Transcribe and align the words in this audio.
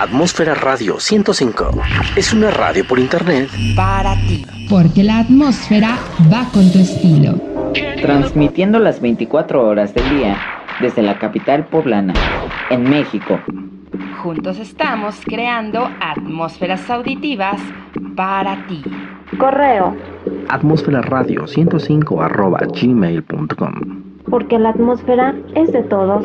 Atmósfera 0.00 0.54
Radio 0.54 0.98
105 0.98 1.72
es 2.16 2.32
una 2.32 2.50
radio 2.50 2.86
por 2.88 2.98
internet 2.98 3.50
para 3.76 4.14
ti. 4.14 4.46
Porque 4.70 5.02
la 5.02 5.18
atmósfera 5.18 5.98
va 6.32 6.48
con 6.54 6.72
tu 6.72 6.78
estilo. 6.78 7.34
Transmitiendo 8.00 8.78
las 8.78 8.98
24 9.02 9.62
horas 9.62 9.92
del 9.92 10.08
día 10.08 10.38
desde 10.80 11.02
la 11.02 11.18
capital 11.18 11.66
poblana, 11.66 12.14
en 12.70 12.88
México. 12.88 13.40
Juntos 14.22 14.58
estamos 14.58 15.20
creando 15.22 15.90
atmósferas 16.00 16.88
auditivas 16.88 17.60
para 18.16 18.66
ti. 18.68 18.82
Correo. 19.36 19.94
Atmósfera 20.48 21.02
Radio 21.02 21.46
105 21.46 22.22
arroba 22.22 22.60
gmail.com. 22.60 23.74
Porque 24.30 24.58
la 24.58 24.70
atmósfera 24.70 25.34
es 25.54 25.70
de 25.72 25.82
todos. 25.82 26.24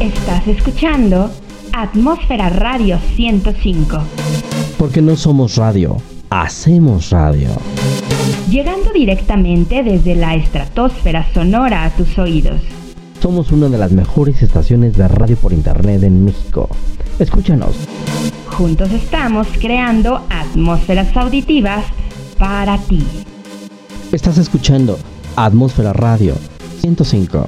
Estás 0.00 0.46
escuchando 0.46 1.28
Atmósfera 1.72 2.48
Radio 2.48 3.00
105. 3.16 3.98
Porque 4.78 5.02
no 5.02 5.16
somos 5.16 5.56
radio, 5.56 5.96
hacemos 6.30 7.10
radio. 7.10 7.48
Llegando 8.48 8.92
directamente 8.92 9.82
desde 9.82 10.14
la 10.14 10.36
estratosfera 10.36 11.26
sonora 11.34 11.84
a 11.84 11.90
tus 11.90 12.16
oídos. 12.18 12.62
Somos 13.20 13.52
una 13.52 13.68
de 13.68 13.76
las 13.76 13.92
mejores 13.92 14.42
estaciones 14.42 14.96
de 14.96 15.06
radio 15.08 15.36
por 15.36 15.52
internet 15.52 16.02
en 16.04 16.24
México. 16.24 16.70
Escúchanos. 17.18 17.76
Juntos 18.56 18.90
estamos 18.90 19.46
creando 19.60 20.24
atmósferas 20.30 21.14
auditivas 21.14 21.84
para 22.38 22.78
ti. 22.78 23.06
Estás 24.12 24.38
escuchando 24.38 24.98
Atmósfera 25.36 25.92
Radio 25.92 26.34
105. 26.80 27.46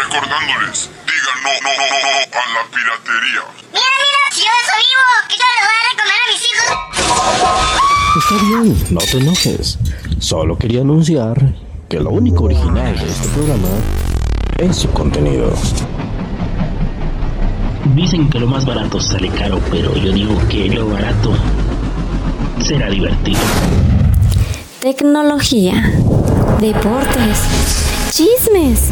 recordándoles, 0.00 0.90
digan 1.28 1.42
no, 1.42 1.50
no, 1.62 1.70
no, 1.76 1.86
no 2.02 2.38
a 2.38 2.46
la 2.54 2.62
piratería. 2.70 3.42
Mira, 3.72 3.90
mira, 3.98 4.20
si 4.30 4.40
yo 4.40 4.54
soy 4.68 4.82
vivo, 4.88 5.06
que 5.28 5.36
yo 5.36 5.46
les 5.54 5.64
voy 5.66 5.76
a 5.78 5.84
recomer 5.90 6.20
a 6.22 6.28
mis 6.32 6.42
hijos. 6.48 6.68
Está 8.18 8.34
bien, 8.44 8.66
no 8.90 9.00
te 9.00 9.16
enojes. 9.18 9.78
Solo 10.20 10.58
quería 10.58 10.80
anunciar 10.80 11.36
que 11.88 12.00
lo 12.00 12.10
único 12.10 12.44
original 12.44 12.98
de 12.98 13.06
este 13.06 13.28
programa 13.28 13.68
es 14.58 14.76
su 14.76 14.90
contenido. 14.90 15.52
Dicen 17.94 18.28
que 18.28 18.38
lo 18.38 18.46
más 18.46 18.66
barato 18.66 19.00
sale 19.00 19.28
caro, 19.30 19.60
pero 19.70 19.96
yo 19.96 20.12
digo 20.12 20.36
que 20.48 20.68
lo 20.68 20.88
barato 20.88 21.34
será 22.60 22.90
divertido. 22.90 23.40
Tecnología, 24.80 25.92
deportes, 26.60 27.42
chismes, 28.10 28.90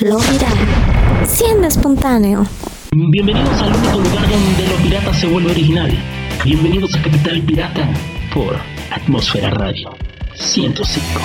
lo 0.00 0.18
viral, 0.18 0.91
siendo 1.26 1.66
espontáneo. 1.66 2.46
Bienvenidos 2.92 3.60
al 3.60 3.74
único 3.74 3.98
lugar 3.98 4.28
donde 4.28 4.68
lo 4.68 4.76
pirata 4.82 5.14
se 5.14 5.26
vuelve 5.26 5.50
original. 5.50 5.90
Bienvenidos 6.44 6.94
a 6.94 7.02
Capital 7.02 7.40
Pirata 7.42 7.88
por 8.34 8.56
Atmósfera 8.90 9.50
Radio 9.50 9.94
105. 10.34 11.20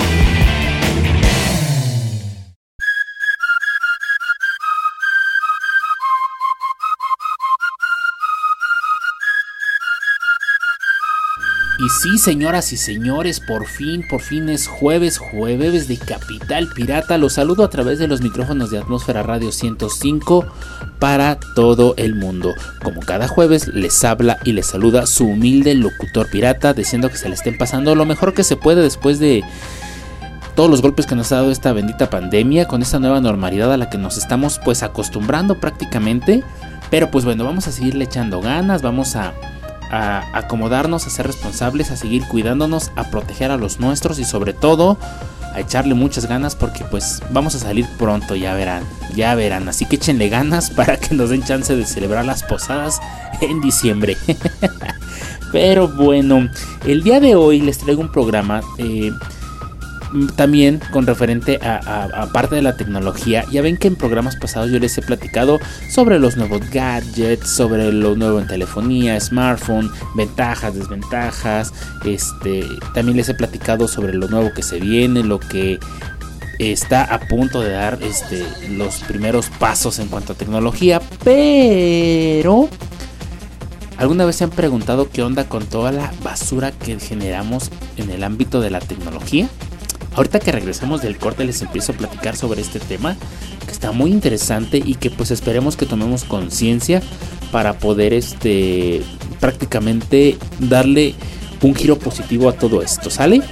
Y 11.80 11.88
sí, 11.90 12.18
señoras 12.18 12.72
y 12.72 12.76
señores, 12.76 13.38
por 13.38 13.64
fin, 13.64 14.04
por 14.10 14.20
fin 14.20 14.48
es 14.48 14.66
jueves, 14.66 15.16
jueves 15.18 15.86
de 15.86 15.96
Capital 15.96 16.68
Pirata. 16.74 17.18
Los 17.18 17.34
saludo 17.34 17.62
a 17.62 17.70
través 17.70 18.00
de 18.00 18.08
los 18.08 18.20
micrófonos 18.20 18.72
de 18.72 18.78
Atmósfera 18.78 19.22
Radio 19.22 19.52
105 19.52 20.44
para 20.98 21.38
todo 21.54 21.94
el 21.96 22.16
mundo. 22.16 22.52
Como 22.82 22.98
cada 23.00 23.28
jueves 23.28 23.68
les 23.68 24.02
habla 24.02 24.38
y 24.44 24.54
les 24.54 24.66
saluda 24.66 25.06
su 25.06 25.28
humilde 25.28 25.76
locutor 25.76 26.28
pirata, 26.28 26.74
diciendo 26.74 27.10
que 27.10 27.16
se 27.16 27.28
le 27.28 27.36
estén 27.36 27.56
pasando 27.56 27.94
lo 27.94 28.04
mejor 28.04 28.34
que 28.34 28.42
se 28.42 28.56
puede 28.56 28.82
después 28.82 29.20
de 29.20 29.44
todos 30.56 30.68
los 30.68 30.82
golpes 30.82 31.06
que 31.06 31.14
nos 31.14 31.30
ha 31.30 31.36
dado 31.36 31.52
esta 31.52 31.72
bendita 31.72 32.10
pandemia, 32.10 32.66
con 32.66 32.82
esta 32.82 32.98
nueva 32.98 33.20
normalidad 33.20 33.72
a 33.72 33.76
la 33.76 33.88
que 33.88 33.98
nos 33.98 34.18
estamos 34.18 34.60
pues 34.64 34.82
acostumbrando 34.82 35.60
prácticamente. 35.60 36.42
Pero 36.90 37.12
pues 37.12 37.24
bueno, 37.24 37.44
vamos 37.44 37.68
a 37.68 37.72
seguirle 37.72 38.06
echando 38.06 38.40
ganas, 38.40 38.82
vamos 38.82 39.14
a 39.14 39.32
a 39.90 40.24
acomodarnos, 40.36 41.06
a 41.06 41.10
ser 41.10 41.26
responsables, 41.26 41.90
a 41.90 41.96
seguir 41.96 42.22
cuidándonos, 42.28 42.90
a 42.96 43.04
proteger 43.10 43.50
a 43.50 43.56
los 43.56 43.80
nuestros 43.80 44.18
y 44.18 44.24
sobre 44.24 44.52
todo 44.52 44.98
a 45.54 45.60
echarle 45.60 45.94
muchas 45.94 46.26
ganas 46.26 46.54
porque 46.54 46.84
pues 46.84 47.22
vamos 47.30 47.54
a 47.54 47.58
salir 47.58 47.86
pronto, 47.98 48.34
ya 48.36 48.54
verán, 48.54 48.84
ya 49.14 49.34
verán. 49.34 49.68
Así 49.68 49.86
que 49.86 49.96
échenle 49.96 50.28
ganas 50.28 50.70
para 50.76 50.98
que 50.98 51.14
nos 51.14 51.30
den 51.30 51.42
chance 51.42 51.74
de 51.74 51.84
celebrar 51.84 52.24
las 52.24 52.42
posadas 52.42 53.00
en 53.40 53.60
diciembre. 53.60 54.16
Pero 55.52 55.88
bueno, 55.88 56.48
el 56.84 57.02
día 57.02 57.20
de 57.20 57.34
hoy 57.34 57.60
les 57.60 57.78
traigo 57.78 58.02
un 58.02 58.12
programa 58.12 58.60
eh, 58.76 59.10
también 60.36 60.80
con 60.90 61.06
referente 61.06 61.58
a, 61.62 62.28
parte 62.32 62.54
de 62.54 62.62
la 62.62 62.76
tecnología. 62.76 63.44
Ya 63.50 63.62
ven 63.62 63.76
que 63.76 63.88
en 63.88 63.96
programas 63.96 64.36
pasados 64.36 64.70
yo 64.70 64.78
les 64.78 64.96
he 64.98 65.02
platicado 65.02 65.58
sobre 65.90 66.18
los 66.18 66.36
nuevos 66.36 66.60
gadgets, 66.70 67.48
sobre 67.48 67.92
lo 67.92 68.16
nuevo 68.16 68.38
en 68.40 68.46
telefonía, 68.46 69.18
smartphone, 69.20 69.90
ventajas, 70.16 70.74
desventajas. 70.74 71.72
Este, 72.04 72.64
también 72.94 73.16
les 73.16 73.28
he 73.28 73.34
platicado 73.34 73.88
sobre 73.88 74.14
lo 74.14 74.28
nuevo 74.28 74.52
que 74.54 74.62
se 74.62 74.80
viene, 74.80 75.22
lo 75.22 75.40
que 75.40 75.78
está 76.58 77.04
a 77.04 77.20
punto 77.20 77.60
de 77.60 77.70
dar 77.70 77.98
este, 78.02 78.44
los 78.70 78.96
primeros 79.04 79.48
pasos 79.48 79.98
en 79.98 80.08
cuanto 80.08 80.32
a 80.32 80.36
tecnología. 80.36 81.00
Pero 81.24 82.68
¿Alguna 83.98 84.24
vez 84.24 84.36
se 84.36 84.44
han 84.44 84.50
preguntado 84.50 85.10
qué 85.10 85.24
onda 85.24 85.48
con 85.48 85.66
toda 85.66 85.90
la 85.90 86.12
basura 86.22 86.70
que 86.70 87.00
generamos 87.00 87.68
en 87.96 88.10
el 88.10 88.22
ámbito 88.22 88.60
de 88.60 88.70
la 88.70 88.78
tecnología? 88.78 89.48
Ahorita 90.18 90.40
que 90.40 90.50
regresamos 90.50 91.00
del 91.00 91.16
corte 91.16 91.44
les 91.44 91.62
empiezo 91.62 91.92
a 91.92 91.94
platicar 91.94 92.34
sobre 92.34 92.60
este 92.60 92.80
tema 92.80 93.16
que 93.64 93.70
está 93.70 93.92
muy 93.92 94.10
interesante 94.10 94.82
y 94.84 94.96
que 94.96 95.10
pues 95.10 95.30
esperemos 95.30 95.76
que 95.76 95.86
tomemos 95.86 96.24
conciencia 96.24 97.00
para 97.52 97.78
poder 97.78 98.12
este 98.12 99.04
prácticamente 99.38 100.36
darle 100.58 101.14
un 101.62 101.72
giro 101.72 102.00
positivo 102.00 102.48
a 102.48 102.52
todo 102.52 102.82
esto, 102.82 103.10
¿sale? 103.10 103.42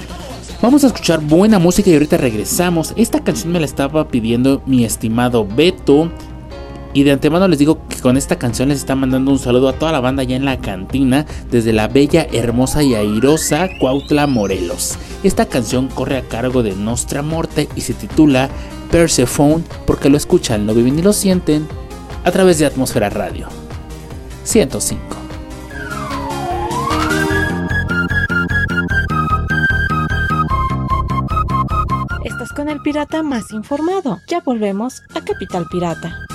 Vamos 0.61 0.83
a 0.83 0.89
escuchar 0.89 1.21
buena 1.21 1.61
música 1.61 1.89
y 1.89 1.93
ahorita 1.93 2.17
regresamos. 2.17 2.95
Esta 2.97 3.23
canción 3.23 3.53
me 3.53 3.61
la 3.61 3.67
estaba 3.67 4.09
pidiendo 4.09 4.61
mi 4.67 4.85
estimado 4.85 5.47
Beto 5.47 6.11
y 6.97 7.05
de 7.05 7.13
antemano 7.13 7.47
les 7.47 7.59
digo 7.59 7.87
que 7.91 8.01
con 8.01 8.17
esta 8.17 8.39
canción 8.39 8.71
les 8.71 8.79
está 8.79 8.95
mandando 8.95 9.31
un 9.31 9.39
saludo 9.39 9.69
a 9.69 9.75
toda 9.75 9.93
la 9.93 10.01
banda 10.01 10.23
ya 10.23 10.35
en 10.35 10.47
la 10.47 10.61
cantina 10.61 11.27
desde 11.51 11.75
la 11.75 11.89
bella, 11.89 12.27
hermosa 12.33 12.83
y 12.83 12.95
airosa 12.95 13.69
Cuautla, 13.79 14.27
Morelos. 14.27 14.97
Esta 15.23 15.45
canción 15.45 15.89
corre 15.89 16.17
a 16.17 16.23
cargo 16.23 16.63
de 16.63 16.75
Nostra 16.75 17.21
Morte 17.21 17.69
y 17.77 17.83
se 17.83 17.93
titula 17.93 18.49
Persephone 18.91 19.63
porque 19.87 20.09
lo 20.09 20.17
escuchan, 20.17 20.67
lo 20.67 20.73
viven 20.73 20.99
y 20.99 21.03
lo 21.03 21.13
sienten 21.13 21.69
a 22.25 22.31
través 22.31 22.59
de 22.59 22.65
Atmósfera 22.65 23.11
Radio 23.11 23.49
105. 24.45 24.99
Estás 32.25 32.53
con 32.55 32.71
el 32.71 32.81
pirata 32.81 33.23
más 33.23 33.53
informado. 33.53 34.19
Ya 34.29 34.41
volvemos 34.41 35.03
a 35.15 35.21
Capital 35.21 35.67
Pirata. 35.71 36.27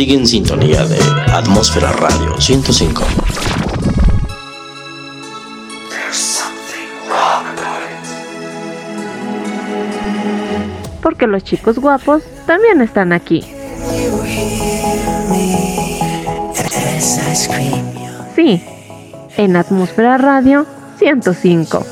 Sigue 0.00 0.14
en 0.14 0.26
sintonía 0.26 0.86
de 0.86 0.98
Atmósfera 1.30 1.92
Radio 1.92 2.40
105. 2.40 3.04
Porque 11.02 11.26
los 11.26 11.44
chicos 11.44 11.78
guapos 11.78 12.22
también 12.46 12.80
están 12.80 13.12
aquí. 13.12 13.44
Sí, 18.34 18.64
en 19.36 19.56
Atmósfera 19.56 20.16
Radio 20.16 20.64
105. 20.98 21.84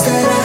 anything 0.00 0.39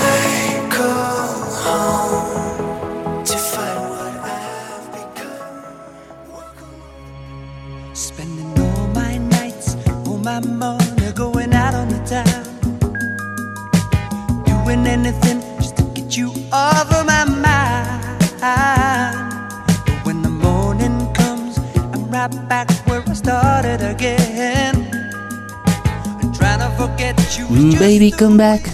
baby, 27.96 28.12
come 28.12 28.38
back. 28.38 28.70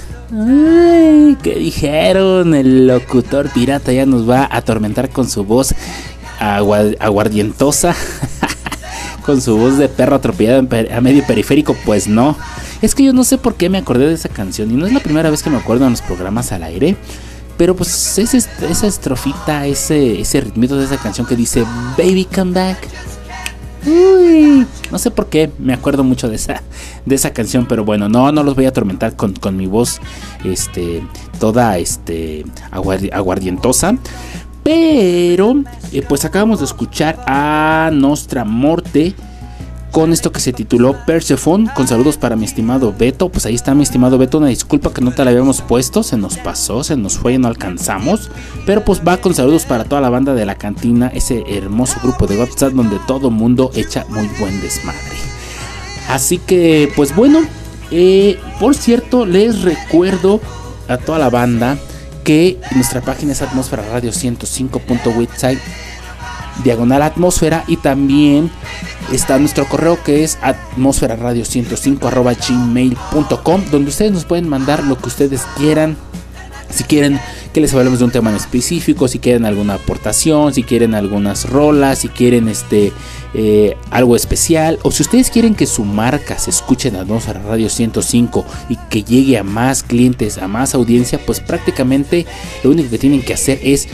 ¿qué 1.44 1.56
dijeron? 1.56 2.56
El 2.56 2.88
locutor 2.88 3.50
pirata 3.50 3.92
ya 3.92 4.06
nos 4.06 4.28
va 4.28 4.44
a 4.44 4.58
atormentar 4.58 5.10
con 5.10 5.30
su 5.30 5.44
voz 5.44 5.76
aguardientosa. 6.40 7.96
con 9.26 9.40
su 9.40 9.58
voz 9.58 9.78
de 9.78 9.90
perro 9.90 10.16
atropellado 10.16 10.68
a 10.92 11.02
medio 11.02 11.24
periférico. 11.26 11.76
Pues 11.86 12.08
no. 12.08 12.36
Es 12.82 12.96
que 12.96 13.04
yo 13.04 13.14
no 13.14 13.24
sé 13.24 13.38
por 13.38 13.56
qué 13.56 13.70
me 13.70 13.78
acordé 13.78 14.08
de 14.08 14.16
esa 14.16 14.30
canción 14.30 14.72
y 14.72 14.74
no 14.74 14.88
es 14.88 14.94
la 14.94 15.02
primera 15.02 15.30
vez 15.30 15.44
que 15.44 15.52
me 15.52 15.58
acuerdo 15.58 15.86
en 15.86 15.92
los 15.92 16.02
programas 16.02 16.52
al 16.52 16.64
aire. 16.64 16.96
Pero 17.58 17.76
pues 17.76 18.18
es 18.18 18.34
esa 18.34 18.88
estrofita, 18.88 19.68
ese, 19.68 20.20
ese 20.20 20.42
ritmito 20.42 20.78
de 20.78 20.86
esa 20.86 20.98
canción 20.98 21.28
que 21.28 21.36
dice 21.36 21.64
Baby 21.96 22.26
Come 22.26 22.54
Back. 22.54 23.11
No 23.84 25.00
sé 25.00 25.10
por 25.12 25.28
qué 25.28 25.52
me 25.58 25.74
acuerdo 25.74 26.04
mucho 26.04 26.30
de 26.30 26.36
esa, 26.36 26.62
de 27.06 27.16
esa 27.16 27.34
canción, 27.34 27.66
pero 27.66 27.84
bueno, 27.84 28.10
no, 28.10 28.32
no 28.32 28.44
los 28.44 28.56
voy 28.56 28.66
a 28.66 28.70
atormentar 28.70 29.16
con, 29.16 29.56
mi 29.56 29.66
voz 29.66 30.00
este, 30.44 31.04
toda 31.40 31.78
este, 31.78 32.46
aguardientosa. 32.72 33.98
Pero, 34.64 35.64
eh, 35.92 36.04
pues 36.08 36.24
acabamos 36.26 36.60
de 36.60 36.66
escuchar 36.66 37.24
a 37.26 37.90
Nostra 37.92 38.46
Morte 38.46 39.16
con 39.92 40.14
esto 40.14 40.32
que 40.32 40.40
se 40.40 40.54
tituló 40.54 40.96
Persephone, 41.06 41.70
con 41.76 41.88
saludos 41.88 42.18
para 42.18 42.36
mi 42.36 42.46
estimado 42.46 42.94
Beto. 42.98 43.30
Pues 43.30 43.46
ahí 43.46 43.56
está 43.56 43.76
mi 43.76 43.84
estimado 43.84 44.18
Beto, 44.18 44.38
una 44.38 44.48
disculpa 44.48 44.94
que 44.94 45.02
no 45.02 45.12
te 45.12 45.24
la 45.24 45.32
habíamos 45.32 45.62
puesto, 45.62 46.02
se 46.02 46.18
nos 46.18 46.38
pasó, 46.38 46.84
se 46.84 46.96
nos 46.96 47.18
fue 47.18 47.34
y 47.34 47.38
no 47.38 47.48
alcanzamos. 47.48 48.32
Pero 48.66 48.84
pues 48.86 49.02
va 49.06 49.18
con 49.18 49.34
saludos 49.34 49.66
para 49.66 49.84
toda 49.84 50.02
la 50.02 50.10
banda 50.10 50.34
de 50.34 50.46
la 50.46 50.56
cantina, 50.56 51.08
ese 51.14 51.44
hermoso 51.48 52.00
grupo 52.02 52.26
de 52.26 52.40
WhatsApp 52.40 52.74
donde 52.74 53.00
todo 53.06 53.30
mundo 53.30 53.72
echa 53.76 54.06
muy 54.10 54.28
buen 54.40 54.60
desmadre. 54.62 55.18
Así 56.08 56.38
que 56.38 56.92
pues 56.96 57.14
bueno, 57.14 57.42
eh, 57.92 58.40
por 58.60 58.76
cierto, 58.76 59.26
les 59.26 59.62
recuerdo 59.62 60.40
a 60.88 60.98
toda 60.98 61.20
la 61.20 61.30
banda 61.30 61.78
que 62.24 62.60
nuestra 62.76 63.02
página 63.02 63.34
es 63.34 63.42
atmósfera 63.42 63.84
radio 63.92 64.12
105.website 64.12 65.60
diagonal 66.64 67.02
atmósfera 67.02 67.64
y 67.68 67.78
también 67.78 68.52
está 69.12 69.38
nuestro 69.40 69.66
correo 69.68 70.02
que 70.04 70.24
es 70.24 70.38
atmósfera 70.42 71.16
radio 71.16 71.46
105 71.46 72.08
arroba 72.08 72.34
gmail.com 72.34 73.62
donde 73.72 73.90
ustedes 73.90 74.12
nos 74.12 74.26
pueden 74.26 74.48
mandar 74.48 74.84
lo 74.84 74.98
que 74.98 75.08
ustedes 75.08 75.42
quieran. 75.58 75.98
Si 76.70 76.86
quieren 76.86 77.20
que 77.54 77.60
les 77.60 77.74
hablemos 77.74 78.00
de 78.00 78.06
un 78.06 78.12
tema 78.12 78.30
en 78.30 78.38
específico, 78.38 79.10
si 79.10 79.20
quieren 79.20 79.46
alguna 79.46 79.74
aportación, 79.74 80.54
si 80.54 80.64
quieren 80.64 80.96
algunas 80.96 81.50
rolas, 81.50 82.00
si 82.00 82.08
quieren 82.08 82.48
este 82.48 82.94
eh, 83.34 83.76
algo 83.90 84.16
especial, 84.16 84.80
o 84.84 84.92
si 84.92 85.04
ustedes 85.04 85.30
quieren 85.30 85.56
que 85.56 85.66
su 85.66 85.84
marca 85.84 86.38
se 86.38 86.50
escuche 86.50 86.90
en 86.90 86.96
Atmósfera 86.96 87.42
Radio 87.42 87.70
105 87.70 88.46
y 88.70 88.78
que 88.90 89.04
llegue 89.04 89.38
a 89.38 89.44
más 89.44 89.84
clientes, 89.84 90.38
a 90.38 90.48
más 90.48 90.74
audiencia, 90.74 91.20
pues 91.26 91.42
prácticamente 91.42 92.26
lo 92.64 92.72
único 92.72 92.90
que 92.90 92.98
tienen 92.98 93.22
que 93.22 93.34
hacer 93.34 93.60
es 93.64 93.90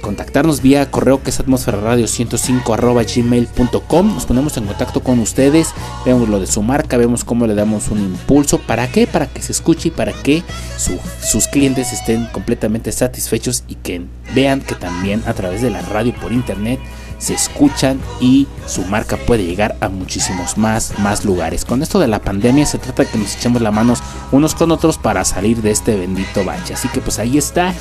contactarnos 0.00 0.62
vía 0.62 0.90
correo 0.90 1.22
que 1.22 1.30
es 1.30 1.40
atmósfera 1.40 1.80
radio 1.80 2.06
105 2.06 2.74
arroba 2.74 3.02
gmail.com. 3.02 4.14
Nos 4.14 4.26
ponemos 4.26 4.56
en 4.56 4.66
contacto 4.66 5.02
con 5.02 5.18
ustedes, 5.20 5.74
vemos 6.04 6.28
lo 6.28 6.40
de 6.40 6.46
su 6.46 6.62
marca, 6.62 6.96
vemos 6.96 7.24
cómo 7.24 7.46
le 7.46 7.54
damos 7.54 7.88
un 7.88 7.98
impulso. 7.98 8.58
¿Para 8.58 8.88
qué? 8.88 9.06
Para 9.06 9.26
que 9.26 9.42
se 9.42 9.52
escuche 9.52 9.88
y 9.88 9.90
para 9.90 10.12
que 10.12 10.42
sus 10.76 11.46
clientes 11.48 11.92
estén 11.92 12.26
completamente 12.26 12.92
satisfechos 12.92 13.64
y 13.68 13.76
que 13.76 14.02
vean 14.34 14.60
que 14.60 14.74
también 14.74 15.22
a 15.26 15.34
través 15.34 15.62
de 15.62 15.70
la 15.70 15.82
radio 15.82 16.14
por 16.20 16.32
internet 16.32 16.80
se 17.18 17.34
escuchan 17.34 18.00
y 18.20 18.46
su 18.66 18.84
marca 18.84 19.16
puede 19.16 19.44
llegar 19.44 19.76
a 19.80 19.88
muchísimos 19.88 20.56
más, 20.56 20.98
más 21.00 21.24
lugares. 21.24 21.64
Con 21.64 21.82
esto 21.82 21.98
de 21.98 22.06
la 22.06 22.20
pandemia 22.20 22.64
se 22.64 22.78
trata 22.78 23.02
de 23.02 23.10
que 23.10 23.18
nos 23.18 23.36
echemos 23.36 23.60
las 23.60 23.74
manos 23.74 24.02
unos 24.32 24.54
con 24.54 24.70
otros 24.70 24.98
para 24.98 25.24
salir 25.24 25.60
de 25.60 25.72
este 25.72 25.96
bendito 25.96 26.44
bache. 26.44 26.74
Así 26.74 26.88
que 26.88 27.00
pues 27.00 27.18
ahí 27.18 27.36
está 27.36 27.74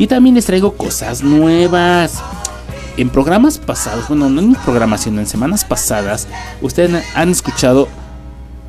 y 0.00 0.06
también 0.06 0.34
les 0.34 0.46
traigo 0.46 0.72
cosas 0.72 1.22
nuevas. 1.22 2.22
En 2.96 3.10
programas 3.10 3.58
pasados, 3.58 4.08
bueno, 4.08 4.30
no 4.30 4.40
en 4.40 4.54
programas, 4.54 5.02
sino 5.02 5.20
en 5.20 5.26
semanas 5.26 5.62
pasadas, 5.62 6.26
ustedes 6.62 7.04
han 7.14 7.28
escuchado 7.28 7.86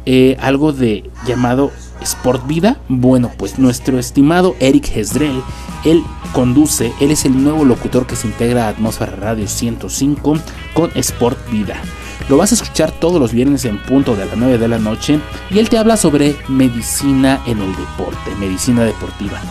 eh, 0.05 0.35
algo 0.41 0.73
de 0.73 1.09
llamado 1.25 1.71
Sport 2.01 2.45
Vida. 2.47 2.79
Bueno, 2.89 3.31
pues 3.37 3.59
nuestro 3.59 3.97
estimado 3.97 4.57
Eric 4.59 4.91
Hesdrell, 4.93 5.41
él 5.85 6.03
conduce, 6.33 6.91
él 6.99 7.11
es 7.11 7.23
el 7.23 7.41
nuevo 7.41 7.63
locutor 7.63 8.05
que 8.05 8.17
se 8.17 8.27
integra 8.27 8.65
a 8.65 8.69
Atmósfera 8.69 9.15
Radio 9.15 9.47
105 9.47 10.33
con 10.73 10.91
Sport 10.95 11.49
Vida. 11.49 11.81
Lo 12.27 12.35
vas 12.35 12.51
a 12.51 12.55
escuchar 12.55 12.91
todos 12.91 13.21
los 13.21 13.31
viernes 13.31 13.63
en 13.63 13.81
punto 13.81 14.17
de 14.17 14.25
las 14.25 14.35
9 14.35 14.57
de 14.57 14.67
la 14.67 14.79
noche 14.79 15.21
y 15.49 15.59
él 15.59 15.69
te 15.69 15.77
habla 15.77 15.95
sobre 15.95 16.35
medicina 16.49 17.41
en 17.47 17.59
el 17.59 17.73
deporte, 17.73 18.35
medicina 18.37 18.83
deportiva. 18.83 19.41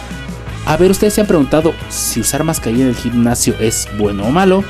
A 0.70 0.76
ver, 0.76 0.92
ustedes 0.92 1.14
se 1.14 1.20
han 1.20 1.26
preguntado 1.26 1.74
si 1.88 2.20
usar 2.20 2.44
mascarilla 2.44 2.84
en 2.84 2.90
el 2.90 2.94
gimnasio 2.94 3.56
es 3.58 3.88
bueno 3.98 4.22
o 4.22 4.30
malo. 4.30 4.62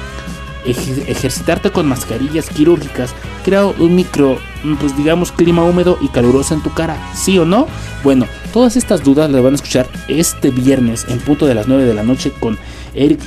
ejercitarte 0.65 1.71
con 1.73 1.87
mascarillas 1.87 2.49
quirúrgicas 2.49 3.15
crea 3.45 3.67
un 3.67 3.95
micro, 3.95 4.39
mm, 4.65 4.77
pues 4.77 4.97
digamos, 4.97 5.31
clima 5.31 5.63
húmedo 5.63 5.99
y 6.01 6.09
caluroso 6.09 6.55
en 6.55 6.63
tu 6.63 6.73
cara, 6.73 6.97
¿sí 7.15 7.39
o 7.39 7.45
no? 7.45 7.67
Bueno, 8.03 8.27
todas 8.51 8.77
estas 8.77 9.05
dudas 9.05 9.31
las 9.31 9.43
van 9.43 9.53
a 9.53 9.57
escuchar 9.57 9.91
este 10.09 10.51
viernes 10.51 11.05
en 11.11 11.19
punto 11.19 11.45
de 11.45 11.55
las 11.55 11.69
9 11.69 11.85
de 11.85 11.93
la 11.93 12.03
noche 12.03 12.33
con 12.41 12.59
Eric 12.95 13.21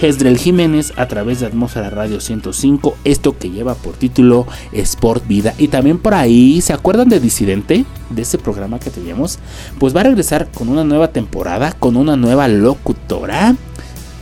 Hesdrel 0.00 0.38
Jiménez 0.38 0.92
a 0.96 1.06
través 1.06 1.40
de 1.40 1.46
Atmósfera 1.46 1.90
Radio 1.90 2.20
105, 2.20 2.96
esto 3.04 3.36
que 3.36 3.50
lleva 3.50 3.74
por 3.74 3.94
título 3.94 4.46
Sport 4.72 5.26
Vida. 5.26 5.54
Y 5.58 5.68
también 5.68 5.98
por 5.98 6.14
ahí, 6.14 6.60
¿se 6.62 6.72
acuerdan 6.72 7.08
de 7.08 7.20
Disidente? 7.20 7.84
De 8.08 8.22
ese 8.22 8.38
programa 8.38 8.78
que 8.78 8.90
teníamos. 8.90 9.38
Pues 9.78 9.94
va 9.94 10.00
a 10.00 10.04
regresar 10.04 10.50
con 10.50 10.68
una 10.68 10.84
nueva 10.84 11.08
temporada, 11.08 11.72
con 11.72 11.96
una 11.96 12.16
nueva 12.16 12.48
locutora, 12.48 13.56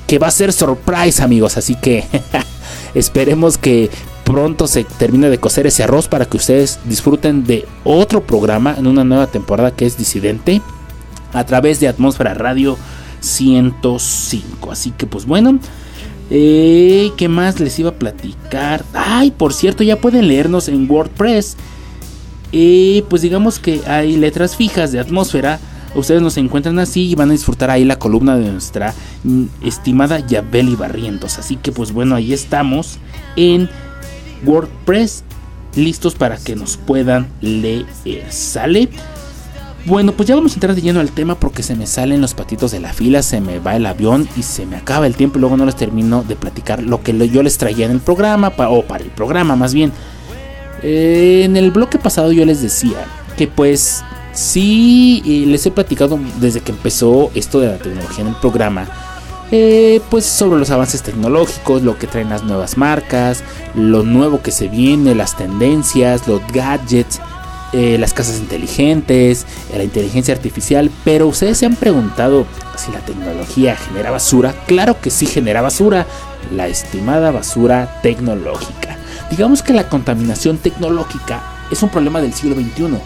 que 0.06 0.18
va 0.18 0.26
a 0.26 0.32
ser 0.32 0.52
surprise 0.52 1.22
amigos, 1.22 1.56
así 1.56 1.76
que 1.76 2.04
esperemos 2.94 3.56
que 3.56 3.90
pronto 4.24 4.66
se 4.66 4.84
termine 4.84 5.30
de 5.30 5.38
cocer 5.38 5.66
ese 5.66 5.84
arroz 5.84 6.08
para 6.08 6.26
que 6.26 6.36
ustedes 6.38 6.80
disfruten 6.84 7.44
de 7.44 7.66
otro 7.84 8.22
programa 8.22 8.74
en 8.76 8.86
una 8.86 9.04
nueva 9.04 9.28
temporada 9.28 9.70
que 9.70 9.86
es 9.86 9.96
Disidente 9.96 10.60
a 11.32 11.44
través 11.44 11.78
de 11.80 11.88
Atmósfera 11.88 12.34
Radio 12.34 12.76
105. 13.20 14.70
Así 14.70 14.90
que 14.90 15.06
pues 15.06 15.26
bueno. 15.26 15.58
Eh, 16.30 17.10
¿Qué 17.16 17.28
más 17.28 17.58
les 17.58 17.78
iba 17.78 17.90
a 17.90 17.94
platicar? 17.94 18.84
Ay, 18.92 19.30
por 19.30 19.54
cierto, 19.54 19.82
ya 19.82 19.96
pueden 19.96 20.28
leernos 20.28 20.68
en 20.68 20.90
WordPress. 20.90 21.56
Eh, 22.52 23.04
pues 23.08 23.22
digamos 23.22 23.58
que 23.58 23.80
hay 23.86 24.16
letras 24.16 24.56
fijas 24.56 24.92
de 24.92 25.00
atmósfera. 25.00 25.58
Ustedes 25.94 26.20
nos 26.20 26.36
encuentran 26.36 26.78
así 26.78 27.08
y 27.08 27.14
van 27.14 27.30
a 27.30 27.32
disfrutar 27.32 27.70
ahí 27.70 27.84
la 27.84 27.98
columna 27.98 28.36
de 28.36 28.52
nuestra 28.52 28.94
mm, 29.24 29.44
estimada 29.62 30.20
Yabeli 30.20 30.76
Barrientos. 30.76 31.38
Así 31.38 31.56
que 31.56 31.72
pues 31.72 31.92
bueno, 31.92 32.14
ahí 32.14 32.32
estamos 32.32 32.98
en 33.36 33.68
WordPress 34.44 35.24
listos 35.76 36.14
para 36.14 36.36
que 36.36 36.56
nos 36.56 36.76
puedan 36.76 37.28
leer. 37.40 37.86
¿Sale? 38.30 38.90
Bueno, 39.88 40.12
pues 40.12 40.28
ya 40.28 40.34
vamos 40.34 40.52
a 40.52 40.54
entrar 40.56 40.74
de 40.74 40.82
lleno 40.82 41.00
al 41.00 41.12
tema 41.12 41.34
porque 41.34 41.62
se 41.62 41.74
me 41.74 41.86
salen 41.86 42.20
los 42.20 42.34
patitos 42.34 42.72
de 42.72 42.78
la 42.78 42.92
fila, 42.92 43.22
se 43.22 43.40
me 43.40 43.58
va 43.58 43.74
el 43.74 43.86
avión 43.86 44.28
y 44.36 44.42
se 44.42 44.66
me 44.66 44.76
acaba 44.76 45.06
el 45.06 45.16
tiempo 45.16 45.38
y 45.38 45.40
luego 45.40 45.56
no 45.56 45.64
les 45.64 45.76
termino 45.76 46.22
de 46.22 46.36
platicar 46.36 46.82
lo 46.82 47.02
que 47.02 47.16
yo 47.30 47.42
les 47.42 47.56
traía 47.56 47.86
en 47.86 47.92
el 47.92 48.00
programa, 48.00 48.52
o 48.68 48.82
para 48.82 49.02
el 49.02 49.10
programa 49.10 49.56
más 49.56 49.72
bien. 49.72 49.90
Eh, 50.82 51.40
en 51.44 51.56
el 51.56 51.70
bloque 51.70 51.96
pasado 51.96 52.32
yo 52.32 52.44
les 52.44 52.60
decía 52.60 53.06
que 53.38 53.46
pues 53.46 54.04
sí 54.34 55.22
les 55.46 55.64
he 55.64 55.70
platicado 55.70 56.18
desde 56.38 56.60
que 56.60 56.72
empezó 56.72 57.30
esto 57.34 57.58
de 57.58 57.68
la 57.68 57.78
tecnología 57.78 58.20
en 58.20 58.28
el 58.28 58.36
programa 58.36 58.86
eh, 59.50 60.02
pues 60.10 60.26
sobre 60.26 60.58
los 60.58 60.70
avances 60.70 61.02
tecnológicos, 61.02 61.82
lo 61.82 61.98
que 61.98 62.06
traen 62.06 62.28
las 62.28 62.42
nuevas 62.42 62.76
marcas, 62.76 63.42
lo 63.74 64.02
nuevo 64.02 64.42
que 64.42 64.50
se 64.50 64.68
viene, 64.68 65.14
las 65.14 65.38
tendencias, 65.38 66.28
los 66.28 66.42
gadgets, 66.52 67.18
eh, 67.72 67.96
las 67.98 68.14
casas 68.14 68.38
inteligentes, 68.38 69.46
la 69.76 69.84
inteligencia 69.84 70.34
artificial. 70.34 70.90
Pero 71.04 71.26
ustedes 71.26 71.58
se 71.58 71.66
han 71.66 71.76
preguntado 71.76 72.46
si 72.76 72.92
la 72.92 73.00
tecnología 73.00 73.76
genera 73.76 74.10
basura. 74.10 74.54
Claro 74.66 75.00
que 75.00 75.10
sí 75.10 75.26
genera 75.26 75.60
basura, 75.60 76.06
la 76.54 76.68
estimada 76.68 77.30
basura 77.30 78.00
tecnológica. 78.02 78.96
Digamos 79.30 79.62
que 79.62 79.74
la 79.74 79.88
contaminación 79.88 80.58
tecnológica 80.58 81.42
es 81.70 81.82
un 81.82 81.90
problema 81.90 82.20
del 82.20 82.32
siglo 82.32 82.54
XXI. 82.54 82.98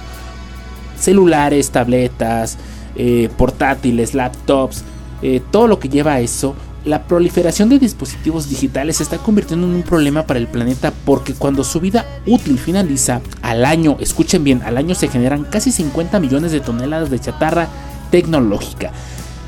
Celulares, 0.98 1.70
tabletas, 1.70 2.58
eh, 2.94 3.28
portátiles, 3.36 4.14
laptops, 4.14 4.84
eh, 5.22 5.40
todo 5.50 5.66
lo 5.66 5.78
que 5.78 5.88
lleva 5.88 6.14
a 6.14 6.20
eso, 6.20 6.54
la 6.84 7.04
proliferación 7.04 7.68
de 7.68 7.78
dispositivos 7.78 8.48
digitales 8.48 8.96
se 8.96 9.04
está 9.04 9.18
convirtiendo 9.18 9.66
en 9.66 9.74
un 9.74 9.82
problema 9.82 10.26
para 10.26 10.40
el 10.40 10.48
planeta 10.48 10.92
porque 11.04 11.34
cuando 11.34 11.64
su 11.64 11.80
vida 11.80 12.06
útil 12.26 12.58
finaliza, 12.58 13.20
al 13.40 13.64
año, 13.64 13.96
escuchen 14.00 14.42
bien, 14.42 14.62
al 14.62 14.76
año 14.76 14.94
se 14.94 15.08
generan 15.08 15.44
casi 15.44 15.70
50 15.70 16.18
millones 16.18 16.52
de 16.52 16.60
toneladas 16.60 17.10
de 17.10 17.20
chatarra 17.20 17.68
tecnológica. 18.10 18.90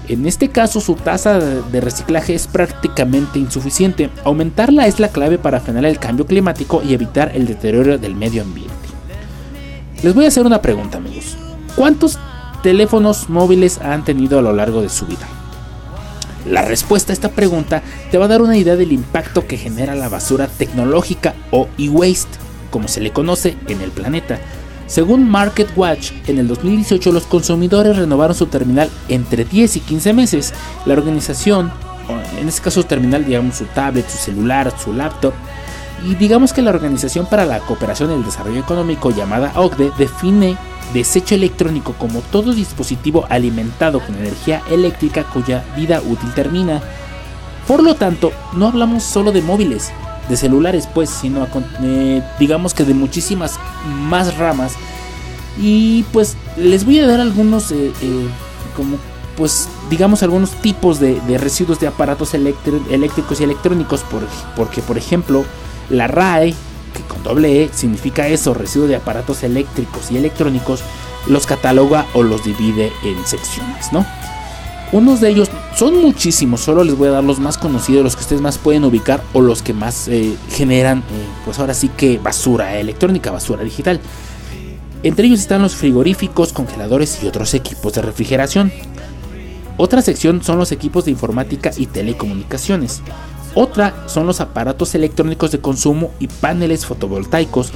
En 0.06 0.26
este 0.26 0.50
caso 0.50 0.80
su 0.80 0.94
tasa 0.94 1.38
de 1.38 1.80
reciclaje 1.80 2.34
es 2.34 2.46
prácticamente 2.46 3.38
insuficiente. 3.38 4.10
Aumentarla 4.24 4.86
es 4.86 5.00
la 5.00 5.08
clave 5.08 5.38
para 5.38 5.60
frenar 5.60 5.86
el 5.86 5.98
cambio 5.98 6.26
climático 6.26 6.82
y 6.82 6.92
evitar 6.92 7.32
el 7.34 7.46
deterioro 7.46 7.96
del 7.96 8.14
medio 8.14 8.42
ambiente. 8.42 8.74
Les 10.02 10.14
voy 10.14 10.26
a 10.26 10.28
hacer 10.28 10.44
una 10.44 10.60
pregunta 10.60 10.98
amigos. 10.98 11.38
¿Cuántos 11.74 12.18
teléfonos 12.62 13.30
móviles 13.30 13.78
han 13.78 14.04
tenido 14.04 14.38
a 14.38 14.42
lo 14.42 14.52
largo 14.52 14.82
de 14.82 14.90
su 14.90 15.06
vida? 15.06 15.26
La 16.46 16.62
respuesta 16.62 17.12
a 17.12 17.14
esta 17.14 17.30
pregunta 17.30 17.82
te 18.10 18.18
va 18.18 18.26
a 18.26 18.28
dar 18.28 18.42
una 18.42 18.56
idea 18.56 18.76
del 18.76 18.92
impacto 18.92 19.46
que 19.46 19.56
genera 19.56 19.94
la 19.94 20.08
basura 20.08 20.46
tecnológica 20.46 21.34
o 21.50 21.68
e-waste, 21.78 22.38
como 22.70 22.88
se 22.88 23.00
le 23.00 23.12
conoce 23.12 23.56
en 23.68 23.80
el 23.80 23.90
planeta. 23.90 24.38
Según 24.86 25.28
Market 25.28 25.68
Watch, 25.76 26.12
en 26.26 26.38
el 26.38 26.46
2018 26.48 27.10
los 27.12 27.24
consumidores 27.24 27.96
renovaron 27.96 28.36
su 28.36 28.46
terminal 28.46 28.90
entre 29.08 29.44
10 29.44 29.76
y 29.76 29.80
15 29.80 30.12
meses. 30.12 30.52
La 30.84 30.92
organización, 30.92 31.72
en 32.38 32.48
este 32.48 32.60
caso 32.60 32.82
su 32.82 32.88
terminal, 32.88 33.24
digamos 33.24 33.56
su 33.56 33.64
tablet, 33.64 34.06
su 34.08 34.18
celular, 34.18 34.72
su 34.78 34.92
laptop, 34.92 35.32
y 36.02 36.14
digamos 36.16 36.52
que 36.52 36.62
la 36.62 36.70
Organización 36.70 37.26
para 37.26 37.46
la 37.46 37.60
Cooperación 37.60 38.10
y 38.10 38.14
el 38.14 38.24
Desarrollo 38.24 38.60
Económico 38.60 39.10
llamada 39.10 39.52
OCDE 39.54 39.92
define 39.96 40.56
desecho 40.92 41.34
electrónico 41.34 41.94
como 41.98 42.20
todo 42.20 42.52
dispositivo 42.52 43.26
alimentado 43.28 44.00
con 44.00 44.14
energía 44.16 44.62
eléctrica 44.70 45.24
cuya 45.24 45.64
vida 45.76 46.00
útil 46.00 46.32
termina. 46.34 46.82
Por 47.66 47.82
lo 47.82 47.94
tanto, 47.94 48.32
no 48.52 48.66
hablamos 48.66 49.02
solo 49.02 49.32
de 49.32 49.40
móviles, 49.40 49.92
de 50.28 50.36
celulares, 50.36 50.88
pues, 50.92 51.08
sino 51.08 51.46
eh, 51.82 52.22
digamos 52.38 52.74
que 52.74 52.84
de 52.84 52.94
muchísimas 52.94 53.58
más 53.86 54.36
ramas. 54.36 54.74
Y 55.58 56.02
pues 56.12 56.36
les 56.56 56.84
voy 56.84 56.98
a 56.98 57.06
dar 57.06 57.20
algunos, 57.20 57.70
eh, 57.70 57.92
eh, 58.02 58.28
como 58.76 58.98
pues 59.36 59.68
digamos 59.90 60.22
algunos 60.22 60.50
tipos 60.62 61.00
de, 61.00 61.20
residuos 61.38 61.80
de 61.80 61.88
aparatos 61.88 62.34
eléctricos 62.34 63.40
y 63.40 63.44
electrónicos, 63.44 64.02
por, 64.02 64.22
porque 64.54 64.80
por 64.80 64.96
ejemplo 64.96 65.44
la 65.90 66.06
RAE 66.06 66.54
que 66.94 67.02
con 67.02 67.22
doble 67.22 67.64
E 67.64 67.70
significa 67.72 68.28
eso, 68.28 68.54
residuo 68.54 68.86
de 68.86 68.96
aparatos 68.96 69.42
eléctricos 69.42 70.10
y 70.10 70.16
electrónicos, 70.16 70.82
los 71.26 71.46
cataloga 71.46 72.06
o 72.14 72.22
los 72.22 72.44
divide 72.44 72.92
en 73.02 73.26
secciones, 73.26 73.92
¿no? 73.92 74.06
Unos 74.92 75.20
de 75.20 75.30
ellos 75.30 75.50
son 75.74 76.00
muchísimos, 76.00 76.60
solo 76.60 76.84
les 76.84 76.96
voy 76.96 77.08
a 77.08 77.12
dar 77.12 77.24
los 77.24 77.40
más 77.40 77.58
conocidos, 77.58 78.04
los 78.04 78.14
que 78.14 78.22
ustedes 78.22 78.40
más 78.40 78.58
pueden 78.58 78.84
ubicar 78.84 79.22
o 79.32 79.40
los 79.40 79.60
que 79.60 79.72
más 79.72 80.06
eh, 80.06 80.36
generan, 80.50 80.98
eh, 80.98 81.02
pues 81.44 81.58
ahora 81.58 81.74
sí 81.74 81.88
que 81.88 82.18
basura 82.18 82.78
electrónica, 82.78 83.32
basura 83.32 83.64
digital. 83.64 84.00
Entre 85.02 85.26
ellos 85.26 85.40
están 85.40 85.62
los 85.62 85.74
frigoríficos, 85.74 86.52
congeladores 86.52 87.22
y 87.22 87.26
otros 87.26 87.54
equipos 87.54 87.94
de 87.94 88.02
refrigeración. 88.02 88.72
Otra 89.76 90.00
sección 90.00 90.42
son 90.44 90.58
los 90.58 90.70
equipos 90.70 91.06
de 91.06 91.10
informática 91.10 91.72
y 91.76 91.86
telecomunicaciones. 91.86 93.02
Otra 93.54 93.94
son 94.06 94.26
los 94.26 94.40
aparatos 94.40 94.94
electrónicos 94.94 95.52
de 95.52 95.60
consumo 95.60 96.10
y 96.18 96.26
paneles 96.26 96.86
fotovoltaicos. 96.86 97.72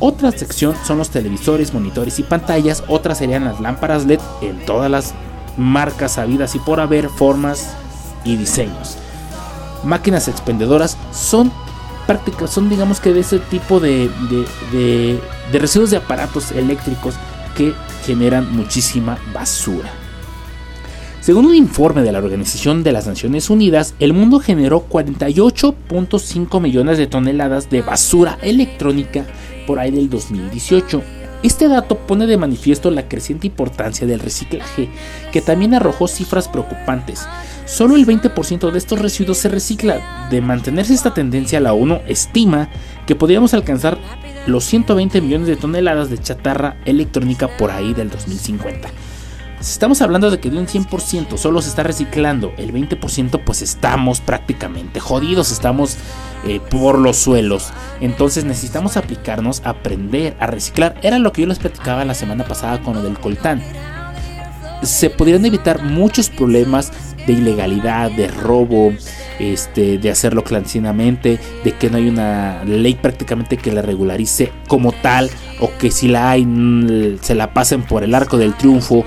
Otra 0.00 0.32
sección 0.32 0.74
son 0.84 0.98
los 0.98 1.10
televisores, 1.10 1.72
monitores 1.72 2.18
y 2.18 2.24
pantallas. 2.24 2.82
Otra 2.88 3.14
serían 3.14 3.44
las 3.44 3.60
lámparas 3.60 4.04
LED 4.04 4.20
en 4.40 4.64
todas 4.66 4.90
las 4.90 5.14
marcas 5.56 6.12
sabidas 6.12 6.54
y 6.56 6.58
por 6.58 6.80
haber, 6.80 7.08
formas 7.08 7.74
y 8.24 8.36
diseños. 8.36 8.96
Máquinas 9.84 10.26
expendedoras 10.26 10.96
son 11.12 11.52
prácticas, 12.06 12.50
son 12.50 12.68
digamos 12.68 12.98
que 12.98 13.12
de 13.12 13.20
ese 13.20 13.38
tipo 13.38 13.78
de, 13.78 14.10
de 14.72 15.58
residuos 15.58 15.90
de 15.90 15.98
aparatos 15.98 16.50
eléctricos 16.50 17.14
que 17.56 17.74
generan 18.04 18.50
muchísima 18.56 19.18
basura. 19.32 20.01
Según 21.22 21.46
un 21.46 21.54
informe 21.54 22.02
de 22.02 22.10
la 22.10 22.18
Organización 22.18 22.82
de 22.82 22.90
las 22.90 23.06
Naciones 23.06 23.48
Unidas, 23.48 23.94
el 24.00 24.12
mundo 24.12 24.40
generó 24.40 24.88
48.5 24.88 26.60
millones 26.60 26.98
de 26.98 27.06
toneladas 27.06 27.70
de 27.70 27.80
basura 27.80 28.40
electrónica 28.42 29.24
por 29.64 29.78
ahí 29.78 29.92
del 29.92 30.10
2018. 30.10 31.00
Este 31.44 31.68
dato 31.68 31.96
pone 31.96 32.26
de 32.26 32.36
manifiesto 32.36 32.90
la 32.90 33.06
creciente 33.06 33.46
importancia 33.46 34.04
del 34.04 34.18
reciclaje, 34.18 34.88
que 35.30 35.40
también 35.40 35.74
arrojó 35.74 36.08
cifras 36.08 36.48
preocupantes. 36.48 37.24
Solo 37.66 37.94
el 37.94 38.04
20% 38.04 38.72
de 38.72 38.78
estos 38.78 38.98
residuos 38.98 39.38
se 39.38 39.48
recicla. 39.48 40.26
De 40.28 40.40
mantenerse 40.40 40.92
esta 40.92 41.14
tendencia, 41.14 41.60
la 41.60 41.72
ONU 41.72 42.00
estima 42.08 42.68
que 43.06 43.14
podríamos 43.14 43.54
alcanzar 43.54 43.96
los 44.48 44.64
120 44.64 45.20
millones 45.20 45.46
de 45.46 45.54
toneladas 45.54 46.10
de 46.10 46.18
chatarra 46.18 46.78
electrónica 46.84 47.48
por 47.58 47.70
ahí 47.70 47.94
del 47.94 48.10
2050. 48.10 48.88
Si 49.62 49.74
estamos 49.74 50.02
hablando 50.02 50.28
de 50.32 50.40
que 50.40 50.50
de 50.50 50.58
un 50.58 50.66
100% 50.66 51.36
solo 51.36 51.62
se 51.62 51.68
está 51.68 51.84
reciclando 51.84 52.52
el 52.56 52.74
20%, 52.74 53.40
pues 53.44 53.62
estamos 53.62 54.20
prácticamente 54.20 54.98
jodidos, 54.98 55.52
estamos 55.52 55.98
eh, 56.44 56.58
por 56.68 56.98
los 56.98 57.16
suelos. 57.18 57.72
Entonces 58.00 58.44
necesitamos 58.44 58.96
aplicarnos, 58.96 59.62
aprender 59.64 60.36
a 60.40 60.48
reciclar. 60.48 60.96
Era 61.02 61.20
lo 61.20 61.32
que 61.32 61.42
yo 61.42 61.46
les 61.46 61.60
platicaba 61.60 62.04
la 62.04 62.14
semana 62.14 62.42
pasada 62.42 62.82
con 62.82 62.94
lo 62.94 63.04
del 63.04 63.20
coltán. 63.20 63.62
Se 64.82 65.10
podrían 65.10 65.46
evitar 65.46 65.80
muchos 65.84 66.28
problemas 66.28 66.90
de 67.24 67.34
ilegalidad, 67.34 68.10
de 68.10 68.26
robo, 68.26 68.92
este, 69.38 69.98
de 69.98 70.10
hacerlo 70.10 70.42
clandestinamente, 70.42 71.38
de 71.62 71.72
que 71.76 71.88
no 71.88 71.98
hay 71.98 72.08
una 72.08 72.64
ley 72.64 72.96
prácticamente 72.96 73.58
que 73.58 73.70
la 73.70 73.82
regularice 73.82 74.52
como 74.66 74.90
tal, 74.90 75.30
o 75.60 75.70
que 75.78 75.92
si 75.92 76.08
la 76.08 76.30
hay 76.30 76.44
mm, 76.44 77.18
se 77.20 77.36
la 77.36 77.54
pasen 77.54 77.84
por 77.84 78.02
el 78.02 78.12
arco 78.16 78.38
del 78.38 78.54
triunfo 78.54 79.04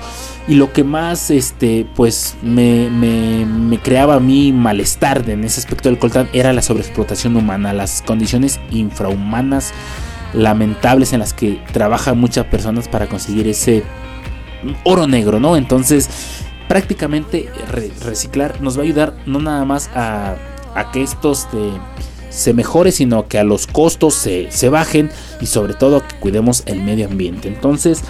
y 0.48 0.54
lo 0.54 0.72
que 0.72 0.84
más 0.84 1.30
este 1.30 1.86
pues 1.96 2.36
me, 2.42 2.88
me, 2.90 3.78
creaba 3.78 4.14
a 4.14 4.20
mí 4.20 4.52
malestar 4.52 5.28
en 5.28 5.44
ese 5.44 5.60
aspecto 5.60 5.88
del 5.88 5.98
coltán 5.98 6.28
era 6.32 6.52
la 6.52 6.62
sobreexplotación 6.62 7.36
humana, 7.36 7.72
las 7.72 8.02
condiciones 8.02 8.60
infrahumanas 8.70 9.72
lamentables 10.32 11.12
en 11.12 11.20
las 11.20 11.32
que 11.32 11.60
trabajan 11.72 12.18
muchas 12.18 12.46
personas 12.46 12.88
para 12.88 13.08
conseguir 13.08 13.48
ese 13.48 13.82
oro 14.84 15.06
negro, 15.06 15.40
¿no? 15.40 15.56
Entonces 15.56 16.08
prácticamente 16.68 17.48
reciclar 18.04 18.60
nos 18.60 18.76
va 18.76 18.82
a 18.82 18.84
ayudar 18.84 19.16
no 19.26 19.40
nada 19.40 19.64
más 19.64 19.88
a, 19.94 20.36
a 20.74 20.90
que 20.92 21.02
estos 21.02 21.48
se 22.36 22.52
mejore, 22.52 22.92
sino 22.92 23.28
que 23.28 23.38
a 23.38 23.44
los 23.44 23.66
costos 23.66 24.14
se, 24.14 24.50
se 24.50 24.68
bajen 24.68 25.10
y 25.40 25.46
sobre 25.46 25.74
todo 25.74 26.06
que 26.06 26.16
cuidemos 26.16 26.62
el 26.66 26.82
medio 26.82 27.06
ambiente. 27.06 27.48
Entonces, 27.48 28.02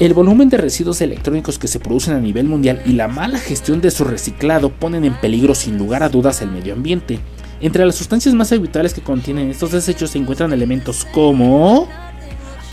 el 0.00 0.12
volumen 0.12 0.48
de 0.48 0.56
residuos 0.56 1.00
electrónicos 1.00 1.58
que 1.58 1.68
se 1.68 1.78
producen 1.78 2.14
a 2.14 2.20
nivel 2.20 2.46
mundial 2.46 2.82
y 2.84 2.92
la 2.92 3.06
mala 3.06 3.38
gestión 3.38 3.80
de 3.80 3.92
su 3.92 4.04
reciclado 4.04 4.70
ponen 4.70 5.04
en 5.04 5.14
peligro 5.14 5.54
sin 5.54 5.78
lugar 5.78 6.02
a 6.02 6.08
dudas 6.08 6.42
el 6.42 6.50
medio 6.50 6.74
ambiente. 6.74 7.20
Entre 7.60 7.84
las 7.86 7.94
sustancias 7.94 8.34
más 8.34 8.50
habituales 8.50 8.92
que 8.92 9.02
contienen 9.02 9.50
estos 9.50 9.70
desechos 9.70 10.10
se 10.10 10.18
encuentran 10.18 10.52
elementos 10.52 11.06
como... 11.12 11.88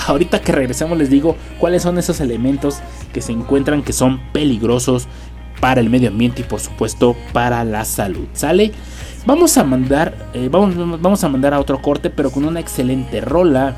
Ahorita 0.07 0.41
que 0.41 0.51
regresemos 0.51 0.97
les 0.97 1.12
digo 1.12 1.36
cuáles 1.60 1.84
son 1.84 1.99
esos 1.99 2.19
elementos 2.21 2.79
que 3.13 3.21
se 3.21 3.34
encuentran 3.34 3.84
que 3.84 3.93
son 3.93 4.19
peligrosos 4.34 5.07
para 5.60 5.79
el 5.79 5.91
medio 5.91 6.10
ambiente 6.10 6.41
y 6.41 6.45
por 6.45 6.60
supuesto 6.60 7.15
para 7.34 7.63
la 7.63 7.86
salud. 7.86 8.25
¿Sale? 8.34 8.71
Vamos 9.27 9.60
a 9.60 9.63
mandar, 9.63 10.31
eh, 10.34 10.49
vamos, 10.51 10.99
vamos 10.99 11.23
a 11.23 11.29
mandar 11.29 11.53
a 11.53 11.60
otro 11.60 11.84
corte 11.84 12.10
pero 12.10 12.31
con 12.31 12.45
una 12.45 12.60
excelente 12.60 13.21
rola. 13.21 13.75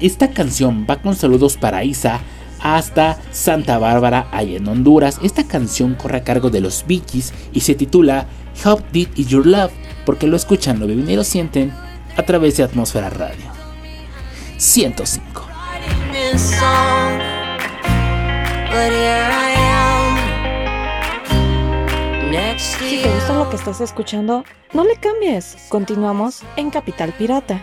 Esta 0.00 0.30
canción 0.30 0.86
va 0.88 0.96
con 0.96 1.16
saludos 1.16 1.56
para 1.56 1.82
Isa, 1.82 2.20
hasta 2.60 3.18
Santa 3.32 3.78
Bárbara, 3.78 4.28
allá 4.32 4.56
en 4.56 4.68
Honduras. 4.68 5.18
Esta 5.22 5.46
canción 5.46 5.94
corre 5.94 6.18
a 6.18 6.24
cargo 6.24 6.50
de 6.50 6.60
los 6.60 6.84
Bikis 6.86 7.32
y 7.52 7.60
se 7.60 7.74
titula 7.74 8.26
How 8.64 8.80
Deep 8.92 9.10
Is 9.16 9.28
Your 9.28 9.46
Love, 9.46 9.72
porque 10.04 10.26
lo 10.26 10.36
escuchan, 10.36 10.80
lo 10.80 10.86
viven 10.86 11.08
y 11.08 11.16
lo 11.16 11.24
sienten 11.24 11.72
a 12.16 12.22
través 12.22 12.56
de 12.56 12.64
Atmósfera 12.64 13.10
Radio. 13.10 13.46
105. 14.56 15.48
Si 22.58 23.02
te 23.02 23.14
gusta 23.14 23.34
lo 23.34 23.48
que 23.50 23.56
estás 23.56 23.80
escuchando, 23.80 24.44
no 24.72 24.84
le 24.84 24.96
cambies. 24.96 25.56
Continuamos 25.68 26.42
en 26.56 26.70
Capital 26.70 27.12
Pirata. 27.12 27.62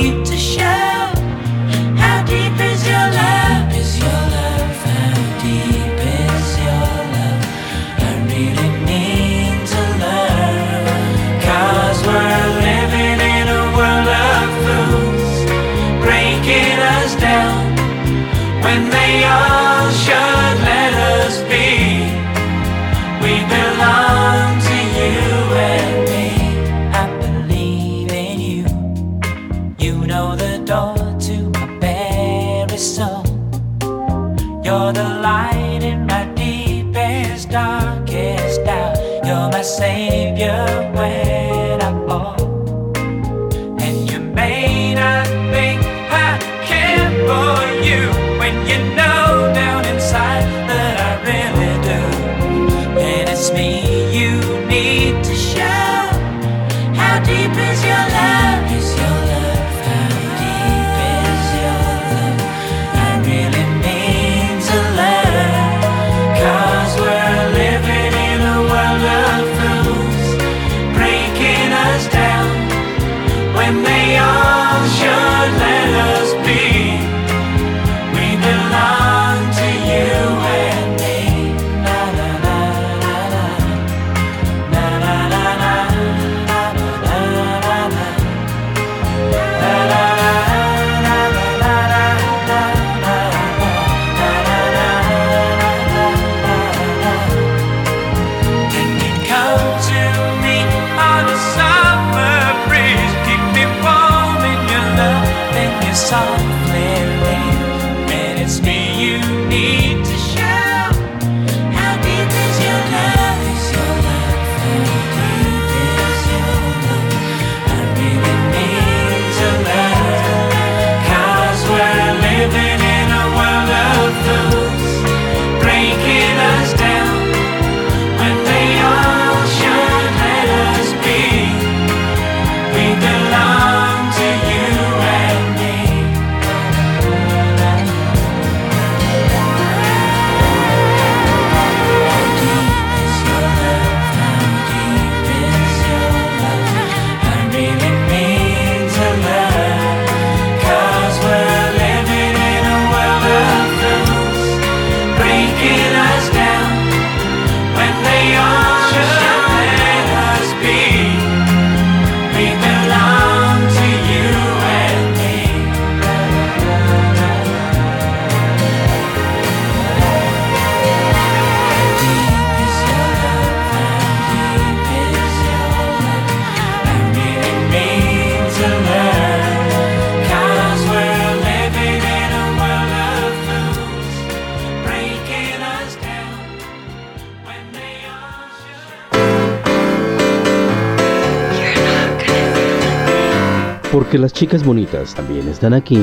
que 194.11 194.17
las 194.17 194.33
chicas 194.33 194.65
bonitas 194.65 195.15
también 195.15 195.47
están 195.47 195.73
aquí. 195.73 195.97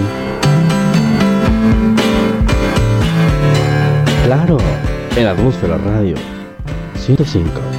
Claro, 4.25 4.57
en 5.15 5.27
Atmósfera 5.27 5.77
Radio 5.77 6.17
105. 6.97 7.78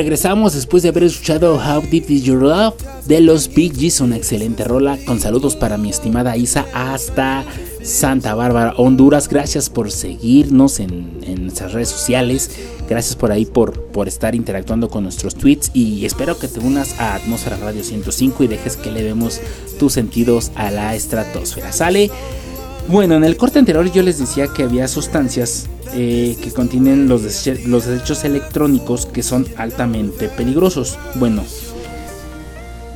regresamos 0.00 0.54
después 0.54 0.82
de 0.82 0.88
haber 0.88 1.02
escuchado 1.02 1.56
How 1.56 1.82
Deep 1.82 2.08
Is 2.08 2.22
Your 2.22 2.40
Love 2.40 2.72
de 3.04 3.20
los 3.20 3.52
Bee 3.52 3.70
una 4.00 4.16
excelente 4.16 4.64
rola. 4.64 4.96
Con 5.04 5.20
saludos 5.20 5.56
para 5.56 5.76
mi 5.76 5.90
estimada 5.90 6.38
Isa 6.38 6.64
hasta 6.72 7.44
Santa 7.82 8.34
Bárbara, 8.34 8.72
Honduras. 8.78 9.28
Gracias 9.28 9.68
por 9.68 9.90
seguirnos 9.90 10.80
en, 10.80 11.18
en 11.22 11.42
nuestras 11.42 11.74
redes 11.74 11.90
sociales. 11.90 12.50
Gracias 12.88 13.14
por 13.14 13.30
ahí 13.30 13.44
por, 13.44 13.88
por 13.88 14.08
estar 14.08 14.34
interactuando 14.34 14.88
con 14.88 15.02
nuestros 15.02 15.34
tweets 15.34 15.70
y 15.74 16.06
espero 16.06 16.38
que 16.38 16.48
te 16.48 16.60
unas 16.60 16.98
a 16.98 17.16
Atmósfera 17.16 17.58
Radio 17.58 17.84
105 17.84 18.44
y 18.44 18.46
dejes 18.46 18.78
que 18.78 18.90
le 18.90 19.02
demos 19.02 19.38
tus 19.78 19.92
sentidos 19.92 20.50
a 20.54 20.70
la 20.70 20.94
estratosfera. 20.94 21.72
Sale. 21.72 22.10
Bueno, 22.88 23.16
en 23.16 23.24
el 23.24 23.36
corte 23.36 23.58
anterior 23.58 23.92
yo 23.92 24.02
les 24.02 24.18
decía 24.18 24.48
que 24.48 24.62
había 24.62 24.88
sustancias 24.88 25.68
eh, 25.94 26.36
que 26.42 26.52
contienen 26.52 27.08
los, 27.08 27.22
dese- 27.22 27.64
los 27.66 27.86
desechos 27.86 28.24
electrónicos 28.24 29.06
que 29.06 29.22
son 29.22 29.46
altamente 29.56 30.28
peligrosos. 30.28 30.98
Bueno, 31.16 31.44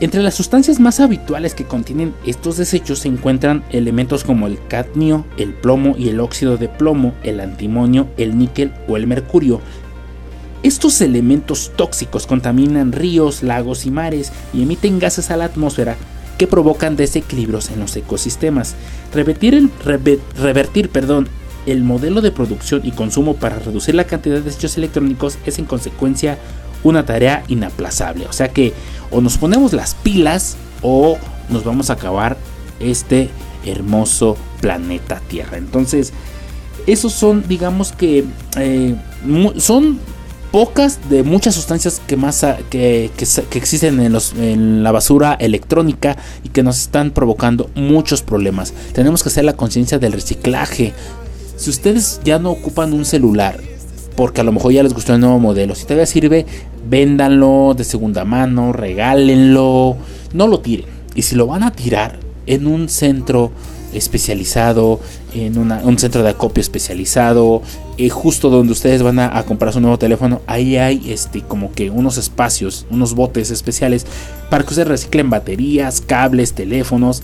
entre 0.01 0.23
las 0.23 0.35
sustancias 0.35 0.81
más 0.81 1.01
habituales 1.01 1.55
que 1.55 1.65
contienen 1.65 2.15
estos 2.27 2.57
desechos 2.57 2.99
se 3.01 3.09
encuentran 3.09 3.65
elementos 3.71 4.25
como 4.25 4.47
el 4.47 4.59
cadmio, 4.69 5.25
el 5.39 5.55
plomo 5.55 5.95
y 5.97 6.09
el 6.09 6.21
óxido 6.21 6.57
de 6.57 6.69
plomo, 6.69 7.15
el 7.23 7.41
antimonio, 7.41 8.09
el 8.17 8.37
níquel 8.37 8.73
o 8.89 8.97
el 8.97 9.07
mercurio. 9.07 9.61
Estos 10.63 11.01
elementos 11.01 11.73
tóxicos 11.77 12.27
contaminan 12.27 12.93
ríos, 12.93 13.43
lagos 13.43 13.87
y 13.87 13.91
mares 13.91 14.33
y 14.53 14.63
emiten 14.63 14.99
gases 14.99 15.31
a 15.31 15.37
la 15.37 15.45
atmósfera 15.45 15.97
que 16.39 16.47
provocan 16.49 16.97
desequilibrios 16.97 17.71
en 17.71 17.79
los 17.81 17.95
ecosistemas. 17.97 18.75
Revertir 19.13 19.55
el, 19.55 19.71
reve- 19.85 20.19
revertir, 20.37 20.89
perdón, 20.89 21.29
el 21.67 21.83
modelo 21.83 22.21
de 22.21 22.31
producción 22.31 22.83
y 22.85 22.93
consumo 22.93 23.37
para 23.37 23.59
reducir 23.59 23.95
la 23.95 24.05
cantidad 24.05 24.37
de 24.37 24.43
desechos 24.43 24.77
electrónicos 24.77 25.39
es 25.47 25.59
en 25.59 25.65
consecuencia 25.65 26.39
una 26.83 27.05
tarea 27.07 27.45
inaplazable. 27.49 28.27
O 28.27 28.33
sea 28.33 28.49
que 28.49 28.73
o 29.11 29.21
nos 29.21 29.39
ponemos 29.39 29.73
las 29.73 29.95
pilas 29.95 30.57
o 30.83 31.19
nos 31.49 31.65
vamos 31.65 31.91
a 31.91 31.95
acabar 31.95 32.37
este 32.81 33.31
hermoso 33.65 34.37
planeta 34.61 35.21
Tierra. 35.29 35.57
Entonces, 35.57 36.13
esos 36.87 37.13
son, 37.13 37.45
digamos 37.49 37.93
que, 37.93 38.25
eh, 38.57 38.95
son 39.57 39.99
pocas 40.51 41.11
de 41.11 41.25
muchas 41.25 41.55
sustancias 41.55 42.01
que 42.07 42.17
más 42.17 42.47
que, 42.71 43.11
que 43.17 43.27
que 43.51 43.59
existen 43.59 43.99
en, 44.01 44.13
los, 44.13 44.35
en 44.35 44.85
la 44.85 44.93
basura 44.93 45.35
electrónica 45.35 46.17
y 46.45 46.51
que 46.51 46.63
nos 46.63 46.79
están 46.79 47.11
provocando 47.11 47.71
muchos 47.75 48.23
problemas. 48.23 48.73
Tenemos 48.93 49.23
que 49.23 49.31
hacer 49.31 49.45
la 49.45 49.55
conciencia 49.55 49.99
del 49.99 50.13
reciclaje. 50.13 50.93
Si 51.65 51.71
ustedes 51.71 52.21
ya 52.23 52.39
no 52.39 52.51
ocupan 52.51 52.93
un 52.93 53.07
celular, 53.07 53.59
porque 54.19 54.43
a 54.43 54.45
lo 54.45 54.53
mejor 54.53 54.73
ya 54.73 54.83
les 54.83 54.93
gustó 54.93 55.15
el 55.15 55.21
nuevo 55.21 55.39
modelo, 55.39 55.75
si 55.75 55.85
todavía 55.85 56.05
sirve, 56.05 56.45
véndanlo 56.91 57.73
de 57.75 57.85
segunda 57.85 58.27
mano, 58.27 58.75
regálenlo, 58.75 59.97
no 60.35 60.47
lo 60.47 60.61
tiren. 60.61 60.85
Y 61.15 61.23
si 61.23 61.37
lo 61.37 61.47
van 61.47 61.63
a 61.63 61.71
tirar 61.71 62.19
en 62.45 62.67
un 62.67 62.91
centro 62.91 63.51
especializado, 63.95 65.01
en 65.33 65.57
un 65.57 65.99
centro 65.99 66.23
de 66.23 66.29
acopio 66.29 66.61
especializado, 66.61 67.63
eh, 67.97 68.11
justo 68.11 68.51
donde 68.51 68.75
ustedes 68.75 69.03
van 69.03 69.19
a, 69.19 69.39
a 69.39 69.45
comprar 69.45 69.73
su 69.73 69.81
nuevo 69.81 69.99
teléfono, 69.99 70.43
ahí 70.47 70.77
hay 70.77 71.13
este 71.13 71.41
como 71.41 71.73
que 71.73 71.89
unos 71.89 72.19
espacios, 72.19 72.85
unos 72.91 73.15
botes 73.15 73.51
especiales 73.51 74.05
para 74.51 74.65
que 74.65 74.69
ustedes 74.69 74.89
reciclen 74.89 75.31
baterías, 75.31 76.03
cables, 76.03 76.53
teléfonos, 76.53 77.23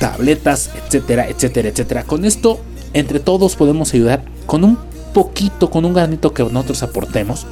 tabletas, 0.00 0.68
etcétera, 0.84 1.28
etcétera, 1.28 1.68
etcétera. 1.68 2.02
Con 2.02 2.24
esto, 2.24 2.58
entre 2.94 3.20
todos 3.20 3.56
podemos 3.56 3.92
ayudar 3.94 4.24
con 4.46 4.64
un 4.64 4.78
poquito, 5.12 5.70
con 5.70 5.84
un 5.84 5.94
granito 5.94 6.32
que 6.32 6.42
nosotros 6.42 6.82
aportemos. 6.82 7.46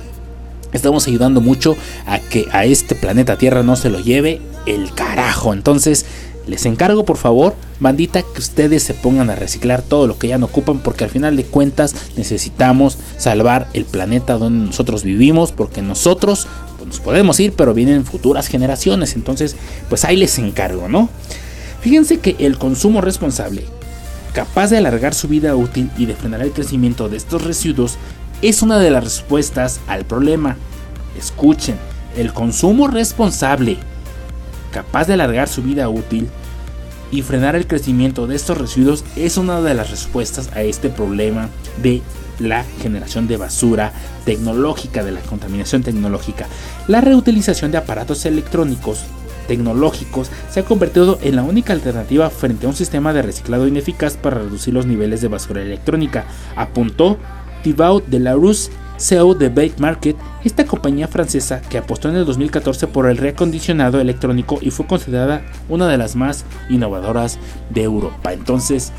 Estamos 0.72 1.06
ayudando 1.08 1.40
mucho 1.40 1.76
a 2.06 2.20
que 2.20 2.46
a 2.52 2.64
este 2.64 2.94
planeta 2.94 3.36
Tierra 3.36 3.62
no 3.62 3.76
se 3.76 3.90
lo 3.90 3.98
lleve 3.98 4.40
el 4.66 4.94
carajo. 4.94 5.52
Entonces, 5.52 6.06
les 6.46 6.64
encargo 6.66 7.04
por 7.04 7.16
favor, 7.16 7.54
bandita, 7.80 8.22
que 8.22 8.38
ustedes 8.38 8.82
se 8.82 8.94
pongan 8.94 9.30
a 9.30 9.36
reciclar 9.36 9.82
todo 9.82 10.06
lo 10.06 10.18
que 10.18 10.28
ya 10.28 10.38
no 10.38 10.46
ocupan, 10.46 10.78
porque 10.78 11.04
al 11.04 11.10
final 11.10 11.36
de 11.36 11.44
cuentas 11.44 11.94
necesitamos 12.16 12.98
salvar 13.18 13.68
el 13.72 13.84
planeta 13.84 14.38
donde 14.38 14.66
nosotros 14.66 15.04
vivimos, 15.04 15.52
porque 15.52 15.82
nosotros 15.82 16.46
pues, 16.76 16.88
nos 16.88 17.00
podemos 17.00 17.38
ir, 17.40 17.52
pero 17.52 17.74
vienen 17.74 18.04
futuras 18.04 18.46
generaciones. 18.46 19.14
Entonces, 19.14 19.56
pues 19.88 20.04
ahí 20.04 20.16
les 20.16 20.38
encargo, 20.38 20.88
¿no? 20.88 21.08
Fíjense 21.80 22.18
que 22.18 22.36
el 22.38 22.58
consumo 22.58 23.00
responsable, 23.00 23.64
capaz 24.32 24.70
de 24.70 24.78
alargar 24.78 25.14
su 25.14 25.28
vida 25.28 25.54
útil 25.56 25.90
y 25.96 26.06
de 26.06 26.14
frenar 26.14 26.42
el 26.42 26.52
crecimiento 26.52 27.08
de 27.08 27.16
estos 27.16 27.42
residuos, 27.44 27.96
es 28.42 28.62
una 28.62 28.78
de 28.78 28.90
las 28.90 29.04
respuestas 29.04 29.80
al 29.86 30.04
problema. 30.04 30.56
Escuchen, 31.18 31.76
el 32.16 32.32
consumo 32.32 32.88
responsable, 32.88 33.76
capaz 34.72 35.06
de 35.06 35.14
alargar 35.14 35.48
su 35.48 35.62
vida 35.62 35.88
útil 35.88 36.28
y 37.10 37.22
frenar 37.22 37.56
el 37.56 37.66
crecimiento 37.66 38.26
de 38.26 38.36
estos 38.36 38.58
residuos, 38.58 39.04
es 39.16 39.36
una 39.36 39.60
de 39.60 39.74
las 39.74 39.90
respuestas 39.90 40.50
a 40.54 40.62
este 40.62 40.88
problema 40.88 41.48
de 41.82 42.02
la 42.38 42.64
generación 42.80 43.26
de 43.26 43.36
basura 43.36 43.92
tecnológica, 44.24 45.04
de 45.04 45.12
la 45.12 45.20
contaminación 45.20 45.82
tecnológica. 45.82 46.46
La 46.88 47.00
reutilización 47.00 47.70
de 47.70 47.78
aparatos 47.78 48.24
electrónicos 48.24 49.04
tecnológicos 49.50 50.30
se 50.48 50.60
ha 50.60 50.64
convertido 50.64 51.18
en 51.22 51.34
la 51.34 51.42
única 51.42 51.72
alternativa 51.72 52.30
frente 52.30 52.66
a 52.66 52.68
un 52.68 52.76
sistema 52.76 53.12
de 53.12 53.22
reciclado 53.22 53.66
ineficaz 53.66 54.16
para 54.16 54.38
reducir 54.38 54.72
los 54.72 54.86
niveles 54.86 55.22
de 55.22 55.26
basura 55.26 55.60
electrónica, 55.60 56.24
apuntó 56.54 57.18
Thibaut 57.64 58.06
Delarus, 58.06 58.70
CEO 58.96 59.34
de 59.34 59.48
Bait 59.48 59.80
Market, 59.80 60.14
esta 60.44 60.64
compañía 60.66 61.08
francesa 61.08 61.62
que 61.62 61.78
apostó 61.78 62.08
en 62.08 62.14
el 62.14 62.26
2014 62.26 62.86
por 62.86 63.10
el 63.10 63.16
reacondicionado 63.16 64.00
electrónico 64.00 64.60
y 64.62 64.70
fue 64.70 64.86
considerada 64.86 65.42
una 65.68 65.88
de 65.88 65.98
las 65.98 66.14
más 66.14 66.44
innovadoras 66.68 67.40
de 67.70 67.82
Europa. 67.82 68.32
Entonces, 68.32 68.92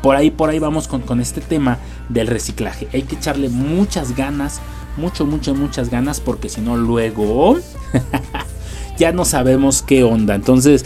por 0.00 0.16
ahí, 0.16 0.30
por 0.30 0.48
ahí 0.48 0.60
vamos 0.60 0.88
con, 0.88 1.02
con 1.02 1.20
este 1.20 1.42
tema 1.42 1.76
del 2.08 2.26
reciclaje. 2.26 2.88
Hay 2.94 3.02
que 3.02 3.16
echarle 3.16 3.50
muchas 3.50 4.16
ganas, 4.16 4.62
mucho, 4.96 5.26
mucho, 5.26 5.54
muchas 5.54 5.90
ganas, 5.90 6.20
porque 6.20 6.48
si 6.48 6.62
no, 6.62 6.78
luego 6.78 7.58
ya 9.02 9.10
no 9.10 9.24
sabemos 9.24 9.82
qué 9.82 10.04
onda. 10.04 10.36
Entonces, 10.36 10.84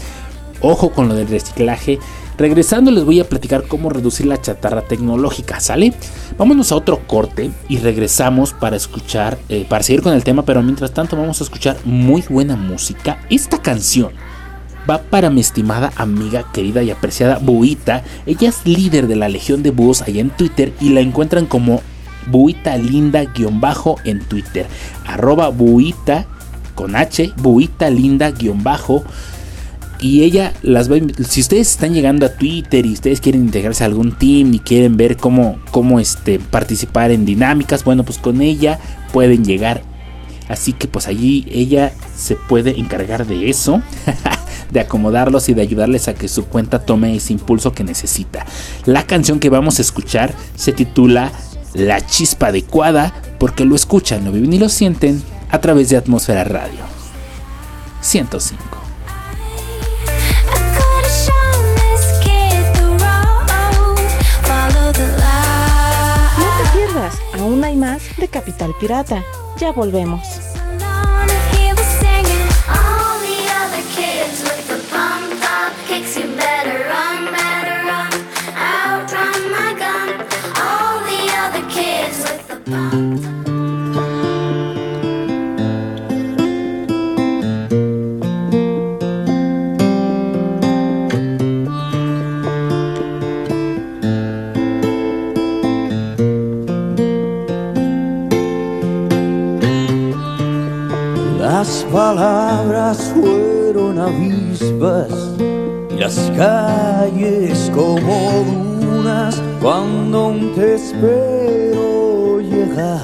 ojo 0.62 0.90
con 0.90 1.06
lo 1.06 1.14
del 1.14 1.28
reciclaje. 1.28 1.98
Regresando 2.38 2.90
les 2.90 3.04
voy 3.04 3.20
a 3.20 3.28
platicar 3.28 3.64
cómo 3.68 3.90
reducir 3.90 4.24
la 4.24 4.40
chatarra 4.40 4.80
tecnológica, 4.80 5.60
¿sale? 5.60 5.92
Vámonos 6.38 6.72
a 6.72 6.76
otro 6.76 7.06
corte 7.06 7.50
y 7.68 7.76
regresamos 7.76 8.54
para 8.54 8.76
escuchar, 8.76 9.36
eh, 9.50 9.66
para 9.68 9.82
seguir 9.82 10.00
con 10.00 10.14
el 10.14 10.24
tema, 10.24 10.46
pero 10.46 10.62
mientras 10.62 10.94
tanto 10.94 11.14
vamos 11.14 11.42
a 11.42 11.44
escuchar 11.44 11.76
muy 11.84 12.24
buena 12.26 12.56
música. 12.56 13.20
Esta 13.28 13.60
canción 13.60 14.12
va 14.88 15.02
para 15.02 15.28
mi 15.28 15.42
estimada 15.42 15.92
amiga, 15.96 16.50
querida 16.54 16.82
y 16.82 16.90
apreciada 16.90 17.36
Buita. 17.36 18.02
Ella 18.24 18.48
es 18.48 18.64
líder 18.64 19.08
de 19.08 19.16
la 19.16 19.28
Legión 19.28 19.62
de 19.62 19.72
Búhos 19.72 20.00
allá 20.00 20.22
en 20.22 20.30
Twitter 20.30 20.72
y 20.80 20.88
la 20.88 21.00
encuentran 21.00 21.44
como 21.44 21.82
Buita 22.26 22.78
Linda-bajo 22.78 23.96
en 24.04 24.20
Twitter. 24.20 24.66
Arroba 25.06 25.48
Buita 25.48 26.26
con 26.76 26.94
H, 26.94 27.32
Buita 27.38 27.90
Linda-bajo. 27.90 29.02
Y 29.98 30.22
ella 30.22 30.52
las 30.62 30.92
va 30.92 30.96
Si 31.26 31.40
ustedes 31.40 31.70
están 31.70 31.94
llegando 31.94 32.26
a 32.26 32.28
Twitter 32.28 32.84
y 32.84 32.92
ustedes 32.92 33.20
quieren 33.20 33.40
integrarse 33.40 33.82
a 33.82 33.86
algún 33.86 34.12
team 34.12 34.54
y 34.54 34.58
quieren 34.60 34.96
ver 34.96 35.16
cómo, 35.16 35.58
cómo 35.72 35.98
este, 35.98 36.38
participar 36.38 37.10
en 37.10 37.24
dinámicas, 37.24 37.82
bueno, 37.82 38.04
pues 38.04 38.18
con 38.18 38.42
ella 38.42 38.78
pueden 39.12 39.44
llegar. 39.44 39.82
Así 40.48 40.72
que 40.74 40.86
pues 40.86 41.08
allí 41.08 41.46
ella 41.50 41.92
se 42.14 42.36
puede 42.36 42.78
encargar 42.78 43.26
de 43.26 43.48
eso, 43.48 43.82
de 44.70 44.80
acomodarlos 44.80 45.48
y 45.48 45.54
de 45.54 45.62
ayudarles 45.62 46.08
a 46.08 46.14
que 46.14 46.28
su 46.28 46.44
cuenta 46.44 46.84
tome 46.84 47.16
ese 47.16 47.32
impulso 47.32 47.72
que 47.72 47.82
necesita. 47.82 48.46
La 48.84 49.06
canción 49.06 49.40
que 49.40 49.48
vamos 49.48 49.78
a 49.78 49.82
escuchar 49.82 50.34
se 50.54 50.72
titula 50.72 51.32
La 51.74 52.04
chispa 52.04 52.48
adecuada 52.48 53.14
porque 53.40 53.64
lo 53.64 53.74
escuchan, 53.74 54.24
lo 54.24 54.32
viven 54.32 54.52
y 54.52 54.58
lo 54.58 54.68
sienten 54.68 55.22
a 55.56 55.60
través 55.60 55.88
de 55.88 55.96
Atmósfera 55.96 56.44
Radio 56.44 56.84
105. 58.02 58.62
No 66.38 66.52
te 66.58 66.78
pierdas, 66.78 67.14
aún 67.38 67.64
hay 67.64 67.74
más 67.74 68.02
de 68.18 68.28
Capital 68.28 68.74
Pirata. 68.78 69.24
Ya 69.58 69.72
volvemos. 69.72 70.45
Palabras 101.96 102.98
fueron 103.14 103.98
avispas 103.98 105.08
y 105.90 105.94
las 105.94 106.30
calles 106.36 107.72
como 107.74 108.44
dunas 108.82 109.42
cuando 109.62 110.34
te 110.54 110.74
espero 110.74 112.40
llegar. 112.40 113.00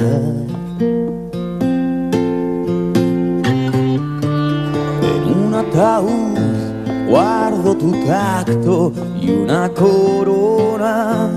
En 5.11 5.23
un 5.43 5.55
ataúd 5.55 7.09
guardo 7.09 7.75
tu 7.75 7.93
tacto 8.05 8.93
y 9.19 9.31
una 9.31 9.71
corona 9.71 11.31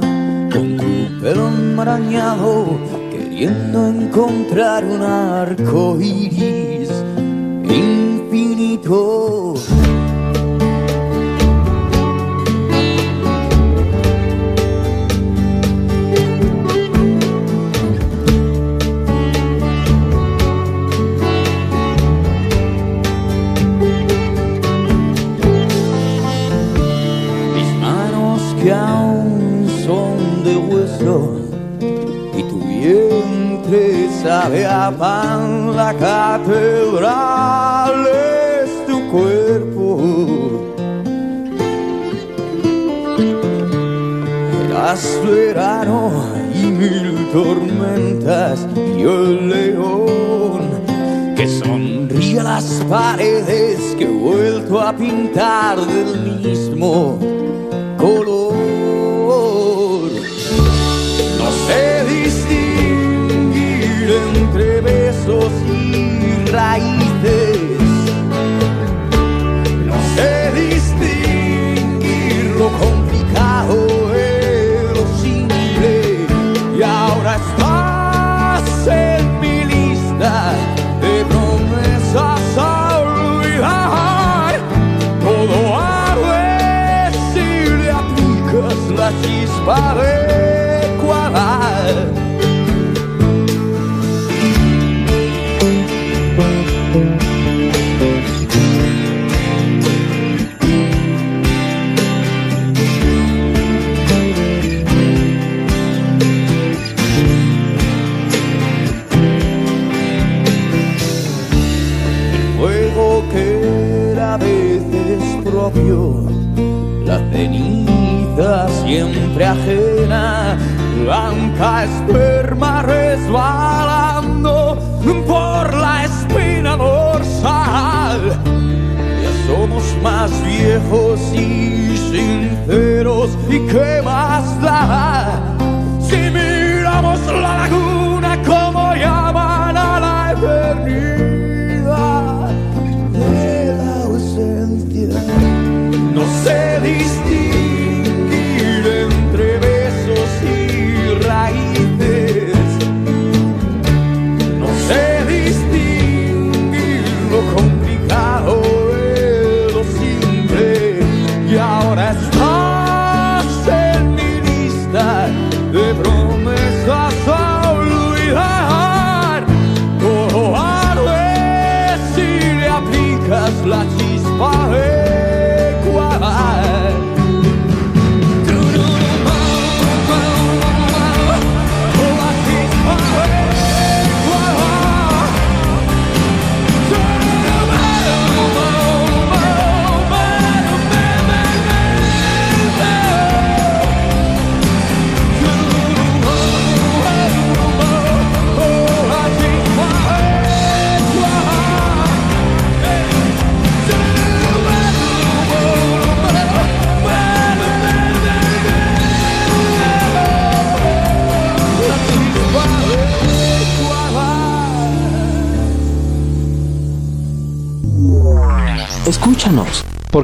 con 0.51 0.75
tu 0.75 1.21
pelo 1.21 1.47
enmarañado 1.47 2.65
queriendo 3.09 3.87
encontrar 3.87 4.83
un 4.83 5.01
arco 5.01 5.97
iris 6.01 6.64
Mis 8.85 8.93
manos 27.81 28.41
que 28.61 28.71
aún 28.71 29.67
son 29.83 30.43
de 30.43 30.57
hueso 30.57 31.31
y 31.81 32.43
tu 32.43 32.59
vientre 32.59 34.09
sabe 34.21 34.63
a 34.67 34.91
pan 34.91 35.75
la 35.75 35.91
catedral 35.95 37.34
tormentas 47.31 48.67
y 48.75 49.01
el 49.01 49.49
león 49.49 50.61
que 51.35 51.47
sonríe 51.47 52.41
las 52.41 52.83
paredes 52.89 53.95
que 53.97 54.05
he 54.05 54.07
vuelto 54.07 54.79
a 54.79 54.93
pintar 54.93 55.79
del 55.85 56.39
mismo 56.41 57.19
chispa 89.65 90.24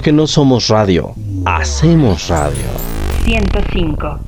porque 0.01 0.13
no 0.13 0.25
somos 0.25 0.67
radio, 0.67 1.13
hacemos 1.45 2.27
radio. 2.27 2.65
105. 3.23 4.19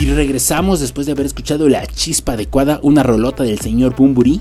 Y 0.00 0.06
regresamos 0.12 0.80
después 0.80 1.04
de 1.04 1.12
haber 1.12 1.26
escuchado 1.26 1.68
la 1.68 1.86
chispa 1.86 2.32
adecuada, 2.32 2.80
una 2.82 3.02
rolota 3.02 3.42
del 3.42 3.60
señor 3.60 3.94
Bumburi. 3.94 4.40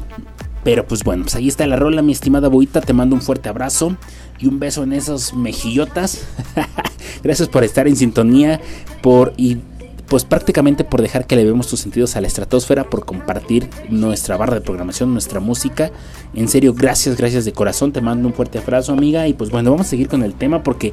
Pero 0.63 0.87
pues 0.87 1.03
bueno, 1.03 1.23
pues 1.23 1.35
ahí 1.35 1.49
está 1.49 1.67
la 1.67 1.75
rola, 1.75 2.01
mi 2.01 2.13
estimada 2.13 2.47
Boita. 2.47 2.79
Te 2.79 2.93
mando 2.93 3.13
un 3.13 3.21
fuerte 3.21 3.49
abrazo 3.49 3.97
y 4.39 4.47
un 4.47 4.57
beso 4.57 4.83
en 4.83 4.93
esos 4.93 5.33
mejillotas. 5.33 6.25
Gracias 7.23 7.49
por 7.49 7.65
estar 7.65 7.89
en 7.89 7.97
sintonía, 7.97 8.61
por 9.01 9.33
y 9.35 9.57
pues 10.11 10.25
prácticamente 10.25 10.83
por 10.83 11.01
dejar 11.01 11.25
que 11.25 11.37
le 11.37 11.45
vemos 11.45 11.67
tus 11.67 11.79
sentidos 11.79 12.17
a 12.17 12.21
la 12.21 12.27
estratosfera, 12.27 12.83
por 12.83 13.05
compartir 13.05 13.69
nuestra 13.87 14.35
barra 14.35 14.55
de 14.55 14.59
programación, 14.59 15.13
nuestra 15.13 15.39
música. 15.39 15.89
En 16.33 16.49
serio, 16.49 16.73
gracias, 16.73 17.15
gracias 17.15 17.45
de 17.45 17.53
corazón. 17.53 17.93
Te 17.93 18.01
mando 18.01 18.27
un 18.27 18.33
fuerte 18.33 18.59
abrazo, 18.59 18.91
amiga. 18.91 19.29
Y 19.29 19.33
pues 19.33 19.51
bueno, 19.51 19.71
vamos 19.71 19.87
a 19.87 19.89
seguir 19.89 20.09
con 20.09 20.21
el 20.23 20.33
tema 20.33 20.63
porque 20.63 20.91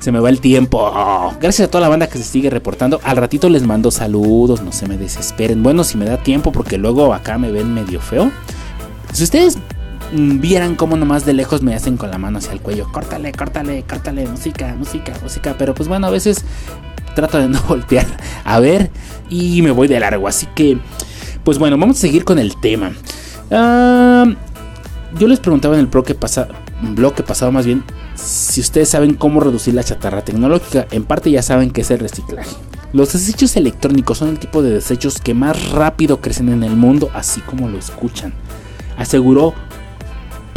se 0.00 0.10
me 0.10 0.18
va 0.18 0.30
el 0.30 0.40
tiempo. 0.40 0.92
Gracias 1.40 1.68
a 1.68 1.70
toda 1.70 1.82
la 1.82 1.88
banda 1.88 2.08
que 2.08 2.18
se 2.18 2.24
sigue 2.24 2.50
reportando. 2.50 2.98
Al 3.04 3.18
ratito 3.18 3.48
les 3.48 3.62
mando 3.62 3.92
saludos, 3.92 4.62
no 4.62 4.72
se 4.72 4.88
me 4.88 4.98
desesperen. 4.98 5.62
Bueno, 5.62 5.84
si 5.84 5.96
me 5.96 6.06
da 6.06 6.20
tiempo, 6.20 6.50
porque 6.50 6.76
luego 6.76 7.14
acá 7.14 7.38
me 7.38 7.52
ven 7.52 7.72
medio 7.72 8.00
feo. 8.00 8.32
Si 9.12 9.22
ustedes 9.22 9.58
vieran 10.12 10.74
cómo 10.74 10.96
nomás 10.96 11.24
de 11.24 11.32
lejos 11.34 11.62
me 11.62 11.74
hacen 11.74 11.96
con 11.96 12.10
la 12.10 12.18
mano 12.18 12.38
hacia 12.38 12.52
el 12.52 12.60
cuello, 12.60 12.90
córtale, 12.92 13.32
córtale, 13.32 13.84
córtale, 13.84 14.26
música, 14.26 14.74
música, 14.76 15.14
música. 15.22 15.54
Pero 15.58 15.74
pues 15.74 15.88
bueno, 15.88 16.06
a 16.06 16.10
veces 16.10 16.44
trato 17.14 17.38
de 17.38 17.48
no 17.48 17.60
voltear 17.62 18.06
a 18.44 18.60
ver 18.60 18.90
y 19.28 19.62
me 19.62 19.70
voy 19.70 19.88
de 19.88 20.00
largo. 20.00 20.28
Así 20.28 20.46
que 20.54 20.78
Pues 21.44 21.58
bueno, 21.58 21.78
vamos 21.78 21.96
a 21.96 22.00
seguir 22.00 22.24
con 22.24 22.38
el 22.38 22.56
tema. 22.60 22.92
Ah, 23.50 24.26
yo 25.18 25.26
les 25.26 25.40
preguntaba 25.40 25.74
en 25.74 25.80
el 25.80 25.86
bloque, 25.86 26.14
pasa, 26.14 26.48
bloque 26.82 27.22
pasado 27.22 27.50
más 27.50 27.66
bien 27.66 27.82
si 28.14 28.60
ustedes 28.60 28.88
saben 28.88 29.14
cómo 29.14 29.40
reducir 29.40 29.74
la 29.74 29.84
chatarra 29.84 30.22
tecnológica. 30.22 30.86
En 30.90 31.04
parte 31.04 31.30
ya 31.30 31.42
saben 31.42 31.70
que 31.70 31.80
es 31.80 31.90
el 31.90 32.00
reciclaje. 32.00 32.50
Los 32.92 33.12
desechos 33.12 33.56
electrónicos 33.56 34.18
son 34.18 34.30
el 34.30 34.38
tipo 34.38 34.62
de 34.62 34.70
desechos 34.70 35.20
que 35.20 35.32
más 35.32 35.70
rápido 35.70 36.20
crecen 36.20 36.48
en 36.48 36.64
el 36.64 36.76
mundo, 36.76 37.08
así 37.14 37.40
como 37.40 37.68
lo 37.68 37.78
escuchan. 37.78 38.32
Aseguró 38.96 39.54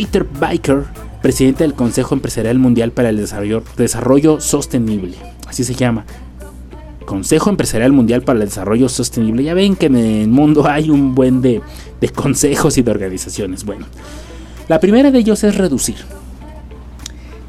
Peter 0.03 0.25
Biker, 0.25 0.83
presidente 1.21 1.63
del 1.63 1.75
Consejo 1.75 2.13
Empresarial 2.13 2.59
Mundial 2.59 2.91
para 2.91 3.07
el 3.07 3.15
Desarrollo, 3.15 3.63
Desarrollo 3.77 4.41
Sostenible. 4.41 5.15
Así 5.47 5.63
se 5.63 5.75
llama. 5.75 6.03
Consejo 7.05 7.49
Empresarial 7.49 7.93
Mundial 7.93 8.21
para 8.21 8.39
el 8.39 8.45
Desarrollo 8.45 8.89
Sostenible. 8.89 9.45
Ya 9.45 9.53
ven 9.53 9.77
que 9.77 9.85
en 9.85 9.95
el 9.95 10.27
mundo 10.27 10.67
hay 10.69 10.89
un 10.89 11.15
buen 11.15 11.41
de, 11.41 11.61
de 12.01 12.09
consejos 12.09 12.77
y 12.77 12.81
de 12.81 12.91
organizaciones. 12.91 13.63
Bueno, 13.63 13.85
la 14.67 14.81
primera 14.81 15.09
de 15.09 15.19
ellos 15.19 15.41
es 15.45 15.55
reducir. 15.55 15.95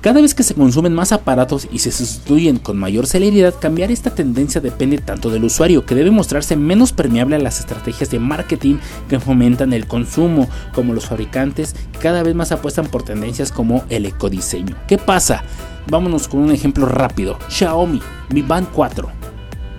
Cada 0.04 0.20
vez 0.20 0.34
que 0.34 0.42
se 0.42 0.52
consumen 0.52 0.92
más 0.92 1.12
aparatos 1.12 1.66
y 1.72 1.78
se 1.78 1.90
sustituyen 1.90 2.58
con 2.58 2.76
mayor 2.76 3.06
celeridad, 3.06 3.54
cambiar 3.58 3.90
esta 3.90 4.14
tendencia 4.14 4.60
depende 4.60 4.98
tanto 4.98 5.30
del 5.30 5.44
usuario, 5.44 5.86
que 5.86 5.94
debe 5.94 6.10
mostrarse 6.10 6.56
menos 6.56 6.92
permeable 6.92 7.36
a 7.36 7.38
las 7.38 7.60
estrategias 7.60 8.10
de 8.10 8.18
marketing 8.18 8.76
que 9.08 9.18
fomentan 9.18 9.72
el 9.72 9.86
consumo, 9.86 10.46
como 10.74 10.92
los 10.92 11.06
fabricantes 11.06 11.74
que 11.92 12.00
cada 12.00 12.22
vez 12.22 12.34
más 12.34 12.52
apuestan 12.52 12.88
por 12.88 13.02
tendencias 13.02 13.50
como 13.50 13.82
el 13.88 14.04
ecodiseño. 14.04 14.76
¿Qué 14.86 14.98
pasa? 14.98 15.42
Vámonos 15.86 16.28
con 16.28 16.40
un 16.40 16.52
ejemplo 16.52 16.84
rápido. 16.84 17.38
Xiaomi 17.48 18.02
Mi 18.28 18.42
Band 18.42 18.68
4 18.74 19.33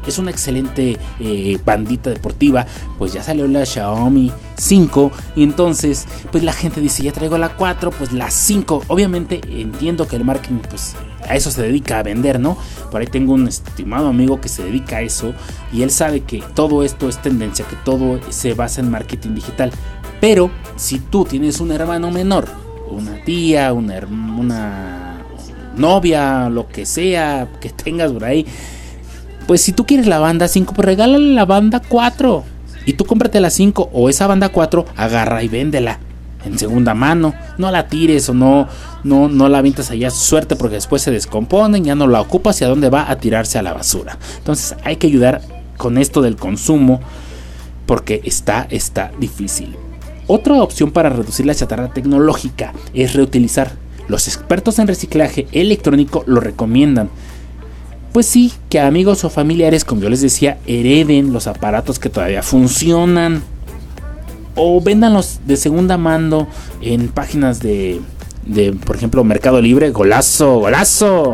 es 0.08 0.18
una 0.18 0.32
excelente 0.32 0.97
eh, 1.20 1.58
bandita 1.64 2.10
deportiva, 2.10 2.66
pues 2.97 3.14
ya 3.14 3.24
salió 3.24 3.47
la 3.47 3.66
Xiaomi 3.66 4.32
5 4.58 5.12
y 5.36 5.43
entonces 5.43 6.06
pues 6.32 6.43
la 6.43 6.53
gente 6.53 6.82
dice 6.82 7.03
ya 7.03 7.12
traigo 7.12 7.38
la 7.38 7.56
4, 7.56 7.91
pues 7.91 8.14
la 8.14 8.30
5, 8.30 8.84
obviamente 8.88 9.41
entiendo 9.49 10.08
que 10.08 10.16
el 10.16 10.26
marketing 10.26 10.60
pues 10.70 10.95
a 11.28 11.36
eso 11.36 11.51
se 11.51 11.62
dedica 11.62 11.99
a 11.99 12.03
vender, 12.03 12.39
¿no? 12.39 12.58
Por 12.91 13.01
ahí 13.01 13.08
tengo 13.08 13.34
un 13.34 13.47
estimado 13.47 14.08
amigo 14.08 14.39
que 14.39 14.49
se 14.49 14.64
dedica 14.64 14.97
a 14.97 15.01
eso 15.01 15.34
y 15.74 15.82
él 15.82 15.89
sabe 15.91 16.22
que 16.22 16.43
todo 16.53 16.84
esto 16.84 17.10
es 17.10 17.22
tendencia, 17.22 17.66
que 17.66 17.76
todo 17.78 18.20
se 18.30 18.53
basa 18.53 18.82
en 18.82 18.91
marketing 18.91 19.36
digital. 19.36 19.72
Pero 20.22 20.49
si 20.76 20.99
tú 20.99 21.26
tienes 21.26 21.60
un 21.60 21.72
hermano 21.72 22.12
menor, 22.12 22.47
una 22.89 23.24
tía, 23.24 23.74
una, 23.74 23.99
una 24.06 25.26
novia, 25.76 26.49
lo 26.49 26.68
que 26.68 26.86
sea 26.86 27.49
que 27.60 27.70
tengas 27.70 28.12
por 28.12 28.24
ahí, 28.24 28.45
pues 29.48 29.62
si 29.62 29.72
tú 29.72 29.86
quieres 29.86 30.08
la 30.08 30.20
banda 30.20 30.48
5, 30.48 30.74
pues 30.74 30.86
regálale 30.86 31.34
la 31.34 31.46
banda 31.46 31.82
4. 31.88 32.43
Y 32.86 32.93
tú 32.93 33.06
cómprate 33.06 33.39
la 33.39 33.50
5 33.50 33.89
o 33.93 34.10
esa 34.10 34.28
banda 34.28 34.50
4, 34.50 34.86
agarra 34.96 35.43
y 35.43 35.48
véndela 35.48 36.00
en 36.46 36.58
segunda 36.58 36.93
mano. 36.93 37.34
No 37.58 37.72
la 37.72 37.88
tires 37.88 38.30
o 38.30 38.34
no, 38.34 38.68
no, 39.04 39.50
la 39.50 39.58
avientas 39.58 39.91
allá 39.91 40.10
suerte 40.10 40.56
porque 40.56 40.76
después 40.76 41.02
se 41.02 41.12
descomponen, 41.12 41.84
ya 41.84 41.96
no 41.96 42.08
la 42.08 42.22
ocupas 42.22 42.62
y 42.62 42.64
a 42.64 42.68
dónde 42.68 42.89
va 42.89 43.10
a 43.10 43.18
tirarse 43.18 43.58
a 43.58 43.64
la 43.64 43.74
basura. 43.74 44.18
Entonces 44.38 44.76
hay 44.84 44.98
que 44.98 45.08
ayudar 45.08 45.41
con 45.78 45.98
esto 45.98 46.22
del 46.22 46.36
consumo 46.36 47.02
porque 47.86 48.22
está, 48.24 48.68
está 48.70 49.12
difícil. 49.20 49.76
Otra 50.28 50.62
opción 50.62 50.91
para 50.91 51.10
reducir 51.10 51.46
la 51.46 51.54
chatarra 51.54 51.93
tecnológica 51.93 52.74
es 52.93 53.14
reutilizar. 53.14 53.74
Los 54.08 54.28
expertos 54.28 54.80
en 54.80 54.88
reciclaje 54.88 55.48
electrónico 55.52 56.24
lo 56.28 56.39
recomiendan 56.39 57.10
pues 58.16 58.28
sí, 58.28 58.53
que 58.70 58.80
amigos 58.80 59.26
o 59.26 59.30
familiares, 59.30 59.84
como 59.84 59.99
yo 59.99 60.09
les 60.09 60.22
decía, 60.22 60.57
hereden 60.68 61.34
los 61.34 61.47
aparatos 61.47 61.99
que 61.99 62.07
todavía 62.07 62.41
funcionan. 62.43 63.43
O 64.55 64.80
véndanlos 64.80 65.41
de 65.45 65.57
segunda 65.57 65.97
mano 65.97 66.47
en 66.80 67.09
páginas 67.09 67.59
de, 67.59 67.99
de 68.45 68.72
por 68.72 68.95
ejemplo, 68.95 69.22
Mercado 69.26 69.59
Libre. 69.61 69.89
Golazo, 69.89 70.59
golazo. 70.59 71.34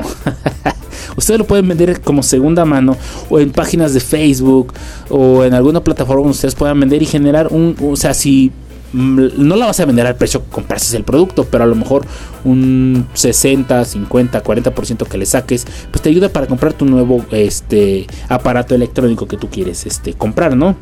Ustedes 1.15 1.37
lo 1.37 1.45
pueden 1.45 1.67
vender 1.67 2.01
como 2.01 2.23
segunda 2.23 2.65
mano 2.65 2.97
o 3.29 3.39
en 3.39 3.51
páginas 3.51 3.93
de 3.93 3.99
Facebook 3.99 4.73
o 5.11 5.43
en 5.43 5.53
alguna 5.53 5.83
plataforma 5.83 6.21
donde 6.21 6.31
ustedes 6.31 6.55
puedan 6.55 6.79
vender 6.79 7.03
y 7.03 7.05
generar 7.05 7.49
un, 7.49 7.75
o 7.79 7.95
sea, 7.95 8.15
si 8.15 8.51
no 8.93 9.55
la 9.55 9.67
vas 9.67 9.79
a 9.79 9.85
vender 9.85 10.05
al 10.05 10.15
precio 10.15 10.43
que 10.43 10.49
compraste 10.49 10.97
el 10.97 11.03
producto, 11.03 11.45
pero 11.45 11.63
a 11.63 11.67
lo 11.67 11.75
mejor 11.75 12.05
un 12.43 13.07
60, 13.13 13.85
50, 13.85 14.43
40% 14.43 15.07
que 15.07 15.17
le 15.17 15.25
saques, 15.25 15.65
pues 15.89 16.01
te 16.01 16.09
ayuda 16.09 16.29
para 16.29 16.47
comprar 16.47 16.73
tu 16.73 16.85
nuevo 16.85 17.25
este, 17.31 18.07
aparato 18.29 18.75
electrónico 18.75 19.27
que 19.27 19.37
tú 19.37 19.49
quieres 19.49 19.85
este, 19.85 20.13
comprar, 20.13 20.55
¿no? 20.55 20.75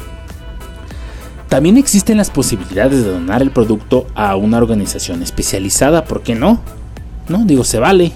También 1.49 1.77
existen 1.77 2.17
las 2.17 2.29
posibilidades 2.29 3.03
de 3.03 3.11
donar 3.11 3.41
el 3.41 3.49
producto 3.49 4.05
a 4.13 4.35
una 4.35 4.57
organización 4.57 5.23
especializada, 5.23 6.05
¿por 6.05 6.21
qué 6.21 6.35
no? 6.35 6.61
No, 7.27 7.43
digo, 7.45 7.63
se 7.63 7.79
vale. 7.79 8.11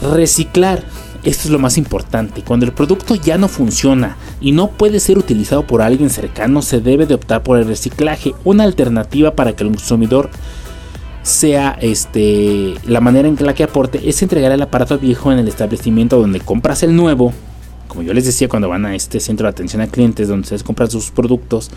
Reciclar 0.00 0.84
esto 1.24 1.44
es 1.44 1.50
lo 1.50 1.58
más 1.58 1.78
importante. 1.78 2.42
Cuando 2.42 2.66
el 2.66 2.72
producto 2.72 3.14
ya 3.14 3.38
no 3.38 3.48
funciona 3.48 4.16
y 4.40 4.52
no 4.52 4.68
puede 4.68 5.00
ser 5.00 5.18
utilizado 5.18 5.66
por 5.66 5.82
alguien 5.82 6.10
cercano, 6.10 6.62
se 6.62 6.80
debe 6.80 7.06
de 7.06 7.14
optar 7.14 7.42
por 7.42 7.58
el 7.58 7.66
reciclaje, 7.66 8.34
una 8.44 8.64
alternativa 8.64 9.34
para 9.34 9.54
que 9.54 9.64
el 9.64 9.70
consumidor 9.70 10.30
sea 11.22 11.78
este 11.80 12.74
la 12.86 13.00
manera 13.00 13.26
en 13.26 13.36
que 13.36 13.44
la 13.44 13.54
que 13.54 13.64
aporte 13.64 14.10
es 14.10 14.22
entregar 14.22 14.52
el 14.52 14.60
aparato 14.60 14.98
viejo 14.98 15.32
en 15.32 15.38
el 15.38 15.48
establecimiento 15.48 16.20
donde 16.20 16.40
compras 16.40 16.82
el 16.82 16.94
nuevo. 16.94 17.32
Como 17.88 18.02
yo 18.02 18.12
les 18.12 18.26
decía 18.26 18.48
cuando 18.48 18.68
van 18.68 18.84
a 18.84 18.94
este 18.94 19.20
centro 19.20 19.46
de 19.46 19.50
atención 19.50 19.80
a 19.80 19.86
clientes 19.86 20.28
donde 20.28 20.42
ustedes 20.42 20.62
compran 20.62 20.90
sus 20.90 21.10
productos 21.10 21.70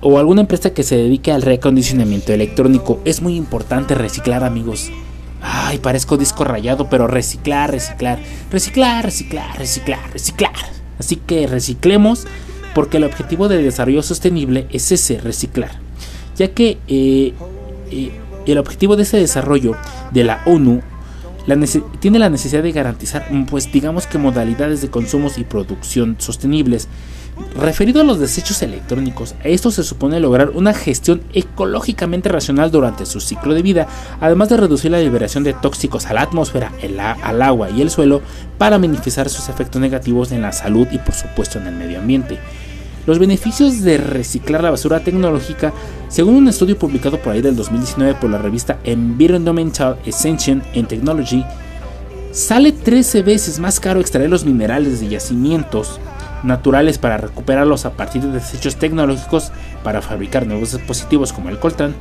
o 0.00 0.18
alguna 0.18 0.42
empresa 0.42 0.70
que 0.70 0.84
se 0.84 0.96
dedique 0.96 1.32
al 1.32 1.42
reacondicionamiento 1.42 2.32
electrónico, 2.32 3.00
es 3.04 3.20
muy 3.20 3.34
importante 3.34 3.96
reciclar, 3.96 4.44
amigos. 4.44 4.90
Ay, 5.40 5.78
parezco 5.78 6.16
disco 6.16 6.44
rayado, 6.44 6.88
pero 6.88 7.06
reciclar, 7.06 7.70
reciclar, 7.70 8.18
reciclar, 8.50 9.04
reciclar, 9.04 9.58
reciclar, 9.58 10.12
reciclar. 10.12 10.52
Así 10.98 11.16
que 11.16 11.46
reciclemos 11.46 12.26
porque 12.74 12.96
el 12.96 13.04
objetivo 13.04 13.48
de 13.48 13.62
desarrollo 13.62 14.02
sostenible 14.02 14.66
es 14.70 14.90
ese, 14.92 15.18
reciclar. 15.20 15.72
Ya 16.36 16.48
que 16.52 16.78
eh, 16.88 17.34
eh, 17.90 18.10
el 18.46 18.58
objetivo 18.58 18.96
de 18.96 19.04
ese 19.04 19.18
desarrollo 19.18 19.76
de 20.10 20.24
la 20.24 20.42
ONU 20.46 20.82
tiene 22.00 22.18
la 22.18 22.28
necesidad 22.28 22.62
de 22.62 22.72
garantizar, 22.72 23.26
pues 23.48 23.72
digamos 23.72 24.06
que 24.06 24.18
modalidades 24.18 24.82
de 24.82 24.90
consumo 24.90 25.30
y 25.36 25.44
producción 25.44 26.16
sostenibles 26.18 26.88
Referido 27.58 28.00
a 28.00 28.04
los 28.04 28.20
desechos 28.20 28.62
electrónicos, 28.62 29.34
esto 29.42 29.72
se 29.72 29.82
supone 29.82 30.20
lograr 30.20 30.50
una 30.50 30.72
gestión 30.74 31.22
ecológicamente 31.32 32.28
racional 32.28 32.70
durante 32.70 33.04
su 33.04 33.20
ciclo 33.20 33.52
de 33.52 33.62
vida, 33.62 33.88
además 34.20 34.48
de 34.48 34.58
reducir 34.58 34.92
la 34.92 35.00
liberación 35.00 35.42
de 35.42 35.54
tóxicos 35.54 36.06
a 36.06 36.14
la 36.14 36.22
atmósfera, 36.22 36.72
al 37.22 37.42
agua 37.42 37.70
y 37.70 37.82
el 37.82 37.90
suelo 37.90 38.22
para 38.58 38.78
minimizar 38.78 39.28
sus 39.28 39.48
efectos 39.48 39.80
negativos 39.80 40.30
en 40.30 40.42
la 40.42 40.52
salud 40.52 40.86
y 40.92 40.98
por 40.98 41.14
supuesto 41.14 41.58
en 41.58 41.66
el 41.66 41.74
medio 41.74 41.98
ambiente. 41.98 42.38
Los 43.06 43.18
beneficios 43.18 43.82
de 43.82 43.98
reciclar 43.98 44.62
la 44.62 44.70
basura 44.70 45.00
tecnológica, 45.00 45.72
según 46.08 46.36
un 46.36 46.48
estudio 46.48 46.78
publicado 46.78 47.18
por 47.18 47.32
ahí 47.32 47.40
del 47.40 47.56
2019 47.56 48.14
por 48.20 48.30
la 48.30 48.38
revista 48.38 48.78
Environmental 48.84 49.98
Ascension 50.06 50.62
in 50.74 50.86
Technology, 50.86 51.44
sale 52.30 52.70
13 52.70 53.22
veces 53.22 53.58
más 53.58 53.80
caro 53.80 53.98
extraer 53.98 54.30
los 54.30 54.44
minerales 54.44 55.00
de 55.00 55.08
yacimientos 55.08 55.98
naturales 56.42 56.98
para 56.98 57.16
recuperarlos 57.16 57.86
a 57.86 57.90
partir 57.90 58.22
de 58.22 58.32
desechos 58.32 58.76
tecnológicos 58.76 59.52
para 59.82 60.02
fabricar 60.02 60.46
nuevos 60.46 60.72
dispositivos 60.72 61.32
como 61.32 61.48
el 61.48 61.58
coltán. 61.58 61.94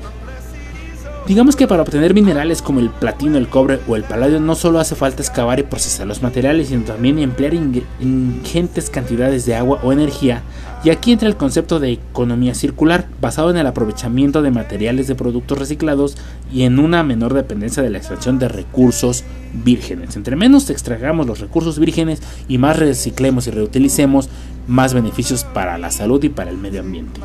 Digamos 1.28 1.58
que 1.58 1.68
para 1.68 1.82
obtener 1.82 2.14
minerales 2.14 2.62
como 2.62 2.80
el 2.80 2.90
platino, 2.90 3.38
el 3.38 3.50
cobre 3.50 3.82
o 3.86 3.98
el 3.98 4.06
paladio 4.06 4.40
no 4.40 4.56
solo 4.56 4.80
hace 4.80 4.96
falta 4.96 5.22
excavar 5.22 5.60
y 5.60 5.64
procesar 5.64 6.08
los 6.08 6.22
materiales, 6.22 6.70
sino 6.70 6.84
también 6.84 7.20
emplear 7.20 7.54
ingentes 7.54 8.90
cantidades 8.90 9.46
de 9.46 9.54
agua 9.54 9.78
o 9.84 9.92
energía. 9.92 10.42
Y 10.86 10.90
aquí 10.90 11.12
entra 11.12 11.28
el 11.28 11.36
concepto 11.36 11.82
de 11.82 11.92
economía 11.92 12.56
circular, 12.56 13.10
basado 13.20 13.50
en 13.50 13.58
el 13.58 13.68
aprovechamiento 13.68 14.42
de 14.42 14.52
materiales 14.52 15.08
de 15.08 15.16
productos 15.16 15.58
reciclados 15.58 16.16
y 16.50 16.64
en 16.64 16.80
una 16.80 17.04
menor 17.04 17.34
dependencia 17.34 17.84
de 17.84 17.90
la 17.90 17.98
extracción 17.98 18.40
de 18.40 18.48
recursos 18.48 19.26
vírgenes. 19.66 20.16
Entre 20.16 20.38
menos 20.38 20.70
extraigamos 20.70 21.28
los 21.28 21.42
recursos 21.42 21.78
vírgenes 21.78 22.22
y 22.48 22.58
más 22.58 22.80
reciclemos 22.80 23.48
y 23.48 23.52
reutilicemos, 23.52 24.30
más 24.66 24.94
beneficios 24.94 25.44
para 25.44 25.78
la 25.78 25.92
salud 25.92 26.24
y 26.24 26.30
para 26.30 26.52
el 26.52 26.58
medio 26.58 26.80
ambiente. 26.80 27.20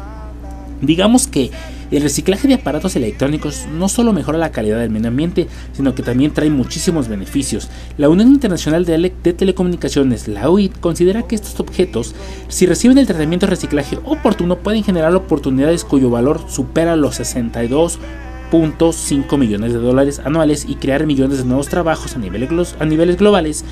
Digamos 0.80 1.28
que 1.28 1.52
el 1.96 2.02
reciclaje 2.02 2.48
de 2.48 2.54
aparatos 2.54 2.96
electrónicos 2.96 3.68
no 3.72 3.88
solo 3.88 4.12
mejora 4.12 4.36
la 4.38 4.50
calidad 4.50 4.78
del 4.78 4.90
medio 4.90 5.06
ambiente, 5.08 5.46
sino 5.72 5.94
que 5.94 6.02
también 6.02 6.32
trae 6.32 6.50
muchísimos 6.50 7.06
beneficios. 7.08 7.68
La 7.98 8.08
Unión 8.08 8.28
Internacional 8.28 8.86
de, 8.86 9.10
Telecomunicaciones, 9.10 10.26
la 10.26 10.48
UIT, 10.48 10.80
considera 10.80 11.24
que 11.24 11.34
estos 11.34 11.60
objetos, 11.60 12.14
si 12.48 12.64
reciben 12.66 12.96
el 12.98 13.06
tratamiento 13.06 13.44
de 13.46 13.50
reciclaje 13.50 13.98
oportuno, 14.04 14.56
pueden 14.58 14.84
generar 14.84 15.14
oportunidades 15.14 15.84
cuyo 15.84 16.08
valor 16.08 16.40
supera 16.48 16.96
los 16.96 17.20
62.5 17.20 19.38
millones 19.38 19.74
de 19.74 19.78
dólares 19.78 20.22
anuales 20.24 20.64
y 20.66 20.76
crear 20.76 21.04
millones 21.06 21.36
de 21.38 21.44
nuevos 21.44 21.68
trabajos 21.68 22.16
a 22.16 22.18
niveles, 22.18 23.18
globales. 23.18 23.66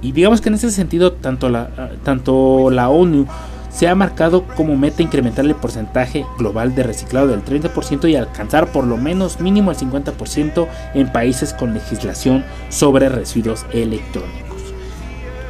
Y 0.00 0.12
digamos 0.12 0.40
que 0.40 0.48
en 0.48 0.54
ese 0.54 0.70
sentido, 0.70 1.12
tanto 1.12 1.50
la, 1.50 1.90
tanto 2.04 2.70
la 2.70 2.88
ONU 2.88 3.26
se 3.70 3.88
ha 3.88 3.94
marcado 3.94 4.44
como 4.56 4.76
meta 4.76 5.02
incrementar 5.02 5.44
el 5.44 5.54
porcentaje 5.54 6.24
global 6.38 6.74
de 6.74 6.82
reciclado 6.82 7.28
del 7.28 7.44
30% 7.44 8.08
y 8.08 8.16
alcanzar 8.16 8.72
por 8.72 8.84
lo 8.84 8.96
menos 8.96 9.40
mínimo 9.40 9.70
el 9.70 9.76
50% 9.76 10.66
en 10.94 11.12
países 11.12 11.54
con 11.54 11.74
legislación 11.74 12.44
sobre 12.68 13.08
residuos 13.08 13.66
electrónicos. 13.72 14.48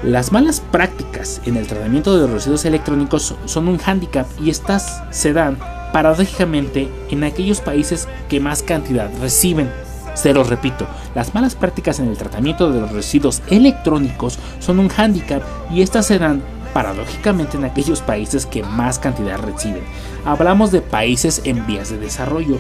Las 0.03 0.31
malas 0.31 0.61
prácticas 0.61 1.41
en 1.45 1.57
el 1.57 1.67
tratamiento 1.67 2.15
de 2.15 2.23
los 2.23 2.31
residuos 2.31 2.65
electrónicos 2.65 3.35
son 3.47 3.67
un 3.67 3.79
hándicap 3.79 4.27
y 4.41 4.51
estas 4.51 5.03
se 5.11 5.33
dan 5.33 5.59
paradójicamente 5.93 6.89
en 7.11 7.25
aquellos 7.25 7.61
países 7.61 8.07
que 8.29 8.39
más 8.39 8.63
cantidad 8.63 9.11
reciben. 9.21 9.69
Se 10.15 10.33
los 10.33 10.49
repito, 10.49 10.87
las 11.15 11.35
malas 11.35 11.55
prácticas 11.55 11.99
en 12.01 12.09
el 12.09 12.17
tratamiento 12.17 12.71
de 12.71 12.81
los 12.81 12.93
residuos 12.93 13.43
electrónicos 13.49 14.39
son 14.59 14.79
un 14.79 14.89
hándicap 14.89 15.43
y 15.73 15.83
estas 15.83 16.07
se 16.07 16.19
dan 16.19 16.43
paradójicamente 16.79 17.57
en 17.57 17.65
aquellos 17.65 18.03
países 18.03 18.47
que 18.47 18.63
más 18.63 19.01
cantidad 19.01 19.37
reciben. 19.41 19.83
Hablamos 20.25 20.71
de 20.71 20.81
países 20.81 21.43
en 21.43 21.67
vías 21.67 21.91
de 21.91 21.99
desarrollo, 21.99 22.57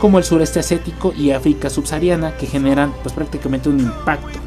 como 0.00 0.18
el 0.18 0.24
sureste 0.24 0.60
asiático 0.60 1.12
y 1.12 1.32
África 1.32 1.68
subsahariana, 1.68 2.36
que 2.36 2.46
generan 2.46 2.94
pues, 3.02 3.12
prácticamente 3.12 3.68
un 3.68 3.80
impacto 3.80 4.38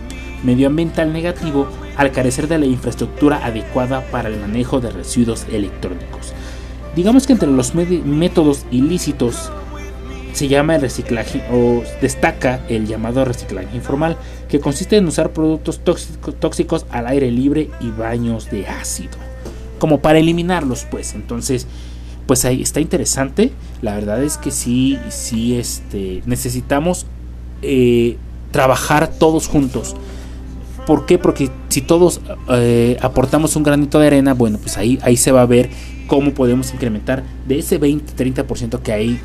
medioambiental 0.46 1.12
negativo 1.12 1.68
al 1.98 2.14
carecer 2.14 2.48
de 2.48 2.60
la 2.60 2.66
infraestructura 2.66 3.46
adecuada 3.46 4.06
para 4.10 4.30
el 4.30 4.40
manejo 4.40 4.80
de 4.80 4.90
residuos 4.90 5.46
electrónicos. 5.52 6.32
Digamos 6.96 7.28
que 7.28 7.34
entre 7.34 7.52
los 7.52 7.76
métodos 7.76 8.66
ilícitos 8.72 9.52
se 10.34 10.48
llama 10.48 10.76
el 10.76 10.82
reciclaje 10.82 11.44
o 11.52 11.84
destaca 12.02 12.62
el 12.70 12.88
llamado 12.88 13.26
reciclaje 13.26 13.76
informal, 13.76 14.18
que 14.48 14.60
consiste 14.60 14.98
en 14.98 15.08
usar 15.08 15.32
productos 15.32 15.82
tóxicos 16.40 16.86
al 16.90 17.08
aire 17.08 17.32
libre 17.32 17.70
y 17.80 17.90
baños 17.90 18.50
de 18.50 18.68
ácido, 18.68 19.18
como 19.80 20.00
para 20.00 20.20
eliminarlos, 20.20 20.86
pues. 20.90 21.14
Entonces, 21.14 21.68
pues 22.26 22.46
ahí 22.46 22.62
está 22.62 22.80
interesante. 22.80 23.52
La 23.82 23.96
verdad 23.96 24.24
es 24.24 24.38
que 24.38 24.52
sí, 24.52 25.00
sí, 25.10 25.58
este, 25.58 26.22
necesitamos 26.26 27.06
eh, 27.62 28.18
trabajar 28.52 29.08
todos 29.08 29.48
juntos. 29.48 29.96
¿Por 30.90 31.06
qué? 31.06 31.20
Porque 31.20 31.52
si 31.68 31.82
todos 31.82 32.20
eh, 32.50 32.98
aportamos 33.00 33.56
un 33.56 33.62
granito 33.62 34.00
de 34.00 34.08
arena, 34.08 34.34
bueno, 34.34 34.58
pues 34.58 34.76
ahí, 34.76 34.98
ahí 35.04 35.18
se 35.18 35.32
va 35.32 35.44
a 35.44 35.46
ver 35.46 35.70
cómo 36.08 36.34
podemos 36.34 36.74
incrementar 36.74 37.22
de 37.48 37.60
ese 37.60 37.80
20-30% 37.80 38.80
que 38.80 38.92
hay 38.92 39.22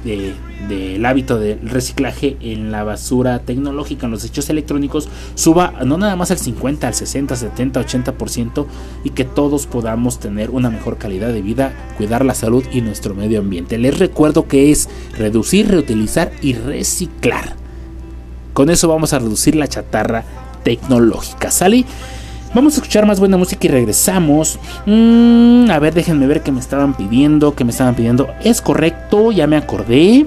del 0.68 1.06
hábito 1.06 1.38
del 1.38 1.66
reciclaje 1.66 2.36
en 2.42 2.70
la 2.70 2.84
basura 2.84 3.38
tecnológica, 3.38 4.04
en 4.04 4.12
los 4.12 4.26
hechos 4.26 4.50
electrónicos, 4.50 5.08
suba 5.36 5.72
no 5.86 5.96
nada 5.96 6.16
más 6.16 6.30
al 6.30 6.36
50, 6.36 6.86
al 6.86 6.92
60, 6.92 7.34
70, 7.34 7.80
80% 7.80 8.66
y 9.02 9.10
que 9.10 9.24
todos 9.24 9.66
podamos 9.66 10.20
tener 10.20 10.50
una 10.50 10.68
mejor 10.68 10.98
calidad 10.98 11.32
de 11.32 11.40
vida, 11.40 11.72
cuidar 11.96 12.26
la 12.26 12.34
salud 12.34 12.62
y 12.74 12.82
nuestro 12.82 13.14
medio 13.14 13.40
ambiente. 13.40 13.78
Les 13.78 13.98
recuerdo 13.98 14.46
que 14.48 14.70
es 14.70 14.90
reducir, 15.16 15.68
reutilizar 15.68 16.30
y 16.42 16.52
reciclar. 16.52 17.56
Con 18.52 18.68
eso 18.68 18.86
vamos 18.86 19.14
a 19.14 19.18
reducir 19.18 19.56
la 19.56 19.66
chatarra 19.66 20.43
tecnológica. 20.64 21.50
¿Sale? 21.50 21.84
Vamos 22.54 22.74
a 22.74 22.76
escuchar 22.76 23.04
más 23.04 23.20
buena 23.20 23.36
música 23.36 23.66
y 23.66 23.70
regresamos. 23.70 24.58
Mm, 24.86 25.70
a 25.70 25.78
ver, 25.78 25.94
déjenme 25.94 26.26
ver 26.26 26.42
qué 26.42 26.52
me 26.52 26.60
estaban 26.60 26.94
pidiendo. 26.94 27.54
Que 27.54 27.64
me 27.64 27.70
estaban 27.70 27.94
pidiendo. 27.94 28.28
Es 28.42 28.60
correcto, 28.60 29.32
ya 29.32 29.46
me 29.46 29.56
acordé. 29.56 30.26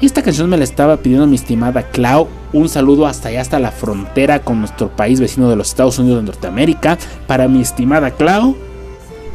Esta 0.00 0.22
canción 0.22 0.48
me 0.48 0.56
la 0.56 0.64
estaba 0.64 0.98
pidiendo 0.98 1.26
mi 1.26 1.34
estimada 1.34 1.82
Clau. 1.82 2.28
Un 2.52 2.68
saludo 2.68 3.06
hasta 3.06 3.28
allá, 3.28 3.40
hasta 3.40 3.58
la 3.58 3.72
frontera 3.72 4.40
con 4.40 4.60
nuestro 4.60 4.88
país 4.88 5.20
vecino 5.20 5.50
de 5.50 5.56
los 5.56 5.68
Estados 5.68 5.98
Unidos 5.98 6.20
de 6.20 6.26
Norteamérica. 6.26 6.96
Para 7.26 7.48
mi 7.48 7.60
estimada 7.60 8.12
Clau. 8.12 8.56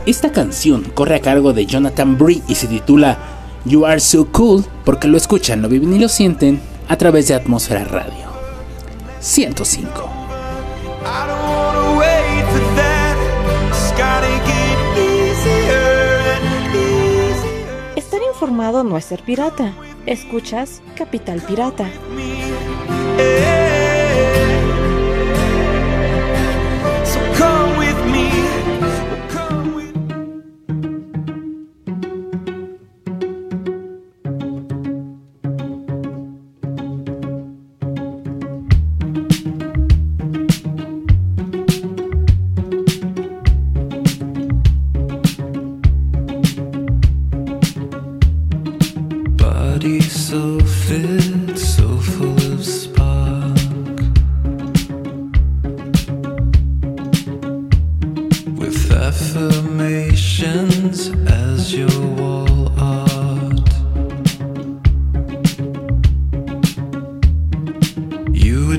Esta 0.05 0.31
canción 0.31 0.83
corre 0.93 1.15
a 1.15 1.21
cargo 1.21 1.53
de 1.53 1.65
Jonathan 1.65 2.17
Bree 2.17 2.41
y 2.47 2.55
se 2.55 2.67
titula 2.67 3.17
You 3.65 3.85
Are 3.85 3.99
So 3.99 4.27
Cool 4.31 4.65
porque 4.83 5.07
lo 5.07 5.17
escuchan, 5.17 5.61
lo 5.61 5.69
viven 5.69 5.93
y 5.93 5.99
lo 5.99 6.09
sienten 6.09 6.59
a 6.89 6.97
través 6.97 7.27
de 7.27 7.35
Atmósfera 7.35 7.85
Radio 7.85 8.25
105. 9.21 10.22
Estar 17.95 18.21
informado 18.21 18.83
no 18.83 18.97
es 18.97 19.05
ser 19.05 19.23
pirata. 19.23 19.73
Escuchas 20.05 20.81
Capital 20.95 21.41
Pirata. 21.41 21.87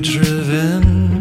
Driven, 0.05 1.14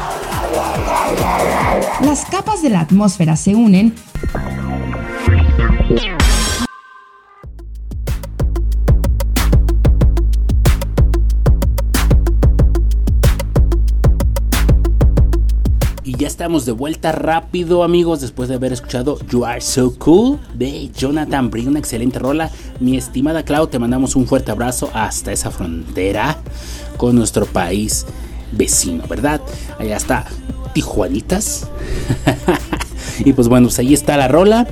Las 2.05 2.23
capas 2.23 2.61
de 2.61 2.69
la 2.69 2.79
atmósfera 2.79 3.35
se 3.35 3.53
unen 3.53 3.93
estamos 16.45 16.67
de 16.67 16.73
vuelta 16.73 17.11
rápido, 17.11 17.81
amigos, 17.81 18.21
después 18.21 18.47
de 18.47 18.53
haber 18.53 18.71
escuchado 18.71 19.17
You 19.31 19.45
Are 19.45 19.59
So 19.59 19.95
Cool 19.97 20.37
de 20.53 20.91
Jonathan 20.95 21.49
Bree, 21.49 21.65
una 21.65 21.79
excelente 21.79 22.19
rola. 22.19 22.51
Mi 22.79 22.97
estimada 22.97 23.41
Clau, 23.41 23.65
te 23.65 23.79
mandamos 23.79 24.15
un 24.15 24.27
fuerte 24.27 24.51
abrazo 24.51 24.91
hasta 24.93 25.31
esa 25.31 25.49
frontera 25.49 26.37
con 26.97 27.15
nuestro 27.15 27.47
país 27.47 28.05
vecino, 28.51 29.05
¿verdad? 29.09 29.41
Allá 29.79 29.97
está 29.97 30.27
Tijuanitas. 30.73 31.67
y 33.25 33.33
pues 33.33 33.47
bueno, 33.47 33.65
pues 33.65 33.79
ahí 33.79 33.95
está 33.95 34.15
la 34.15 34.27
rola. 34.27 34.67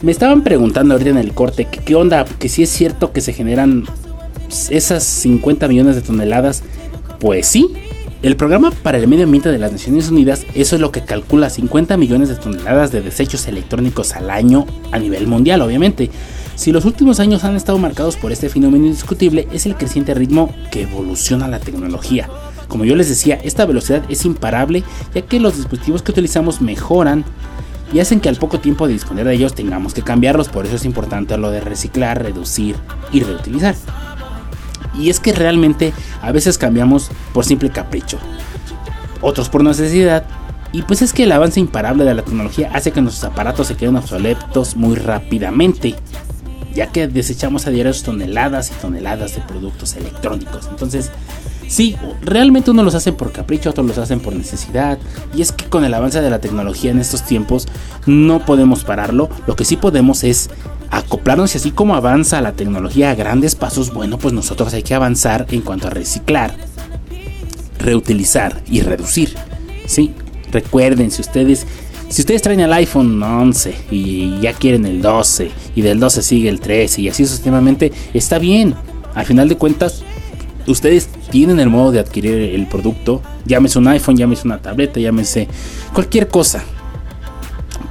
Me 0.00 0.12
estaban 0.12 0.42
preguntando 0.44 0.94
ahorita 0.94 1.10
en 1.10 1.18
el 1.18 1.34
corte 1.34 1.66
que 1.66 1.80
qué 1.80 1.94
onda, 1.94 2.24
que 2.24 2.48
si 2.48 2.62
es 2.62 2.70
cierto 2.70 3.12
que 3.12 3.20
se 3.20 3.34
generan 3.34 3.84
esas 4.70 5.04
50 5.04 5.68
millones 5.68 5.94
de 5.94 6.00
toneladas. 6.00 6.62
Pues 7.20 7.46
sí, 7.46 7.68
el 8.22 8.36
programa 8.36 8.70
para 8.70 8.98
el 8.98 9.08
medio 9.08 9.24
ambiente 9.24 9.50
de 9.50 9.58
las 9.58 9.72
Naciones 9.72 10.08
Unidas, 10.10 10.46
eso 10.54 10.76
es 10.76 10.80
lo 10.80 10.90
que 10.90 11.02
calcula 11.02 11.50
50 11.50 11.96
millones 11.96 12.28
de 12.28 12.36
toneladas 12.36 12.90
de 12.90 13.02
desechos 13.02 13.46
electrónicos 13.46 14.14
al 14.14 14.30
año 14.30 14.66
a 14.90 14.98
nivel 14.98 15.26
mundial, 15.26 15.60
obviamente. 15.62 16.10
Si 16.54 16.72
los 16.72 16.86
últimos 16.86 17.20
años 17.20 17.44
han 17.44 17.54
estado 17.54 17.78
marcados 17.78 18.16
por 18.16 18.32
este 18.32 18.48
fenómeno 18.48 18.86
indiscutible, 18.86 19.46
es 19.52 19.66
el 19.66 19.76
creciente 19.76 20.14
ritmo 20.14 20.54
que 20.70 20.82
evoluciona 20.82 21.46
la 21.46 21.60
tecnología. 21.60 22.30
Como 22.68 22.84
yo 22.84 22.96
les 22.96 23.08
decía, 23.08 23.38
esta 23.44 23.66
velocidad 23.66 24.02
es 24.08 24.24
imparable 24.24 24.82
ya 25.14 25.22
que 25.22 25.38
los 25.38 25.56
dispositivos 25.56 26.02
que 26.02 26.12
utilizamos 26.12 26.60
mejoran 26.60 27.24
y 27.92 28.00
hacen 28.00 28.20
que 28.20 28.28
al 28.28 28.36
poco 28.36 28.58
tiempo 28.58 28.86
de 28.86 28.94
disponer 28.94 29.26
de 29.26 29.34
ellos 29.34 29.54
tengamos 29.54 29.94
que 29.94 30.02
cambiarlos, 30.02 30.48
por 30.48 30.66
eso 30.66 30.76
es 30.76 30.84
importante 30.84 31.36
lo 31.36 31.50
de 31.50 31.60
reciclar, 31.60 32.22
reducir 32.22 32.76
y 33.12 33.20
reutilizar. 33.20 33.74
Y 34.98 35.10
es 35.10 35.20
que 35.20 35.32
realmente 35.32 35.92
a 36.22 36.32
veces 36.32 36.58
cambiamos 36.58 37.10
por 37.32 37.44
simple 37.44 37.70
capricho, 37.70 38.18
otros 39.20 39.48
por 39.48 39.62
necesidad. 39.62 40.24
Y 40.72 40.82
pues 40.82 41.02
es 41.02 41.12
que 41.12 41.22
el 41.24 41.32
avance 41.32 41.60
imparable 41.60 42.04
de 42.04 42.14
la 42.14 42.22
tecnología 42.22 42.70
hace 42.74 42.92
que 42.92 43.00
nuestros 43.00 43.30
aparatos 43.30 43.68
se 43.68 43.76
queden 43.76 43.96
obsoletos 43.96 44.76
muy 44.76 44.96
rápidamente, 44.96 45.94
ya 46.74 46.88
que 46.88 47.08
desechamos 47.08 47.66
a 47.66 47.70
diario 47.70 47.92
toneladas 48.02 48.70
y 48.70 48.74
toneladas 48.74 49.34
de 49.34 49.42
productos 49.42 49.96
electrónicos. 49.96 50.66
Entonces, 50.70 51.10
sí, 51.68 51.96
realmente 52.22 52.70
unos 52.70 52.84
los 52.84 52.94
hacen 52.94 53.14
por 53.14 53.32
capricho, 53.32 53.70
otros 53.70 53.86
los 53.86 53.98
hacen 53.98 54.20
por 54.20 54.34
necesidad. 54.34 54.98
Y 55.34 55.42
es 55.42 55.52
que 55.52 55.66
con 55.66 55.84
el 55.84 55.94
avance 55.94 56.20
de 56.20 56.30
la 56.30 56.40
tecnología 56.40 56.90
en 56.90 56.98
estos 56.98 57.24
tiempos 57.24 57.66
no 58.06 58.44
podemos 58.44 58.84
pararlo. 58.84 59.28
Lo 59.46 59.56
que 59.56 59.64
sí 59.64 59.76
podemos 59.76 60.24
es 60.24 60.50
acoplarnos 60.90 61.54
y 61.54 61.58
así 61.58 61.70
como 61.70 61.94
avanza 61.94 62.40
la 62.40 62.52
tecnología 62.52 63.10
a 63.10 63.14
grandes 63.14 63.54
pasos, 63.54 63.92
bueno, 63.92 64.18
pues 64.18 64.32
nosotros 64.34 64.72
hay 64.74 64.82
que 64.82 64.94
avanzar 64.94 65.46
en 65.50 65.62
cuanto 65.62 65.88
a 65.88 65.90
reciclar, 65.90 66.54
reutilizar 67.78 68.62
y 68.70 68.80
reducir. 68.80 69.34
Sí, 69.86 70.12
recuerden, 70.50 71.10
si 71.10 71.22
ustedes 71.22 71.66
si 72.08 72.22
ustedes 72.22 72.40
traen 72.40 72.60
el 72.60 72.72
iPhone 72.72 73.20
11 73.20 73.74
y 73.90 74.38
ya 74.40 74.52
quieren 74.52 74.86
el 74.86 75.02
12 75.02 75.50
y 75.74 75.82
del 75.82 75.98
12 75.98 76.22
sigue 76.22 76.48
el 76.48 76.60
13 76.60 77.02
y 77.02 77.08
así 77.08 77.26
sucesivamente, 77.26 77.92
está 78.14 78.38
bien. 78.38 78.74
Al 79.14 79.26
final 79.26 79.48
de 79.48 79.56
cuentas, 79.56 80.02
ustedes 80.66 81.08
tienen 81.30 81.60
el 81.60 81.70
modo 81.70 81.92
de 81.92 82.00
adquirir 82.00 82.34
el 82.54 82.66
producto, 82.66 83.22
llámese 83.44 83.78
un 83.78 83.88
iPhone, 83.88 84.16
llámese 84.16 84.46
una 84.46 84.58
tableta, 84.58 85.00
llámese 85.00 85.48
cualquier 85.92 86.28
cosa. 86.28 86.64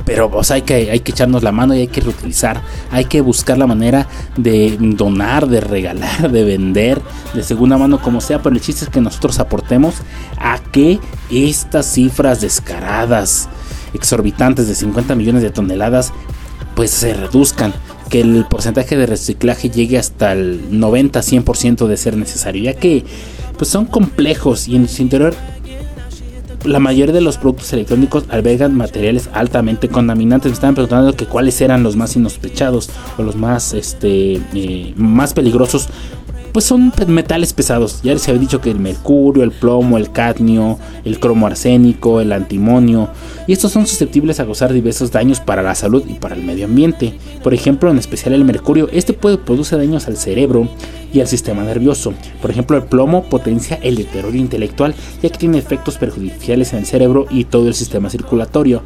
Pero 0.06 0.30
pues, 0.30 0.52
hay, 0.52 0.62
que, 0.62 0.92
hay 0.92 1.00
que 1.00 1.12
echarnos 1.12 1.42
la 1.42 1.52
mano 1.52 1.74
y 1.74 1.80
hay 1.80 1.88
que 1.88 2.02
reutilizar. 2.02 2.62
Hay 2.92 3.06
que 3.06 3.22
buscar 3.22 3.58
la 3.58 3.66
manera 3.66 4.08
de 4.38 4.78
donar, 4.80 5.48
de 5.48 5.62
regalar, 5.62 6.32
de 6.32 6.44
vender, 6.44 7.02
de 7.34 7.44
segunda 7.44 7.78
mano, 7.78 8.00
como 8.00 8.22
sea. 8.22 8.42
Pero 8.42 8.56
el 8.56 8.62
chiste 8.62 8.86
es 8.86 8.92
que 8.92 9.02
nosotros 9.02 9.40
aportemos 9.40 9.96
a 10.38 10.60
que 10.60 11.00
estas 11.32 11.92
cifras 11.92 12.42
descaradas, 12.42 13.50
exorbitantes 13.94 14.68
de 14.68 14.76
50 14.76 15.16
millones 15.16 15.42
de 15.42 15.50
toneladas, 15.50 16.14
pues 16.76 16.92
se 16.92 17.14
reduzcan. 17.16 17.74
Que 18.10 18.22
el 18.22 18.46
porcentaje 18.50 18.96
de 18.98 19.06
reciclaje 19.06 19.70
llegue 19.70 19.98
hasta 19.98 20.32
el 20.34 20.70
90-100% 20.72 21.88
de 21.88 21.98
ser 21.98 22.18
necesario. 22.18 22.64
Ya 22.64 22.74
que 22.74 23.04
pues 23.58 23.70
son 23.70 23.86
complejos 23.86 24.68
y 24.68 24.76
en 24.76 24.88
su 24.88 25.02
interior 25.02 25.34
la 26.66 26.80
mayoría 26.80 27.14
de 27.14 27.22
los 27.22 27.38
productos 27.38 27.72
electrónicos 27.74 28.26
albergan 28.30 28.76
materiales 28.76 29.30
altamente 29.34 29.88
contaminantes. 29.88 30.52
Me 30.52 30.54
estaban 30.54 30.76
preguntando 30.76 31.16
que 31.16 31.26
cuáles 31.26 31.60
eran 31.62 31.84
los 31.84 31.96
más 31.96 32.16
insospechados 32.16 32.90
o 33.18 33.24
los 33.24 33.36
más, 33.36 33.74
este, 33.74 34.42
eh, 34.54 34.94
más 34.96 35.34
peligrosos. 35.34 35.88
Pues 36.56 36.64
son 36.64 36.94
metales 37.08 37.52
pesados. 37.52 38.00
Ya 38.02 38.14
les 38.14 38.30
había 38.30 38.40
dicho 38.40 38.62
que 38.62 38.72
el 38.72 38.80
mercurio, 38.80 39.44
el 39.44 39.52
plomo, 39.52 39.98
el 39.98 40.14
cadmio, 40.14 40.80
el 41.04 41.20
cromo 41.20 41.48
arsénico, 41.48 42.22
el 42.22 42.32
antimonio. 42.32 43.10
Y 43.46 43.52
estos 43.52 43.74
son 43.74 43.86
susceptibles 43.86 44.40
a 44.40 44.46
causar 44.46 44.72
diversos 44.72 45.12
daños 45.12 45.42
para 45.42 45.62
la 45.62 45.76
salud 45.76 46.06
y 46.08 46.14
para 46.14 46.34
el 46.34 46.44
medio 46.44 46.64
ambiente. 46.64 47.14
Por 47.44 47.54
ejemplo, 47.54 47.92
en 47.92 47.98
especial 47.98 48.34
el 48.34 48.46
mercurio. 48.46 48.88
Este 48.94 49.12
puede 49.12 49.38
producir 49.38 49.80
daños 49.80 50.08
al 50.08 50.16
cerebro 50.16 50.70
y 51.12 51.20
al 51.20 51.28
sistema 51.28 51.62
nervioso. 51.64 52.14
Por 52.42 52.52
ejemplo, 52.52 52.78
el 52.78 52.84
plomo 52.84 53.24
potencia 53.24 53.78
el 53.82 53.98
deterioro 53.98 54.34
intelectual 54.34 54.96
ya 55.22 55.30
que 55.30 55.38
tiene 55.38 55.58
efectos 55.58 55.98
perjudiciales 55.98 56.72
en 56.72 56.80
el 56.80 56.86
cerebro 56.86 57.26
y 57.30 57.44
todo 57.44 57.68
el 57.68 57.74
sistema 57.74 58.10
circulatorio. 58.10 58.82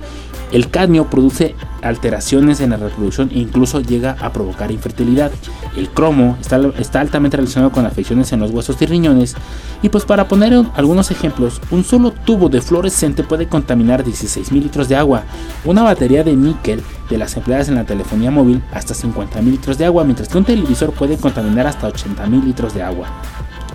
El 0.51 0.69
cadmio 0.69 1.09
produce 1.09 1.55
alteraciones 1.81 2.59
en 2.59 2.71
la 2.71 2.77
reproducción 2.77 3.29
e 3.31 3.39
incluso 3.39 3.81
llega 3.81 4.17
a 4.19 4.33
provocar 4.33 4.71
infertilidad. 4.71 5.31
El 5.77 5.89
cromo 5.89 6.37
está, 6.41 6.99
altamente 6.99 7.37
relacionado 7.37 7.71
con 7.71 7.85
afecciones 7.85 8.31
en 8.33 8.39
los 8.39 8.51
huesos 8.51 8.81
y 8.81 8.85
riñones. 8.85 9.35
Y 9.83 9.89
pues 9.89 10.05
para 10.05 10.27
poner 10.27 10.53
algunos 10.73 11.11
ejemplos, 11.11 11.61
un 11.71 11.83
solo 11.83 12.11
tubo 12.11 12.49
de 12.49 12.61
fluorescente 12.61 13.23
puede 13.23 13.47
contaminar 13.47 14.03
16 14.03 14.51
mil 14.51 14.63
litros 14.63 14.89
de 14.89 14.95
agua. 14.95 15.23
Una 15.65 15.83
batería 15.83 16.23
de 16.23 16.35
níquel 16.35 16.81
de 17.09 17.17
las 17.17 17.35
empleadas 17.37 17.69
en 17.69 17.75
la 17.75 17.85
telefonía 17.85 18.31
móvil 18.31 18.63
hasta 18.73 18.93
50 18.93 19.41
mil 19.41 19.51
litros 19.51 19.77
de 19.77 19.85
agua, 19.85 20.03
mientras 20.03 20.29
que 20.29 20.37
un 20.37 20.45
televisor 20.45 20.93
puede 20.93 21.17
contaminar 21.17 21.67
hasta 21.67 21.87
80 21.87 22.25
mil 22.27 22.43
litros 22.43 22.73
de 22.73 22.83
agua. 22.83 23.07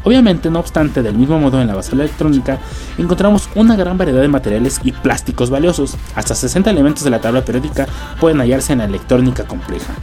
Obviamente, 0.05 0.51
no 0.51 0.61
obstante, 0.61 1.03
del 1.03 1.17
mismo 1.17 1.39
modo 1.39 1.61
en 1.61 1.67
la 1.67 1.75
base 1.75 1.95
electrónica 1.95 2.59
encontramos 2.99 3.49
una 3.55 3.75
gran 3.75 3.97
variedad 3.97 4.21
de 4.21 4.29
materiales 4.29 4.81
y 4.85 4.93
plásticos 4.93 5.49
valiosos. 5.49 5.97
Hasta 6.15 6.35
60 6.35 6.71
elementos 6.71 7.05
de 7.05 7.11
la 7.11 7.21
tabla 7.21 7.45
periódica 7.45 7.87
pueden 8.21 8.39
hallarse 8.39 8.75
en 8.75 8.81
la 8.81 8.85
electrónica 8.85 9.45
compleja. 9.45 9.95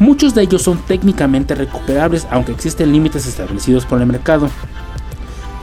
Muchos 0.00 0.34
de 0.34 0.42
ellos 0.42 0.62
son 0.62 0.78
técnicamente 0.78 1.54
recuperables, 1.54 2.26
aunque 2.30 2.52
existen 2.52 2.92
límites 2.92 3.26
establecidos 3.26 3.86
por 3.86 4.00
el 4.00 4.06
mercado. 4.06 4.50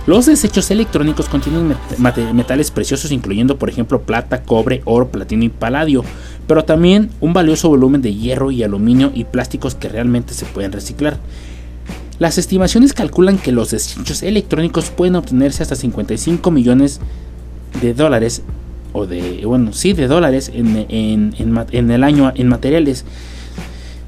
Los 0.07 0.25
desechos 0.25 0.71
electrónicos 0.71 1.27
contienen 1.27 1.75
metales 2.33 2.71
preciosos 2.71 3.11
incluyendo 3.11 3.57
por 3.57 3.69
ejemplo 3.69 4.01
plata, 4.01 4.41
cobre, 4.41 4.81
oro, 4.85 5.09
platino 5.09 5.43
y 5.43 5.49
paladio, 5.49 6.03
pero 6.47 6.63
también 6.63 7.11
un 7.19 7.33
valioso 7.33 7.69
volumen 7.69 8.01
de 8.01 8.15
hierro 8.15 8.49
y 8.49 8.63
aluminio 8.63 9.11
y 9.13 9.25
plásticos 9.25 9.75
que 9.75 9.89
realmente 9.89 10.33
se 10.33 10.45
pueden 10.45 10.71
reciclar. 10.71 11.17
Las 12.21 12.37
estimaciones 12.37 12.93
calculan 12.93 13.39
que 13.39 13.51
los 13.51 13.71
desechos 13.71 14.21
electrónicos 14.21 14.91
pueden 14.91 15.15
obtenerse 15.15 15.63
hasta 15.63 15.75
55 15.75 16.51
millones 16.51 16.99
de 17.81 17.95
dólares, 17.95 18.43
o 18.93 19.07
de, 19.07 19.43
bueno, 19.43 19.73
sí, 19.73 19.93
de 19.93 20.05
dólares 20.05 20.51
en, 20.53 21.33
el 21.71 22.03
año 22.03 22.31
en 22.35 22.47
materiales. 22.47 23.05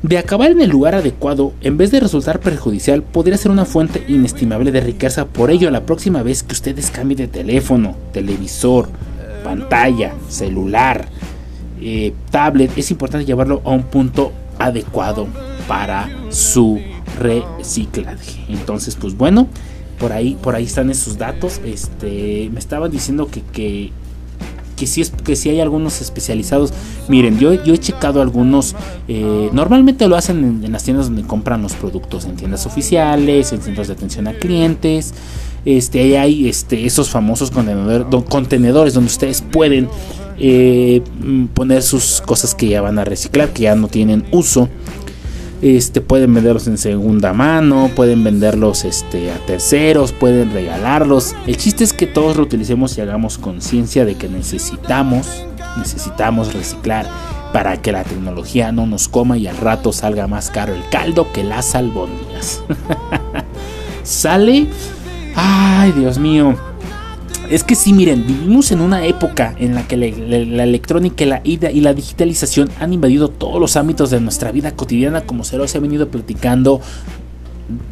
De 0.03 0.20
acabar 0.20 0.51
en 0.51 0.61
el 0.61 0.70
lugar 0.70 0.93
adecuado, 0.93 1.53
en 1.61 1.78
vez 1.78 1.89
de 1.89 2.01
resultar 2.01 2.39
perjudicial, 2.39 3.01
podría 3.01 3.36
ser 3.36 3.49
una 3.49 3.66
fuente 3.66 4.05
inestimable 4.07 4.72
de 4.72 4.82
riqueza. 4.82 5.26
Por 5.26 5.49
ello, 5.49 5.72
la 5.72 5.84
próxima 5.88 6.22
vez 6.22 6.43
que 6.43 6.53
ustedes 6.53 6.91
cambien 6.91 7.18
de 7.18 7.28
teléfono, 7.28 7.95
televisor, 8.11 8.89
pantalla, 9.43 10.14
celular, 10.30 11.07
eh, 11.82 12.14
tablet, 12.30 12.78
es 12.78 12.91
importante 12.91 13.26
llevarlo 13.26 13.64
a 13.66 13.72
un 13.72 13.86
punto 13.86 14.32
adecuado 14.59 15.26
para 15.68 16.11
su 16.30 16.80
reciclaje. 17.20 18.45
Entonces, 18.49 18.95
pues 18.95 19.16
bueno, 19.16 19.47
por 19.99 20.11
ahí, 20.11 20.38
por 20.41 20.55
ahí 20.55 20.66
están 20.66 20.89
esos 20.89 21.18
datos. 21.18 21.61
Este, 21.66 22.49
me 22.51 22.59
estaban 22.59 22.91
diciendo 22.91 23.28
que, 23.28 23.41
que, 23.41 23.91
que 24.76 24.88
si 24.88 25.01
es 25.01 25.11
que 25.11 25.36
si 25.36 25.49
hay 25.49 25.61
algunos 25.61 26.01
especializados. 26.01 26.74
Miren, 27.07 27.39
yo, 27.39 27.53
yo 27.64 27.74
he 27.74 27.78
checado 27.78 28.22
algunos. 28.22 28.76
Eh, 29.07 29.49
normalmente 29.53 30.07
lo 30.07 30.16
hacen 30.16 30.61
en, 30.64 30.72
las 30.72 30.84
tiendas 30.84 31.07
donde 31.07 31.24
compran 31.24 31.61
los 31.61 31.74
productos, 31.74 32.26
en 32.26 32.36
tiendas 32.36 32.66
oficiales, 32.66 33.51
en 33.53 33.61
centros 33.61 33.88
de 33.88 33.93
atención 33.93 34.28
a 34.28 34.34
clientes. 34.34 35.14
Este, 35.66 36.01
ahí 36.01 36.16
hay 36.16 36.49
este, 36.49 36.86
esos 36.86 37.09
famosos 37.09 37.49
contenedores 37.49 38.93
donde 38.93 39.07
ustedes 39.07 39.41
pueden 39.41 39.88
eh, 40.38 41.01
poner 41.53 41.84
sus 41.84 42.22
cosas 42.22 42.53
que 42.55 42.68
ya 42.68 42.82
van 42.82 42.99
a 42.99 43.05
reciclar, 43.05 43.53
que 43.53 43.64
ya 43.64 43.76
no 43.76 43.88
tienen 43.88 44.26
uso. 44.32 44.70
Este, 45.64 46.01
pueden 46.01 46.34
venderlos 46.34 46.68
en 46.68 46.78
segunda 46.78 47.32
mano, 47.32 47.89
pueden 47.95 48.22
venderlos 48.22 48.84
este, 48.84 49.32
a 49.32 49.38
terceros, 49.45 50.11
pueden 50.11 50.51
regalarlos. 50.51 51.38
El 51.47 51.55
chiste 51.55 51.86
es 51.86 51.93
que 51.93 52.05
todos 52.05 52.36
lo 52.36 52.43
utilicemos 52.43 52.97
y 52.97 53.01
hagamos 53.01 53.38
conciencia 53.38 54.03
de 54.03 54.16
que 54.16 54.28
necesitamos, 54.28 55.45
necesitamos 55.78 56.53
reciclar 56.53 57.07
para 57.53 57.82
que 57.82 57.93
la 57.93 58.03
tecnología 58.03 58.74
no 58.74 58.86
nos 58.88 59.07
coma 59.07 59.38
y 59.38 59.47
al 59.47 59.55
rato 59.55 59.93
salga 59.93 60.28
más 60.28 60.51
caro 60.51 60.74
el 60.74 60.84
caldo 60.89 61.32
que 61.32 61.45
las 61.45 61.76
albóndigas. 61.76 62.61
¿Sale? 64.03 64.68
Ay, 65.34 65.93
Dios 65.93 66.20
mío. 66.20 66.57
Es 67.54 67.64
que 67.64 67.76
sí, 67.76 67.93
miren, 67.93 68.26
vivimos 68.26 68.72
en 68.72 68.82
una 68.82 69.06
época 69.06 69.54
en 69.60 69.76
la 69.76 69.88
que 69.88 69.95
la, 69.95 70.08
electrónica 70.64 71.24
la, 71.24 71.39
y, 71.43 71.60
la, 71.60 71.93
digitalización 71.93 72.68
han 72.80 72.93
invadido 72.93 73.30
todos 73.30 73.60
los 73.60 73.78
ámbitos 73.78 74.10
de 74.10 74.20
nuestra 74.20 74.51
vida 74.51 74.72
cotidiana, 74.72 75.22
como 75.22 75.43
se 75.43 75.58
los 75.58 75.76
he 75.76 75.80
venido 75.80 76.08
platicando 76.08 76.82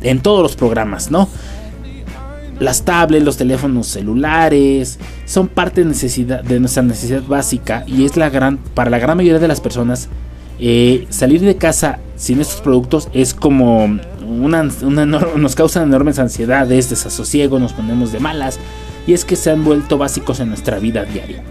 en 0.02 0.20
todos 0.20 0.42
los 0.42 0.56
programas, 0.56 1.12
¿no? 1.12 1.30
Las 2.60 2.82
tablets, 2.86 3.24
los 3.24 3.38
teléfonos 3.38 3.86
celulares 3.86 4.98
son 5.26 5.48
parte 5.48 5.82
de, 5.82 5.90
necesidad, 5.90 6.44
de 6.44 6.60
nuestra 6.60 6.82
necesidad 6.82 7.22
básica 7.22 7.84
y 7.86 8.06
es 8.06 8.18
la 8.18 8.32
gran, 8.32 8.58
para 8.58 8.90
la 8.90 8.98
gran 8.98 9.16
mayoría 9.16 9.38
de 9.38 9.48
las 9.48 9.62
personas 9.62 10.10
eh, 10.60 11.06
salir 11.12 11.40
de 11.42 11.58
casa 11.58 12.00
sin 12.16 12.42
estos 12.42 12.62
productos 12.62 13.10
es 13.14 13.36
como 13.36 14.00
una, 14.26 14.64
nos 14.64 15.54
causa 15.54 15.84
enormes 15.84 16.18
ansiedades, 16.18 16.90
desasosiego, 16.90 17.60
nos 17.60 17.74
ponemos 17.74 18.12
de 18.12 18.20
malas 18.20 18.58
y 19.08 19.14
es 19.14 19.26
que 19.26 19.36
se 19.36 19.52
han 19.52 19.64
vuelto 19.64 19.98
básicos 19.98 20.40
en 20.40 20.50
nuestra 20.50 20.80
vida 20.80 21.06
diaria. 21.06 21.44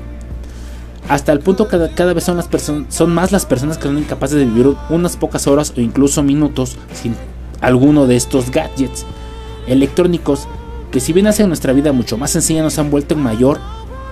Hasta 1.09 1.33
el 1.33 1.41
punto 1.41 1.67
que 1.67 1.91
cada, 1.95 2.13
vez 2.13 2.25
son, 2.25 2.37
las 2.37 2.49
son 2.89 3.15
más 3.15 3.33
las 3.33 3.45
personas 3.45 3.79
que 3.79 3.85
son 3.85 3.99
incapaces 3.99 4.39
de 4.39 4.45
vivir 4.45 4.75
unas 4.91 5.17
pocas 5.17 5.47
horas 5.47 5.73
o 5.77 5.81
incluso 5.81 6.23
minutos 6.23 6.77
sin 6.93 7.17
alguno 7.61 8.07
de 8.07 8.17
estos 8.17 8.51
gadgets 8.51 9.05
electrónicos 9.67 10.47
que 10.91 11.01
si 11.01 11.13
bien 11.13 11.27
hacen 11.27 11.49
nuestra 11.49 11.73
vida 11.73 11.93
mucho 11.93 12.17
más 12.17 12.31
sencilla 12.31 12.63
nos 12.63 12.79
han 12.79 12.91
vuelto 12.91 13.15
en 13.15 13.23
mayor 13.23 13.59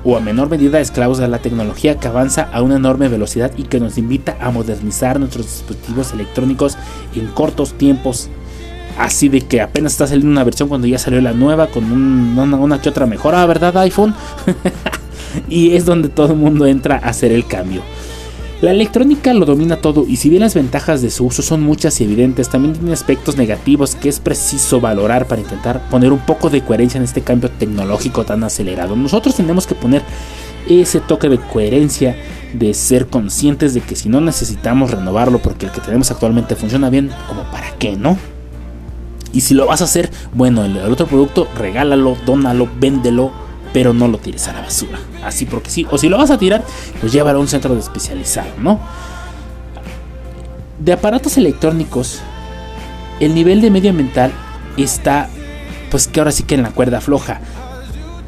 o 0.05 0.17
a 0.17 0.21
menor 0.21 0.49
medida 0.49 0.81
esclavos 0.81 1.19
de 1.19 1.29
la 1.29 1.41
tecnología 1.41 1.99
que 1.99 2.09
avanza 2.09 2.49
a 2.53 2.63
una 2.63 2.77
enorme 2.77 3.09
velocidad 3.09 3.53
y 3.57 3.65
que 3.65 3.81
nos 3.81 3.99
invita 3.99 4.37
a 4.41 4.51
modernizar 4.51 5.19
nuestros 5.19 5.47
dispositivos 5.47 6.13
electrónicos 6.13 6.77
en 7.15 7.27
cortos 7.29 7.73
tiempos 7.75 8.29
así 8.99 9.29
de 9.29 9.41
que 9.43 9.61
apenas 9.61 9.93
está 9.93 10.07
saliendo 10.07 10.31
una 10.31 10.45
versión 10.45 10.69
cuando 10.69 10.87
ya 10.87 10.99
salió 10.99 11.21
la 11.21 11.33
nueva 11.33 11.69
con 11.69 11.91
una, 11.93 12.81
que 12.81 12.89
otra 12.89 13.07
mejora, 13.07 13.47
¿verdad 13.47 13.77
iPhone? 13.79 14.15
y 15.49 15.77
es 15.77 15.85
donde 15.85 16.09
todo 16.09 16.33
el 16.33 16.39
mundo 16.39 16.67
entra 16.67 16.97
a 16.97 17.09
hacer 17.09 17.33
el 17.33 17.47
cambio. 17.47 17.83
La 18.61 18.73
electrónica 18.73 19.33
lo 19.35 19.47
domina 19.47 19.77
todo 19.77 20.05
y 20.09 20.17
si 20.17 20.29
bien 20.29 20.43
las 20.43 20.55
ventajas 20.55 21.01
de 21.01 21.11
su 21.11 21.25
uso 21.25 21.43
son 21.43 21.63
muchas 21.63 22.01
y 22.01 22.05
evidentes, 22.05 22.49
también 22.49 22.75
tiene 22.75 22.93
aspectos 22.93 23.37
negativos 23.37 23.95
que 23.95 24.09
es 24.09 24.19
preciso 24.19 24.81
valorar 24.81 25.29
para 25.29 25.41
intentar 25.41 25.89
poner 25.91 26.13
un 26.13 26.19
poco 26.19 26.51
de 26.51 26.63
coherencia 26.63 26.99
en 26.99 27.05
este 27.05 27.21
cambio 27.21 27.51
tecnológico 27.51 28.25
tan 28.25 28.43
acelerado. 28.43 28.97
Nosotros 28.97 29.37
tenemos 29.37 29.69
que 29.69 29.77
poner 29.77 30.03
ese 30.69 30.99
toque 30.99 31.29
de 31.29 31.39
coherencia, 31.39 32.17
de 32.53 32.75
ser 32.75 33.07
conscientes 33.07 33.75
de 33.75 33.81
que 33.81 33.95
si 33.95 34.09
no 34.09 34.21
necesitamos 34.21 34.91
renovarlo 34.91 35.39
porque 35.39 35.67
el 35.67 35.73
que 35.73 35.81
tenemos 35.81 36.11
actualmente 36.11 36.57
funciona 36.57 36.91
bien, 36.91 37.11
como 37.29 37.45
para 37.45 37.71
qué, 37.79 37.97
¿no? 37.97 38.19
Y 39.33 39.43
si 39.43 39.55
lo 39.55 39.67
vas 39.67 39.81
a 39.81 39.85
hacer, 39.85 40.11
bueno, 40.35 40.65
el, 40.65 40.79
otro 40.79 41.07
producto, 41.07 41.49
regálalo, 41.57 42.17
dónalo, 42.25 42.69
véndelo, 42.79 43.33
pero 43.73 43.93
no 43.93 44.09
lo 44.09 44.19
tires 44.19 44.49
a 44.49 44.55
la 44.55 44.63
basura. 44.63 44.99
Así 45.23 45.45
porque 45.45 45.71
sí. 45.71 45.87
O 45.91 45.99
si 45.99 46.09
lo 46.09 46.17
vas 46.17 46.31
a 46.31 46.39
tirar, 46.39 46.65
pues 47.01 47.13
llévalo 47.13 47.39
a 47.39 47.41
un 47.43 47.49
centro 47.49 47.75
de 47.75 47.81
especializado, 47.81 48.49
¿no? 48.59 48.81
De 50.79 50.93
aparatos 50.93 51.37
electrónicos, 51.37 52.21
el 53.21 53.35
nivel 53.35 53.61
de 53.61 53.71
medioambiental 53.71 54.33
está, 54.77 55.29
pues 55.91 56.07
que 56.07 56.21
ahora 56.21 56.33
sí 56.33 56.45
que 56.45 56.55
en 56.55 56.63
la 56.63 56.71
cuerda 56.71 57.01
floja. 57.01 57.41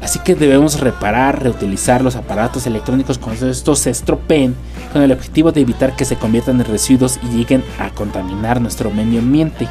Así 0.01 0.19
que 0.19 0.35
debemos 0.35 0.79
reparar, 0.79 1.43
reutilizar 1.43 2.03
los 2.03 2.15
aparatos 2.15 2.65
electrónicos 2.65 3.19
cuando 3.19 3.49
estos 3.49 3.79
se 3.79 3.91
estropeen 3.91 4.55
con 4.91 5.03
el 5.03 5.11
objetivo 5.11 5.51
de 5.51 5.61
evitar 5.61 5.95
que 5.95 6.05
se 6.05 6.15
conviertan 6.15 6.59
en 6.59 6.65
residuos 6.65 7.19
y 7.21 7.37
lleguen 7.37 7.63
a 7.79 7.91
contaminar 7.91 8.59
nuestro 8.59 8.89
medio 8.89 9.19
ambiente. 9.19 9.67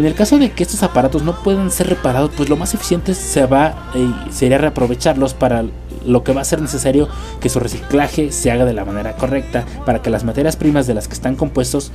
En 0.00 0.06
el 0.06 0.14
caso 0.14 0.38
de 0.38 0.50
que 0.50 0.62
estos 0.62 0.82
aparatos 0.82 1.24
no 1.24 1.42
puedan 1.42 1.70
ser 1.70 1.90
reparados, 1.90 2.30
pues 2.34 2.48
lo 2.48 2.56
más 2.56 2.72
eficiente 2.72 3.12
se 3.12 3.44
va, 3.44 3.90
eh, 3.94 4.10
sería 4.30 4.56
reaprovecharlos 4.56 5.34
para 5.34 5.66
lo 6.06 6.24
que 6.24 6.32
va 6.32 6.40
a 6.40 6.44
ser 6.44 6.62
necesario 6.62 7.06
que 7.38 7.50
su 7.50 7.60
reciclaje 7.60 8.32
se 8.32 8.50
haga 8.50 8.64
de 8.64 8.72
la 8.72 8.86
manera 8.86 9.14
correcta 9.16 9.66
para 9.84 10.00
que 10.00 10.08
las 10.08 10.24
materias 10.24 10.56
primas 10.56 10.86
de 10.86 10.94
las 10.94 11.06
que 11.06 11.12
están 11.12 11.36
compuestos 11.36 11.92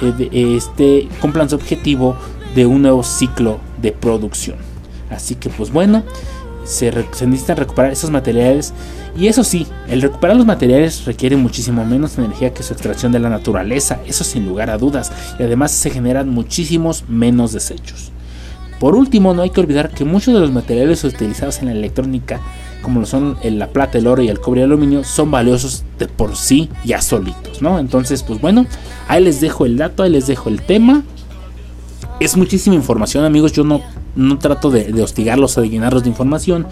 eh, 0.00 0.56
este, 0.56 1.10
cumplan 1.20 1.50
su 1.50 1.56
objetivo 1.56 2.16
de 2.54 2.64
un 2.64 2.80
nuevo 2.80 3.02
ciclo 3.02 3.60
de 3.82 3.92
producción. 3.92 4.56
Así 5.10 5.34
que 5.34 5.50
pues 5.50 5.70
bueno, 5.70 6.04
se, 6.64 6.92
necesitan 7.26 7.56
recuperar 7.56 7.92
esos 7.92 8.10
materiales 8.10 8.72
y 9.18 9.26
eso 9.26 9.44
sí, 9.44 9.66
el 9.88 10.00
recuperar 10.00 10.36
los 10.36 10.46
materiales 10.46 11.04
requiere 11.04 11.36
muchísimo 11.36 11.84
menos 11.84 12.16
energía 12.16 12.54
que 12.54 12.62
su 12.62 12.72
extracción 12.72 13.12
de 13.12 13.18
la 13.18 13.28
naturaleza, 13.28 14.00
eso 14.06 14.24
sin 14.24 14.46
lugar 14.46 14.70
a 14.70 14.78
dudas, 14.78 15.12
y 15.38 15.42
además 15.42 15.70
se 15.70 15.90
generan 15.90 16.30
muchísimos 16.30 17.04
menos 17.08 17.52
desechos. 17.52 18.10
Por 18.82 18.96
último, 18.96 19.32
no 19.32 19.42
hay 19.42 19.50
que 19.50 19.60
olvidar 19.60 19.90
que 19.90 20.04
muchos 20.04 20.34
de 20.34 20.40
los 20.40 20.50
materiales 20.50 21.04
utilizados 21.04 21.60
en 21.60 21.66
la 21.66 21.72
electrónica, 21.72 22.40
como 22.82 22.98
lo 22.98 23.06
son 23.06 23.36
la 23.44 23.68
plata, 23.68 23.98
el 23.98 24.08
oro 24.08 24.22
y 24.22 24.28
el 24.28 24.40
cobre 24.40 24.62
y 24.62 24.64
el 24.64 24.70
aluminio, 24.70 25.04
son 25.04 25.30
valiosos 25.30 25.84
de 26.00 26.08
por 26.08 26.34
sí 26.34 26.68
ya 26.84 27.00
solitos, 27.00 27.62
¿no? 27.62 27.78
Entonces, 27.78 28.24
pues 28.24 28.40
bueno, 28.40 28.66
ahí 29.06 29.22
les 29.22 29.40
dejo 29.40 29.66
el 29.66 29.76
dato, 29.76 30.02
ahí 30.02 30.10
les 30.10 30.26
dejo 30.26 30.48
el 30.48 30.62
tema. 30.62 31.04
Es 32.18 32.36
muchísima 32.36 32.74
información, 32.74 33.24
amigos. 33.24 33.52
Yo 33.52 33.62
no, 33.62 33.82
no 34.14 34.38
trato 34.38 34.70
de, 34.70 35.02
hostigarlos 35.02 35.56
o 35.56 35.62
de 35.62 35.70
llenarlos 35.70 36.02
de 36.02 36.08
información 36.10 36.66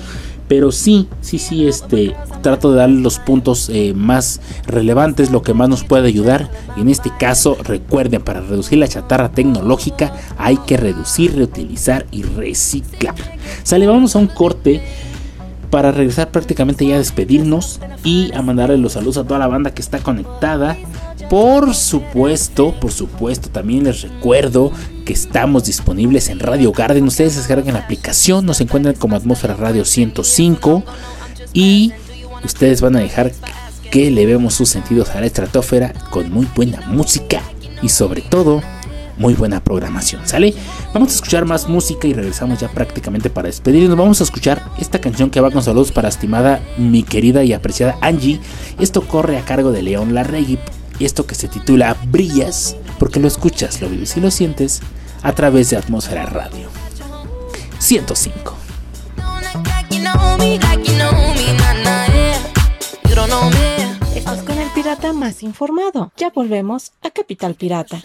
Pero 0.49 0.72
sí, 0.72 1.09
sí, 1.20 1.38
sí, 1.38 1.66
este, 1.66 2.14
trato 2.43 2.72
de 2.72 2.78
darle 2.78 3.01
los 3.01 3.18
puntos 3.18 3.70
eh, 3.70 3.93
más 3.95 4.41
relevantes, 4.66 5.30
lo 5.30 5.43
que 5.43 5.55
más 5.55 5.68
nos 5.68 5.84
puede 5.84 6.09
ayudar. 6.09 6.51
En 6.76 6.88
este 6.88 7.11
caso, 7.18 7.57
recuerden, 7.62 8.22
para 8.22 8.41
reducir 8.41 8.78
la 8.78 8.88
chatarra 8.88 9.30
tecnológica 9.30 10.12
hay 10.38 10.57
que 10.59 10.76
reducir, 10.76 11.36
reutilizar 11.36 12.07
y 12.11 12.22
reciclar. 12.22 13.14
Sale, 13.62 13.86
vamos 13.86 14.16
a 14.16 14.18
un 14.18 14.26
corte 14.26 14.82
para 15.71 15.93
regresar 15.93 16.31
prácticamente 16.31 16.85
ya 16.87 16.97
a 16.97 16.99
despedirnos 16.99 17.81
y 18.05 18.33
a 18.35 18.43
mandarle 18.43 18.77
los 18.77 18.93
saludos 18.93 19.18
a 19.18 19.25
toda 19.25 19.39
la 19.39 19.47
banda 19.47 19.73
que 19.73 19.83
está 19.83 19.99
conectada. 20.01 20.77
Por 21.29 21.75
supuesto, 21.75 22.75
por 22.81 22.91
supuesto, 22.91 23.51
también 23.51 23.85
les 23.85 24.03
recuerdo 24.03 24.73
que 25.05 25.12
estamos 25.12 25.64
disponibles 25.64 26.29
en 26.29 26.41
Radio 26.41 26.73
Garden. 26.73 27.05
Ustedes 27.05 27.37
descargan 27.37 27.75
la 27.75 27.81
aplicación, 27.81 28.45
nos 28.45 28.61
encuentran 28.61 28.97
como 28.97 29.16
Atmósfera 29.16 29.55
Radio 29.55 29.85
105 29.85 30.83
y 31.53 31.93
ustedes 32.45 32.81
van 32.81 32.97
a 32.97 33.01
dejar 33.01 33.33
que 33.91 34.11
le 34.11 34.27
vemos 34.27 34.55
sus 34.55 34.68
sentidos 34.68 35.11
a 35.11 35.21
la 35.21 35.27
estratosfera 35.27 35.93
con 36.11 36.33
muy 36.33 36.47
buena 36.55 36.81
música 36.89 37.43
y 37.83 37.89
sobre 37.89 38.23
todo 38.23 38.62
muy 39.21 39.35
buena 39.35 39.62
programación, 39.62 40.27
¿sale? 40.27 40.55
Vamos 40.95 41.12
a 41.12 41.14
escuchar 41.16 41.45
más 41.45 41.68
música 41.68 42.09
y 42.09 42.14
regresamos 42.14 42.59
ya 42.59 42.68
prácticamente 42.68 43.29
para 43.29 43.49
despedirnos. 43.49 43.97
Vamos 43.97 44.21
a 44.21 44.25
escuchar 44.25 44.73
esta 44.79 44.99
canción 44.99 45.31
que 45.31 45.41
va 45.41 45.51
con 45.51 45.62
saludos 45.62 45.93
para 45.93 46.09
estimada 46.09 46.61
mi 46.79 47.03
querida 47.03 47.45
y 47.45 47.53
apreciada 47.53 47.99
Angie. 48.01 48.41
Esto 48.79 49.03
corre 49.03 49.37
a 49.37 49.45
cargo 49.45 49.73
de 49.73 49.83
León 49.83 50.14
Larregui. 50.14 50.59
Esto 50.99 51.27
que 51.27 51.35
se 51.35 51.49
titula 51.49 51.97
Brillas, 52.11 52.77
porque 52.99 53.21
lo 53.21 53.29
escuchas, 53.29 53.81
lo 53.83 53.89
vives 53.89 54.16
y 54.16 54.21
lo 54.21 54.31
sientes 54.31 54.81
a 55.23 55.33
través 55.33 55.68
de 55.68 55.77
Atmósfera 55.77 56.25
Radio 56.25 56.68
105. 57.79 58.57
Más 65.21 65.43
informado. 65.43 66.11
Ya 66.16 66.31
volvemos 66.31 66.93
a 67.03 67.11
Capital 67.11 67.55
Pirata. 67.55 68.03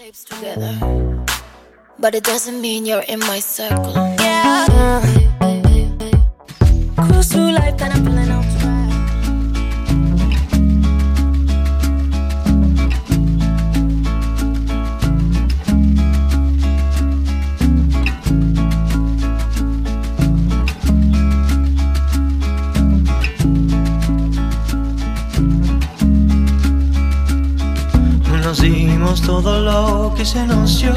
Dimos 29.16 29.22
todo 29.22 29.62
lo 29.62 30.14
que 30.16 30.26
se 30.26 30.46
nos 30.46 30.80
dio. 30.80 30.94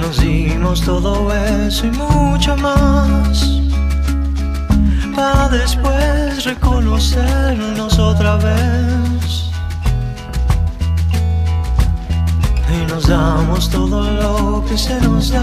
Nos 0.00 0.18
dimos 0.18 0.82
todo 0.82 1.32
eso 1.32 1.86
y 1.86 1.90
mucho 1.90 2.56
más. 2.56 3.60
Para 5.16 5.48
después 5.48 6.44
reconocernos 6.44 7.98
otra 7.98 8.36
vez. 8.36 9.50
Y 12.70 12.92
nos 12.92 13.08
damos 13.08 13.68
todo 13.68 14.02
lo 14.02 14.64
que 14.68 14.78
se 14.78 15.00
nos 15.00 15.30
da. 15.30 15.42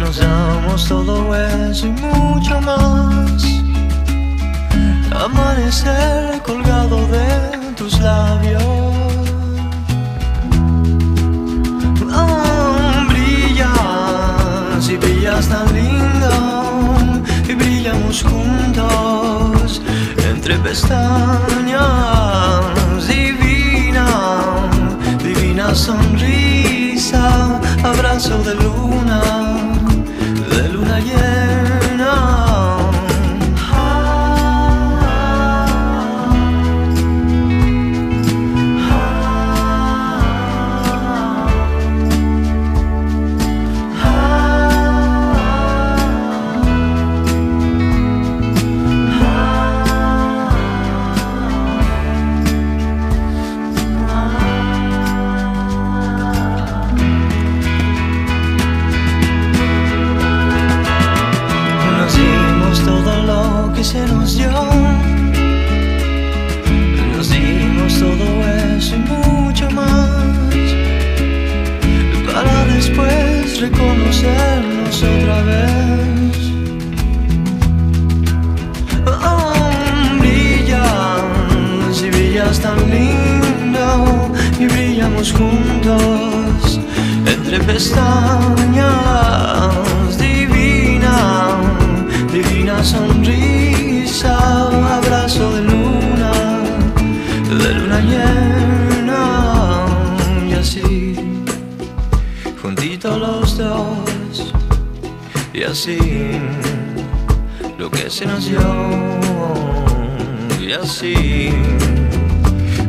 Nos 0.00 0.16
damos 0.18 0.88
todo 0.88 1.34
eso 1.36 1.86
y 1.86 1.92
mucho 1.92 2.60
más. 2.60 3.33
Amanecer 5.14 6.42
colgado 6.42 6.96
de 7.06 7.72
tus 7.76 7.98
labios. 8.00 8.62
Brillas 13.08 14.88
y 14.88 14.96
brillas 14.96 15.48
tan 15.48 15.72
lindo 15.72 17.22
y 17.48 17.54
brillamos 17.54 18.22
juntos 18.22 19.80
entre 20.28 20.56
pestañas. 20.58 21.84
Divina, 23.06 24.06
divina 25.22 25.74
sonrisa, 25.74 27.60
abrazo 27.82 28.42
de 28.42 28.54
luna, 28.56 29.22
de 30.50 30.68
luna 30.70 30.98
llena. 30.98 31.43
Se 63.94 64.06
nos 64.12 64.36
dio. 64.36 64.50
Nos 67.16 67.30
dimos 67.30 67.92
todo 68.00 68.26
eso 68.76 68.96
y 68.96 69.02
mucho 69.14 69.70
más. 69.70 70.66
Para 72.26 72.56
después 72.74 73.60
reconocernos 73.60 74.96
otra 75.14 75.38
vez. 75.50 76.36
Oh, 79.06 79.70
brillas 80.18 81.94
y 82.02 82.10
brillas 82.10 82.58
tan 82.58 82.78
lindo 82.90 83.86
y 84.58 84.66
brillamos 84.66 85.32
juntos 85.32 86.80
entre 87.26 87.60
pestañas. 87.60 88.63
Y 105.64 105.66
así, 105.66 105.98
lo 107.78 107.90
que 107.90 108.10
se 108.10 108.26
dio 108.26 108.60
y 110.60 110.72
así, 110.72 111.52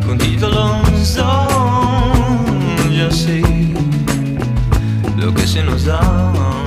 juntitos 0.06 0.54
los 0.54 1.16
dos 1.16 2.46
y 2.92 3.00
así, 3.00 3.74
lo 5.18 5.34
que 5.34 5.48
se 5.48 5.64
nos 5.64 5.86
da. 5.86 6.65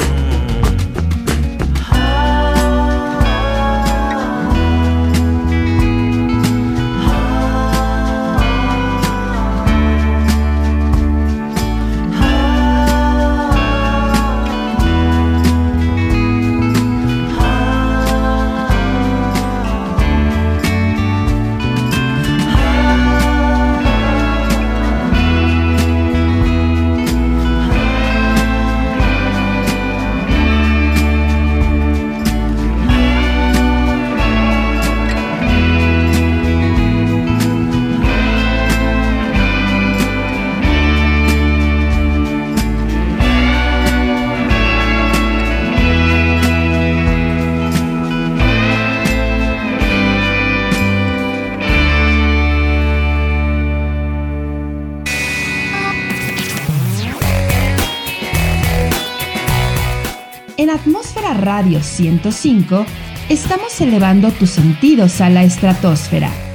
Radio 61.59 61.83
105, 61.83 62.87
estamos 63.29 63.81
elevando 63.81 64.31
tus 64.31 64.51
sentidos 64.51 65.21
a 65.21 65.29
la 65.29 65.43
estratosfera. 65.43 66.48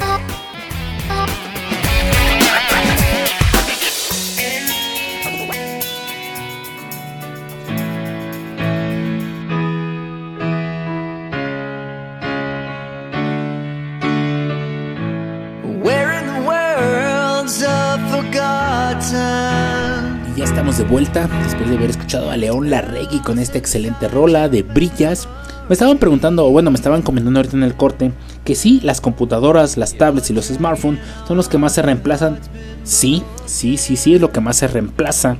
Estamos 20.53 20.77
de 20.77 20.83
vuelta 20.83 21.27
después 21.43 21.67
de 21.67 21.77
haber 21.77 21.89
escuchado 21.89 22.29
a 22.29 22.37
León 22.37 22.69
Larregui 22.69 23.21
con 23.21 23.39
esta 23.39 23.57
excelente 23.57 24.07
rola 24.07 24.49
de 24.49 24.61
Brillas. 24.61 25.27
Me 25.67 25.73
estaban 25.73 25.97
preguntando, 25.97 26.45
o 26.45 26.51
bueno, 26.51 26.69
me 26.69 26.75
estaban 26.75 27.01
comentando 27.01 27.39
ahorita 27.39 27.57
en 27.57 27.63
el 27.63 27.73
corte, 27.73 28.11
que 28.45 28.53
sí, 28.53 28.79
las 28.83 29.01
computadoras, 29.01 29.77
las 29.77 29.97
tablets 29.97 30.29
y 30.29 30.33
los 30.33 30.45
smartphones 30.49 30.99
son 31.27 31.37
los 31.37 31.49
que 31.49 31.57
más 31.57 31.73
se 31.73 31.81
reemplazan. 31.81 32.37
Sí, 32.83 33.23
sí, 33.47 33.77
sí, 33.77 33.95
sí, 33.95 34.13
es 34.13 34.21
lo 34.21 34.31
que 34.31 34.41
más 34.41 34.57
se 34.57 34.67
reemplaza. 34.67 35.37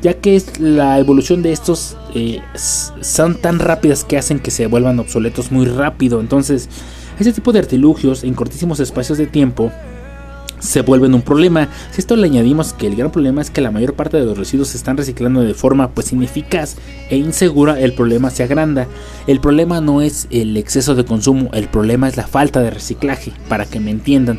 Ya 0.00 0.14
que 0.14 0.34
es 0.34 0.58
la 0.58 0.98
evolución 0.98 1.42
de 1.42 1.52
estos 1.52 1.98
eh, 2.14 2.40
son 2.54 3.34
tan 3.34 3.58
rápidas 3.58 4.02
que 4.02 4.16
hacen 4.16 4.40
que 4.40 4.50
se 4.50 4.66
vuelvan 4.66 4.98
obsoletos 4.98 5.52
muy 5.52 5.66
rápido. 5.66 6.20
Entonces, 6.20 6.70
ese 7.20 7.34
tipo 7.34 7.52
de 7.52 7.58
artilugios 7.58 8.24
en 8.24 8.32
cortísimos 8.32 8.80
espacios 8.80 9.18
de 9.18 9.26
tiempo 9.26 9.70
se 10.60 10.82
vuelven 10.82 11.14
un 11.14 11.22
problema. 11.22 11.68
Si 11.92 12.00
esto 12.00 12.16
le 12.16 12.26
añadimos 12.26 12.72
que 12.72 12.86
el 12.86 12.96
gran 12.96 13.10
problema 13.10 13.40
es 13.40 13.50
que 13.50 13.60
la 13.60 13.70
mayor 13.70 13.94
parte 13.94 14.16
de 14.16 14.24
los 14.24 14.38
residuos 14.38 14.68
se 14.68 14.76
están 14.76 14.96
reciclando 14.96 15.40
de 15.40 15.54
forma 15.54 15.90
pues 15.90 16.12
ineficaz 16.12 16.76
e 17.10 17.16
insegura, 17.16 17.80
el 17.80 17.94
problema 17.94 18.30
se 18.30 18.42
agranda. 18.42 18.86
El 19.26 19.40
problema 19.40 19.80
no 19.80 20.02
es 20.02 20.26
el 20.30 20.56
exceso 20.56 20.94
de 20.94 21.04
consumo, 21.04 21.50
el 21.52 21.68
problema 21.68 22.08
es 22.08 22.16
la 22.16 22.26
falta 22.26 22.60
de 22.60 22.70
reciclaje, 22.70 23.32
para 23.48 23.66
que 23.66 23.80
me 23.80 23.90
entiendan. 23.90 24.38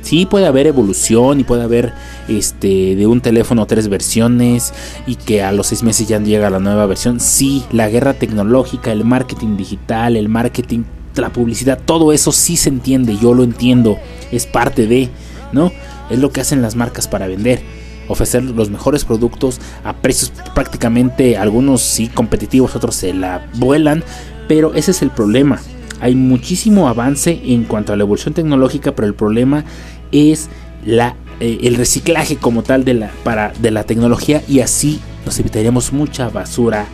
Sí 0.00 0.26
puede 0.26 0.46
haber 0.46 0.66
evolución 0.66 1.40
y 1.40 1.44
puede 1.44 1.64
haber 1.64 1.92
este 2.28 2.94
de 2.96 3.06
un 3.06 3.20
teléfono 3.20 3.66
tres 3.66 3.88
versiones 3.88 4.72
y 5.06 5.16
que 5.16 5.42
a 5.42 5.52
los 5.52 5.66
seis 5.66 5.82
meses 5.82 6.08
ya 6.08 6.18
llega 6.20 6.50
la 6.50 6.60
nueva 6.60 6.86
versión. 6.86 7.20
Sí, 7.20 7.64
la 7.72 7.88
guerra 7.90 8.14
tecnológica, 8.14 8.92
el 8.92 9.04
marketing 9.04 9.56
digital, 9.56 10.16
el 10.16 10.28
marketing, 10.28 10.84
la 11.16 11.30
publicidad, 11.30 11.80
todo 11.84 12.12
eso 12.12 12.32
sí 12.32 12.56
se 12.56 12.68
entiende, 12.68 13.18
yo 13.20 13.34
lo 13.34 13.42
entiendo, 13.42 13.98
es 14.30 14.46
parte 14.46 14.86
de 14.86 15.10
¿no? 15.52 15.72
Es 16.10 16.18
lo 16.18 16.30
que 16.30 16.40
hacen 16.40 16.62
las 16.62 16.76
marcas 16.76 17.08
para 17.08 17.26
vender. 17.26 17.62
Ofrecer 18.08 18.42
los 18.42 18.70
mejores 18.70 19.04
productos 19.04 19.60
a 19.84 19.92
precios 19.94 20.32
prácticamente 20.54 21.36
algunos 21.36 21.82
sí 21.82 22.08
competitivos, 22.08 22.74
otros 22.74 22.94
se 22.94 23.12
la 23.12 23.46
vuelan, 23.54 24.02
pero 24.48 24.74
ese 24.74 24.92
es 24.92 25.02
el 25.02 25.10
problema. 25.10 25.60
Hay 26.00 26.14
muchísimo 26.14 26.88
avance 26.88 27.40
en 27.44 27.64
cuanto 27.64 27.92
a 27.92 27.96
la 27.96 28.04
evolución 28.04 28.32
tecnológica, 28.32 28.94
pero 28.94 29.06
el 29.06 29.14
problema 29.14 29.64
es 30.12 30.48
la, 30.86 31.16
eh, 31.40 31.58
el 31.62 31.74
reciclaje 31.74 32.36
como 32.36 32.62
tal 32.62 32.84
de 32.84 32.94
la, 32.94 33.10
para, 33.24 33.52
de 33.58 33.70
la 33.70 33.84
tecnología 33.84 34.42
y 34.48 34.60
así 34.60 35.00
nos 35.26 35.38
evitaríamos 35.38 35.92
mucha 35.92 36.30
basura 36.30 36.86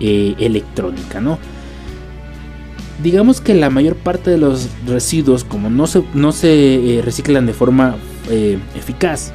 eh, 0.00 0.34
electrónica, 0.38 1.20
¿no? 1.20 1.38
Digamos 3.02 3.40
que 3.40 3.54
la 3.54 3.70
mayor 3.70 3.96
parte 3.96 4.30
de 4.30 4.38
los 4.38 4.68
residuos, 4.86 5.44
como 5.44 5.70
no 5.70 5.86
se, 5.86 6.02
no 6.14 6.32
se 6.32 6.98
eh, 6.98 7.02
reciclan 7.02 7.46
de 7.46 7.54
forma 7.54 7.96
eh, 8.28 8.58
eficaz, 8.76 9.32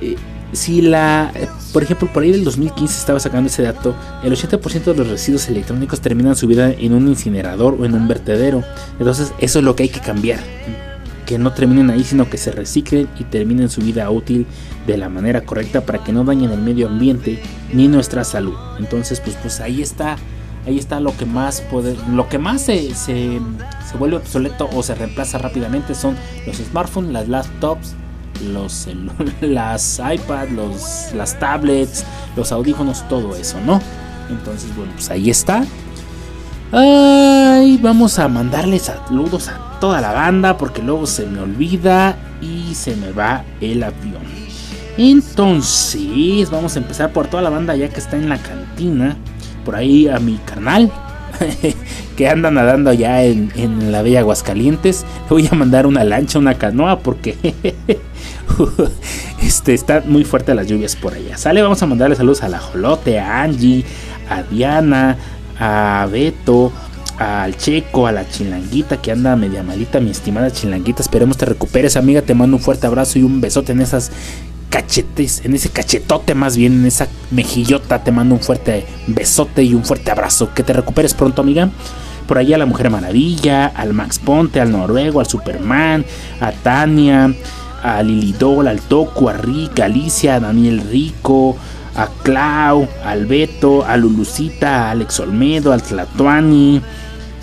eh, 0.00 0.16
si 0.52 0.82
la, 0.82 1.32
por 1.72 1.82
ejemplo, 1.82 2.08
por 2.12 2.24
ahí 2.24 2.32
del 2.32 2.44
2015 2.44 2.98
estaba 2.98 3.20
sacando 3.20 3.48
ese 3.48 3.62
dato, 3.62 3.94
el 4.24 4.32
80% 4.32 4.84
de 4.84 4.94
los 4.94 5.08
residuos 5.08 5.48
electrónicos 5.48 6.00
terminan 6.00 6.34
su 6.34 6.48
vida 6.48 6.72
en 6.72 6.92
un 6.92 7.06
incinerador 7.08 7.76
o 7.78 7.84
en 7.84 7.94
un 7.94 8.08
vertedero. 8.08 8.64
Entonces, 8.98 9.32
eso 9.38 9.60
es 9.60 9.64
lo 9.64 9.76
que 9.76 9.84
hay 9.84 9.88
que 9.88 10.00
cambiar. 10.00 10.40
Que 11.24 11.38
no 11.38 11.52
terminen 11.52 11.90
ahí, 11.90 12.02
sino 12.02 12.28
que 12.28 12.36
se 12.36 12.50
reciclen 12.50 13.08
y 13.16 13.24
terminen 13.24 13.68
su 13.68 13.80
vida 13.80 14.10
útil 14.10 14.44
de 14.88 14.96
la 14.96 15.08
manera 15.08 15.42
correcta 15.42 15.82
para 15.82 16.02
que 16.02 16.12
no 16.12 16.24
dañen 16.24 16.50
el 16.50 16.60
medio 16.60 16.88
ambiente 16.88 17.40
ni 17.72 17.86
nuestra 17.86 18.24
salud. 18.24 18.56
Entonces, 18.80 19.20
pues, 19.20 19.36
pues 19.36 19.60
ahí 19.60 19.82
está 19.82 20.16
ahí 20.66 20.78
está 20.78 21.00
lo 21.00 21.16
que 21.16 21.26
más 21.26 21.60
puede, 21.62 21.96
lo 22.12 22.28
que 22.28 22.38
más 22.38 22.62
se, 22.62 22.94
se, 22.94 23.40
vuelve 23.98 24.16
obsoleto 24.16 24.68
o 24.74 24.82
se 24.82 24.94
reemplaza 24.94 25.38
rápidamente 25.38 25.94
son 25.94 26.16
los 26.46 26.56
smartphones, 26.56 27.12
las 27.12 27.28
laptops, 27.28 27.94
los 28.52 28.88
las 29.40 29.98
iPads, 29.98 30.52
los, 30.52 31.12
las 31.14 31.38
tablets, 31.38 32.04
los 32.36 32.52
audífonos, 32.52 33.06
todo 33.08 33.34
eso, 33.36 33.58
¿no? 33.64 33.80
Entonces, 34.28 34.74
bueno, 34.76 34.92
pues 34.94 35.10
ahí 35.10 35.30
está. 35.30 35.64
Ay, 36.72 37.78
vamos 37.82 38.18
a 38.20 38.28
mandarle 38.28 38.78
saludos 38.78 39.48
a 39.48 39.78
toda 39.80 40.00
la 40.00 40.12
banda 40.12 40.56
porque 40.56 40.82
luego 40.82 41.06
se 41.06 41.26
me 41.26 41.40
olvida 41.40 42.16
y 42.40 42.74
se 42.74 42.94
me 42.94 43.10
va 43.10 43.44
el 43.60 43.82
avión. 43.82 44.22
Entonces, 44.96 46.48
vamos 46.50 46.76
a 46.76 46.78
empezar 46.78 47.12
por 47.12 47.26
toda 47.26 47.42
la 47.42 47.50
banda 47.50 47.74
ya 47.74 47.88
que 47.88 47.98
está 47.98 48.16
en 48.16 48.28
la 48.28 48.38
cantina 48.38 49.16
por 49.64 49.76
ahí 49.76 50.08
a 50.08 50.18
mi 50.18 50.36
canal 50.38 50.90
que 52.16 52.28
anda 52.28 52.50
nadando 52.50 52.90
allá 52.90 53.24
en, 53.24 53.92
la 53.92 54.02
bella 54.02 54.20
Aguascalientes. 54.20 55.04
Le 55.24 55.28
voy 55.28 55.48
a 55.50 55.54
mandar 55.54 55.86
una 55.86 56.04
lancha, 56.04 56.38
una 56.38 56.54
canoa, 56.54 57.00
porque 57.00 57.36
este, 59.42 59.74
está 59.74 60.02
muy 60.04 60.24
fuerte 60.24 60.54
las 60.54 60.66
lluvias 60.66 60.96
por 60.96 61.14
allá. 61.14 61.36
Sale, 61.36 61.62
vamos 61.62 61.82
a 61.82 61.86
mandarle 61.86 62.16
saludos 62.16 62.42
a 62.42 62.48
la 62.48 62.58
Jolote, 62.58 63.18
a 63.18 63.42
Angie, 63.42 63.84
a 64.28 64.42
Diana, 64.42 65.16
a 65.58 66.06
Beto, 66.10 66.72
al 67.18 67.56
Checo, 67.56 68.06
a 68.06 68.12
la 68.12 68.28
Chilanguita 68.28 69.00
que 69.00 69.12
anda 69.12 69.36
media 69.36 69.62
malita, 69.62 70.00
mi 70.00 70.10
estimada 70.10 70.50
Chilanguita. 70.50 71.02
Esperemos 71.02 71.36
te 71.36 71.46
recuperes, 71.46 71.96
amiga. 71.96 72.22
Te 72.22 72.34
mando 72.34 72.56
un 72.56 72.62
fuerte 72.62 72.86
abrazo 72.86 73.18
y 73.18 73.22
un 73.22 73.40
besote 73.40 73.72
en 73.72 73.80
esas 73.80 74.10
cachetes, 74.70 75.44
en 75.44 75.54
ese 75.54 75.68
cachetote 75.68 76.34
más 76.34 76.56
bien, 76.56 76.72
en 76.80 76.86
esa 76.86 77.08
mejillota. 77.30 78.02
Te 78.02 78.12
mando 78.12 78.36
un 78.36 78.40
fuerte 78.40 78.86
besote 79.06 79.62
y 79.62 79.74
un 79.74 79.84
fuerte 79.84 80.10
abrazo. 80.10 80.54
Que 80.54 80.62
te 80.62 80.72
recuperes 80.72 81.12
pronto, 81.12 81.42
amiga. 81.42 81.70
Por 82.26 82.38
ahí 82.38 82.54
a 82.54 82.58
la 82.58 82.66
Mujer 82.66 82.90
Maravilla, 82.90 83.66
al 83.66 83.92
Max 83.92 84.20
Ponte, 84.20 84.60
al 84.60 84.70
Noruego, 84.70 85.20
al 85.20 85.26
Superman, 85.26 86.04
a 86.40 86.52
Tania, 86.52 87.34
a 87.82 88.02
Lilidol, 88.02 88.68
al 88.68 88.80
Toku, 88.80 89.28
a 89.28 89.32
Rick, 89.32 89.80
a 89.80 89.86
Alicia, 89.86 90.36
a 90.36 90.40
Daniel 90.40 90.80
Rico, 90.80 91.56
a 91.96 92.08
Clau, 92.22 92.86
al 93.04 93.26
Beto, 93.26 93.84
a 93.84 93.96
Lulucita, 93.96 94.86
a 94.86 94.90
Alex 94.92 95.18
Olmedo, 95.18 95.72
al 95.72 95.82
Tlatuani, 95.82 96.80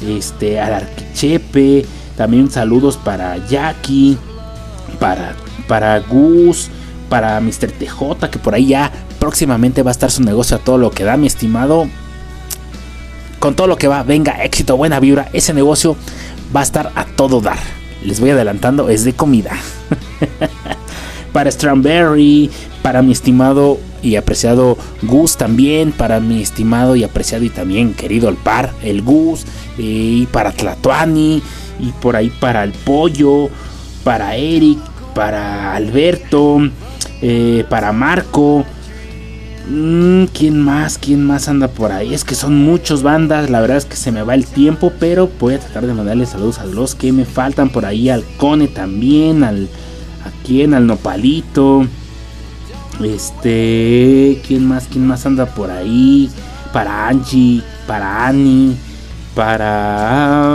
este, 0.07 0.59
al 0.59 0.73
Arquichepe. 0.73 1.85
También 2.15 2.49
saludos 2.49 2.95
para 2.97 3.45
Jackie, 3.47 4.17
para, 4.99 5.35
para 5.67 5.99
Gus, 5.99 6.69
para 7.09 7.39
Mr. 7.39 7.71
TJ, 7.71 8.29
que 8.29 8.39
por 8.39 8.53
ahí 8.53 8.67
ya 8.67 8.91
próximamente 9.19 9.83
va 9.83 9.91
a 9.91 9.93
estar 9.93 10.11
su 10.11 10.23
negocio 10.23 10.57
a 10.57 10.59
todo 10.59 10.77
lo 10.77 10.91
que 10.91 11.03
da, 11.03 11.17
mi 11.17 11.27
estimado. 11.27 11.87
Con 13.39 13.55
todo 13.55 13.67
lo 13.67 13.77
que 13.77 13.87
va, 13.87 14.03
venga, 14.03 14.43
éxito, 14.43 14.77
buena 14.77 14.99
vibra. 14.99 15.29
Ese 15.33 15.53
negocio 15.53 15.95
va 16.55 16.61
a 16.61 16.63
estar 16.63 16.91
a 16.95 17.05
todo 17.05 17.41
dar. 17.41 17.59
Les 18.03 18.19
voy 18.19 18.31
adelantando, 18.31 18.89
es 18.89 19.03
de 19.03 19.13
comida. 19.13 19.51
para 21.33 21.51
Strawberry, 21.51 22.49
para 22.81 23.01
mi 23.01 23.11
estimado 23.11 23.77
y 24.01 24.15
apreciado 24.15 24.77
Gus 25.03 25.37
también, 25.37 25.91
para 25.91 26.19
mi 26.19 26.41
estimado 26.41 26.95
y 26.95 27.03
apreciado 27.03 27.43
y 27.43 27.49
también 27.49 27.93
querido 27.93 28.29
el 28.29 28.35
par, 28.35 28.73
el 28.83 29.01
Gus, 29.01 29.45
y 29.77 30.25
para 30.27 30.51
Tlatuani, 30.51 31.41
y 31.79 31.91
por 32.01 32.15
ahí 32.15 32.31
para 32.39 32.63
el 32.63 32.71
Pollo, 32.71 33.49
para 34.03 34.35
Eric, 34.35 34.79
para 35.13 35.75
Alberto, 35.75 36.59
eh, 37.21 37.65
para 37.69 37.91
Marco. 37.91 38.65
Mm, 39.69 40.25
¿Quién 40.33 40.61
más? 40.61 40.97
¿Quién 40.97 41.25
más 41.25 41.49
anda 41.49 41.67
por 41.67 41.91
ahí? 41.91 42.13
Es 42.13 42.23
que 42.23 42.35
son 42.35 42.55
muchos 42.57 43.03
bandas. 43.03 43.49
La 43.49 43.59
verdad 43.59 43.77
es 43.77 43.85
que 43.85 43.97
se 43.97 44.11
me 44.11 44.23
va 44.23 44.33
el 44.35 44.45
tiempo. 44.45 44.93
Pero 44.99 45.29
voy 45.39 45.55
a 45.55 45.59
tratar 45.59 45.85
de 45.87 45.93
mandarle 45.93 46.25
saludos 46.25 46.59
a 46.59 46.65
los 46.65 46.95
que 46.95 47.11
me 47.11 47.25
faltan 47.25 47.69
por 47.69 47.85
ahí. 47.85 48.09
Al 48.09 48.23
Cone 48.37 48.67
también. 48.67 49.43
Al. 49.43 49.67
¿A 50.25 50.45
quién? 50.45 50.73
Al 50.73 50.87
Nopalito. 50.87 51.85
Este. 53.03 54.41
¿Quién 54.47 54.67
más? 54.67 54.87
¿Quién 54.89 55.05
más 55.07 55.25
anda 55.25 55.45
por 55.45 55.69
ahí? 55.69 56.29
Para 56.71 57.07
Angie. 57.09 57.61
Para 57.85 58.27
Annie. 58.27 58.77
Para. 59.35 60.45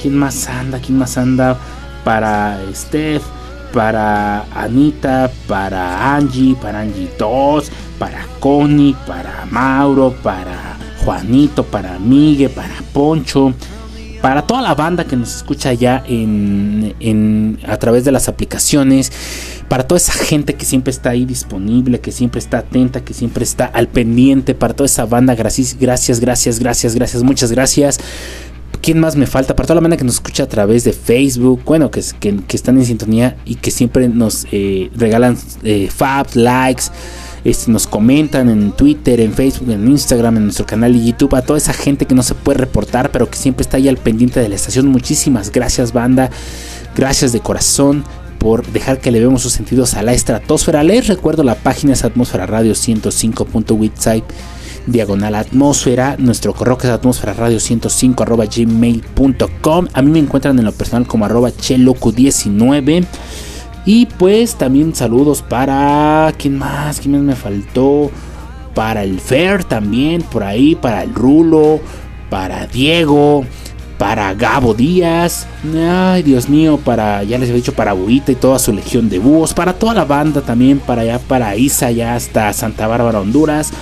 ¿Quién 0.00 0.16
más 0.16 0.46
anda? 0.48 0.78
¿Quién 0.78 0.98
más 0.98 1.16
anda? 1.16 1.58
Para 2.04 2.60
Steph 2.72 3.35
para 3.76 4.46
Anita, 4.54 5.30
para 5.46 6.16
Angie, 6.16 6.54
para 6.54 6.80
Angie 6.80 7.10
2, 7.18 7.70
para 7.98 8.26
Connie, 8.40 8.96
para 9.06 9.44
Mauro, 9.50 10.14
para 10.22 10.78
Juanito, 11.04 11.62
para 11.62 11.98
Miguel, 11.98 12.48
para 12.48 12.72
Poncho, 12.94 13.52
para 14.22 14.40
toda 14.40 14.62
la 14.62 14.74
banda 14.74 15.04
que 15.04 15.14
nos 15.14 15.36
escucha 15.36 15.74
ya 15.74 16.02
en, 16.08 16.94
en, 17.00 17.58
a 17.68 17.76
través 17.76 18.06
de 18.06 18.12
las 18.12 18.30
aplicaciones, 18.30 19.12
para 19.68 19.86
toda 19.86 19.98
esa 19.98 20.14
gente 20.14 20.54
que 20.54 20.64
siempre 20.64 20.90
está 20.90 21.10
ahí 21.10 21.26
disponible, 21.26 22.00
que 22.00 22.12
siempre 22.12 22.38
está 22.38 22.58
atenta, 22.58 23.04
que 23.04 23.12
siempre 23.12 23.44
está 23.44 23.66
al 23.66 23.88
pendiente, 23.88 24.54
para 24.54 24.72
toda 24.72 24.86
esa 24.86 25.04
banda, 25.04 25.34
gracias, 25.34 25.76
gracias, 25.78 26.18
gracias, 26.18 26.58
gracias, 26.60 26.94
gracias, 26.94 27.22
muchas 27.22 27.52
gracias. 27.52 28.00
¿Quién 28.86 29.00
más 29.00 29.16
me 29.16 29.26
falta? 29.26 29.56
Para 29.56 29.66
toda 29.66 29.74
la 29.74 29.80
banda 29.80 29.96
que 29.96 30.04
nos 30.04 30.14
escucha 30.14 30.44
a 30.44 30.48
través 30.48 30.84
de 30.84 30.92
Facebook, 30.92 31.60
bueno, 31.64 31.90
que, 31.90 31.98
están 31.98 32.78
en 32.78 32.84
sintonía 32.84 33.36
y 33.44 33.56
que 33.56 33.72
siempre 33.72 34.08
nos 34.08 34.46
eh, 34.52 34.92
regalan 34.94 35.36
eh, 35.64 35.88
fabs, 35.92 36.36
likes, 36.36 36.84
este, 37.42 37.72
nos 37.72 37.88
comentan 37.88 38.48
en 38.48 38.70
Twitter, 38.70 39.18
en 39.18 39.32
Facebook, 39.32 39.72
en 39.72 39.88
Instagram, 39.88 40.36
en 40.36 40.44
nuestro 40.44 40.66
canal 40.66 40.92
de 40.92 41.04
YouTube, 41.04 41.34
a 41.34 41.42
toda 41.42 41.56
esa 41.56 41.72
gente 41.72 42.06
que 42.06 42.14
no 42.14 42.22
se 42.22 42.36
puede 42.36 42.58
reportar, 42.58 43.10
pero 43.10 43.28
que 43.28 43.36
siempre 43.36 43.62
está 43.62 43.76
ahí 43.78 43.88
al 43.88 43.96
pendiente 43.96 44.38
de 44.38 44.48
la 44.48 44.54
estación. 44.54 44.86
Muchísimas 44.86 45.50
gracias, 45.50 45.92
banda. 45.92 46.30
Gracias 46.94 47.32
de 47.32 47.40
corazón 47.40 48.04
por 48.38 48.64
dejar 48.68 49.00
que 49.00 49.10
le 49.10 49.18
vemos 49.18 49.42
sus 49.42 49.52
sentidos 49.52 49.94
a 49.94 50.02
la 50.02 50.12
estratosfera. 50.12 50.84
Les 50.84 51.08
recuerdo 51.08 51.42
la 51.42 51.56
página 51.56 51.94
es 51.94 52.04
atmósfera 52.04 52.46
radio 52.46 52.72
105.website 52.74 54.22
diagonal 54.86 55.34
atmósfera. 55.34 56.16
Nuestro 56.18 56.54
correo 56.54 56.78
que 56.78 56.86
es 56.86 56.92
atmósfera 56.92 57.34
radio 57.34 57.60
105 57.60 58.22
arroba 58.22 58.44
gmail.com. 58.46 59.88
A 59.92 60.02
mí 60.02 60.10
me 60.10 60.18
encuentran 60.18 60.58
en 60.58 60.64
lo 60.64 60.72
personal 60.72 61.06
como 61.06 61.24
arroba 61.24 61.50
chelocu19. 61.50 63.06
Y 63.84 64.06
pues 64.06 64.56
también 64.56 64.94
saludos 64.94 65.42
para. 65.42 66.32
¿Quién 66.38 66.58
más? 66.58 67.00
¿Quién 67.00 67.12
más 67.12 67.22
me 67.22 67.36
faltó? 67.36 68.10
Para 68.74 69.04
el 69.04 69.20
Fer 69.20 69.64
también, 69.64 70.22
por 70.22 70.42
ahí, 70.42 70.74
para 70.74 71.02
el 71.02 71.14
Rulo, 71.14 71.80
para 72.28 72.66
Diego, 72.66 73.46
para 73.98 74.34
Gabo 74.34 74.74
Díaz, 74.74 75.46
ay 75.74 76.22
Dios 76.22 76.48
mío, 76.48 76.78
para, 76.84 77.22
ya 77.22 77.38
les 77.38 77.48
he 77.48 77.54
dicho, 77.54 77.72
para 77.72 77.94
Buita 77.94 78.32
y 78.32 78.34
toda 78.34 78.58
su 78.58 78.72
legión 78.72 79.08
de 79.08 79.18
búhos, 79.18 79.54
para 79.54 79.72
toda 79.72 79.94
la 79.94 80.04
banda 80.04 80.42
también, 80.42 80.78
para 80.78 81.02
allá, 81.02 81.18
para 81.18 81.56
Isa, 81.56 81.90
ya 81.90 82.14
hasta 82.14 82.52
Santa 82.52 82.86
Bárbara, 82.86 83.20
Honduras, 83.20 83.72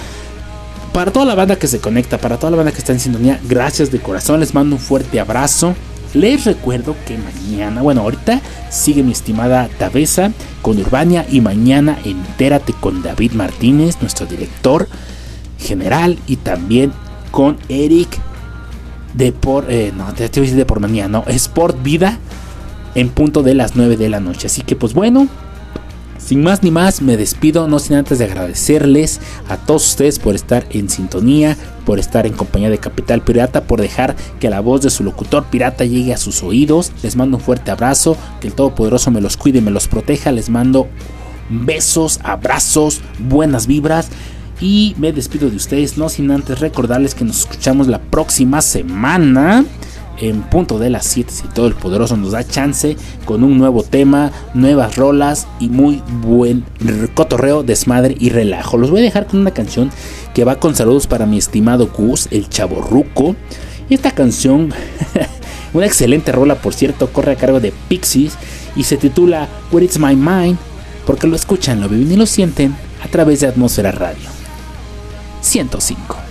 para 0.95 1.11
toda 1.11 1.27
la 1.27 1.35
banda 1.35 1.57
que 1.57 1.67
se 1.67 1.81
conecta, 1.81 2.19
para 2.19 2.37
toda 2.37 2.53
la 2.53 2.59
banda 2.59 2.71
que 2.71 2.79
está 2.79 2.93
en 2.93 3.01
sintonía, 3.01 3.41
gracias 3.49 3.91
de 3.91 3.99
corazón, 3.99 4.39
les 4.39 4.55
mando 4.55 4.77
un 4.77 4.81
fuerte 4.81 5.19
abrazo. 5.19 5.75
Les 6.15 6.45
recuerdo 6.45 6.95
que 7.05 7.19
mañana, 7.19 7.83
bueno, 7.83 8.03
ahorita 8.03 8.41
sigue 8.71 9.03
mi 9.03 9.11
estimada 9.11 9.69
Tabesa 9.77 10.31
con 10.63 10.79
Urbania 10.79 11.27
y 11.29 11.41
mañana 11.41 11.99
entérate 12.05 12.75
con 12.75 13.03
David 13.03 13.33
Martínez, 13.33 13.97
nuestro 14.03 14.25
director 14.27 14.87
general, 15.59 16.17
y 16.29 16.37
también 16.37 16.93
con 17.33 17.57
Eric 17.69 18.17
de 19.15 19.33
por, 19.33 19.67
eh, 19.69 19.93
no, 19.97 20.15
te 20.15 20.29
voy 20.29 20.39
a 20.39 20.41
decir 20.43 20.55
de 20.55 20.65
por 20.65 20.79
mañana, 20.79 21.09
no, 21.09 21.25
Sport 21.27 21.83
Vida 21.83 22.21
en 22.95 23.09
punto 23.09 23.43
de 23.43 23.55
las 23.55 23.75
9 23.75 23.97
de 23.97 24.09
la 24.11 24.21
noche. 24.21 24.47
Así 24.47 24.63
que 24.63 24.77
pues 24.77 24.95
bueno, 24.95 25.27
sin 26.25 26.43
más 26.43 26.63
ni 26.63 26.71
más, 26.71 27.03
me 27.03 27.19
despido, 27.19 27.69
no 27.69 27.79
sin 27.79 27.97
antes 27.97 28.19
de 28.19 28.25
agradecerles 28.25 29.21
a 29.49 29.59
todos 29.59 29.87
ustedes 29.87 30.19
por 30.19 30.35
estar 30.35 30.65
en 30.71 30.89
sintonía, 30.89 31.55
por 31.85 31.99
estar 31.99 32.27
en 32.27 32.33
compañía 32.33 32.71
de 32.71 32.79
Capital 32.79 33.23
Pirata, 33.23 33.65
por 33.65 33.83
dejar 33.83 34.17
que 34.41 34.49
la 34.49 34.61
voz 34.61 34.81
de 34.81 34.89
su 34.89 35.05
locutor 35.05 35.45
pirata 35.45 35.85
llegue 35.85 36.15
a 36.15 36.17
sus 36.17 36.43
oídos. 36.43 36.93
Les 37.03 37.17
mando 37.17 37.37
un 37.37 37.43
fuerte 37.43 37.71
abrazo, 37.71 38.17
que 38.41 38.47
el 38.47 38.55
Todopoderoso 38.55 39.11
me 39.11 39.21
los 39.21 39.37
cuide 39.37 39.59
y 39.59 39.63
me 39.63 39.71
los 39.71 39.87
proteja. 39.87 40.33
Les 40.33 40.49
mando 40.49 40.89
besos, 41.51 42.21
abrazos, 42.23 43.03
buenas 43.19 43.67
vibras. 43.67 44.09
Y 44.61 44.95
me 44.97 45.13
despido 45.13 45.51
de 45.51 45.57
ustedes, 45.57 45.99
no 45.99 46.09
sin 46.09 46.31
antes 46.31 46.61
recordarles 46.61 47.15
que 47.15 47.25
nos 47.25 47.41
escuchamos 47.41 47.87
la 47.87 48.01
próxima 48.01 48.63
semana 48.63 49.67
en 50.19 50.43
punto 50.43 50.79
de 50.79 50.91
las 50.91 51.07
7 51.07 51.33
si 51.33 51.49
todo 51.49 51.67
el 51.67 51.75
poderoso 51.75 52.17
nos 52.17 52.33
da 52.33 52.45
chance 52.45 52.97
con 53.25 53.43
un 53.43 53.59
nuevo 53.59 53.83
tema, 53.83 54.33
nuevas 54.55 54.97
rolas 54.97 55.47
y 55.61 55.69
muy 55.69 56.03
buen 56.23 56.65
cotorreo, 57.15 57.63
desmadre 57.63 58.17
y 58.19 58.31
relajo. 58.31 58.77
Los 58.77 58.91
voy 58.91 59.01
a 59.01 59.05
dejar 59.05 59.27
con 59.27 59.41
una 59.41 59.53
canción 59.53 59.91
que 60.35 60.45
va 60.45 60.57
con 60.57 60.75
saludos 60.75 61.07
para 61.07 61.27
mi 61.27 61.39
estimado 61.39 61.89
Gus, 61.89 62.29
el 62.31 62.49
chaborruco. 62.49 63.37
Y 63.89 63.95
esta 63.95 64.13
canción, 64.13 64.73
una 65.75 65.87
excelente 65.87 66.33
rola 66.33 66.57
por 66.57 66.75
cierto, 66.75 67.13
corre 67.13 67.33
a 67.33 67.37
cargo 67.37 67.61
de 67.61 67.73
Pixies 67.89 68.37
y 68.77 68.85
se 68.85 68.97
titula 68.97 69.49
Where 69.71 69.85
It's 69.85 69.99
My 69.99 70.17
Mind, 70.17 70.59
porque 71.07 71.27
lo 71.27 71.37
escuchan, 71.37 71.81
lo 71.81 71.89
viven 71.89 72.13
y 72.13 72.17
lo 72.17 72.27
sienten 72.27 72.75
a 73.03 73.09
través 73.09 73.41
de 73.41 73.49
Atmósfera 73.49 73.93
Radio 73.93 74.29
105. 75.43 76.24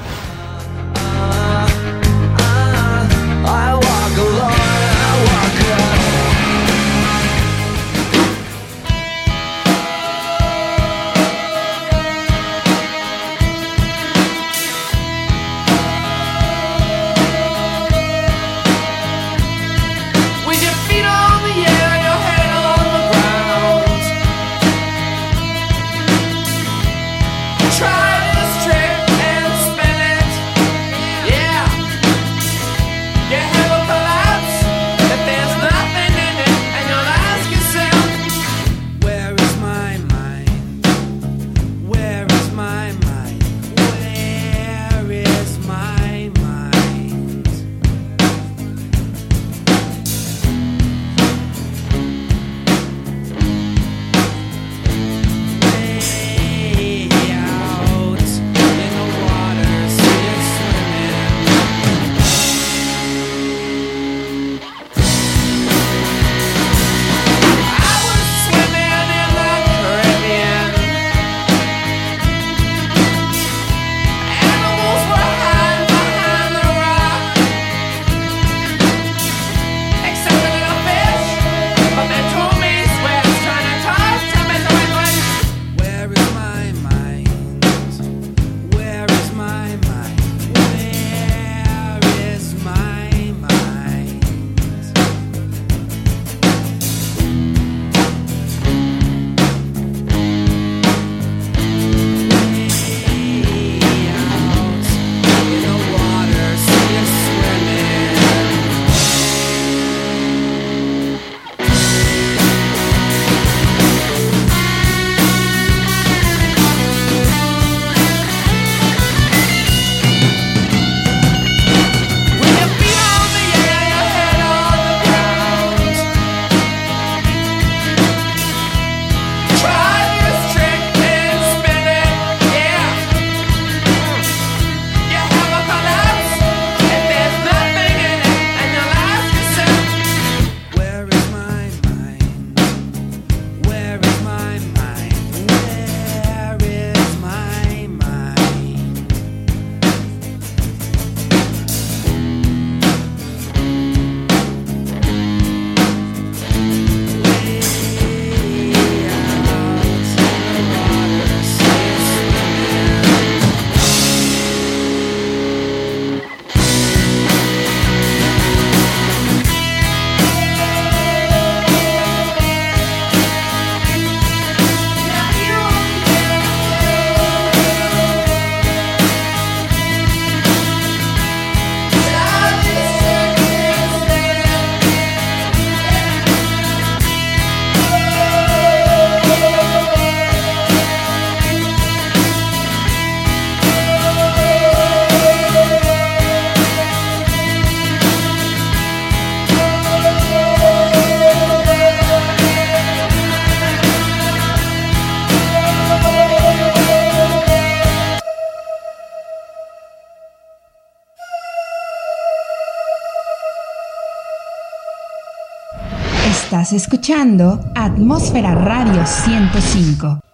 Estás 216.66 216.82
escuchando 216.82 217.60
Atmósfera 217.76 218.56
Radio 218.56 219.06
105. 219.06 220.25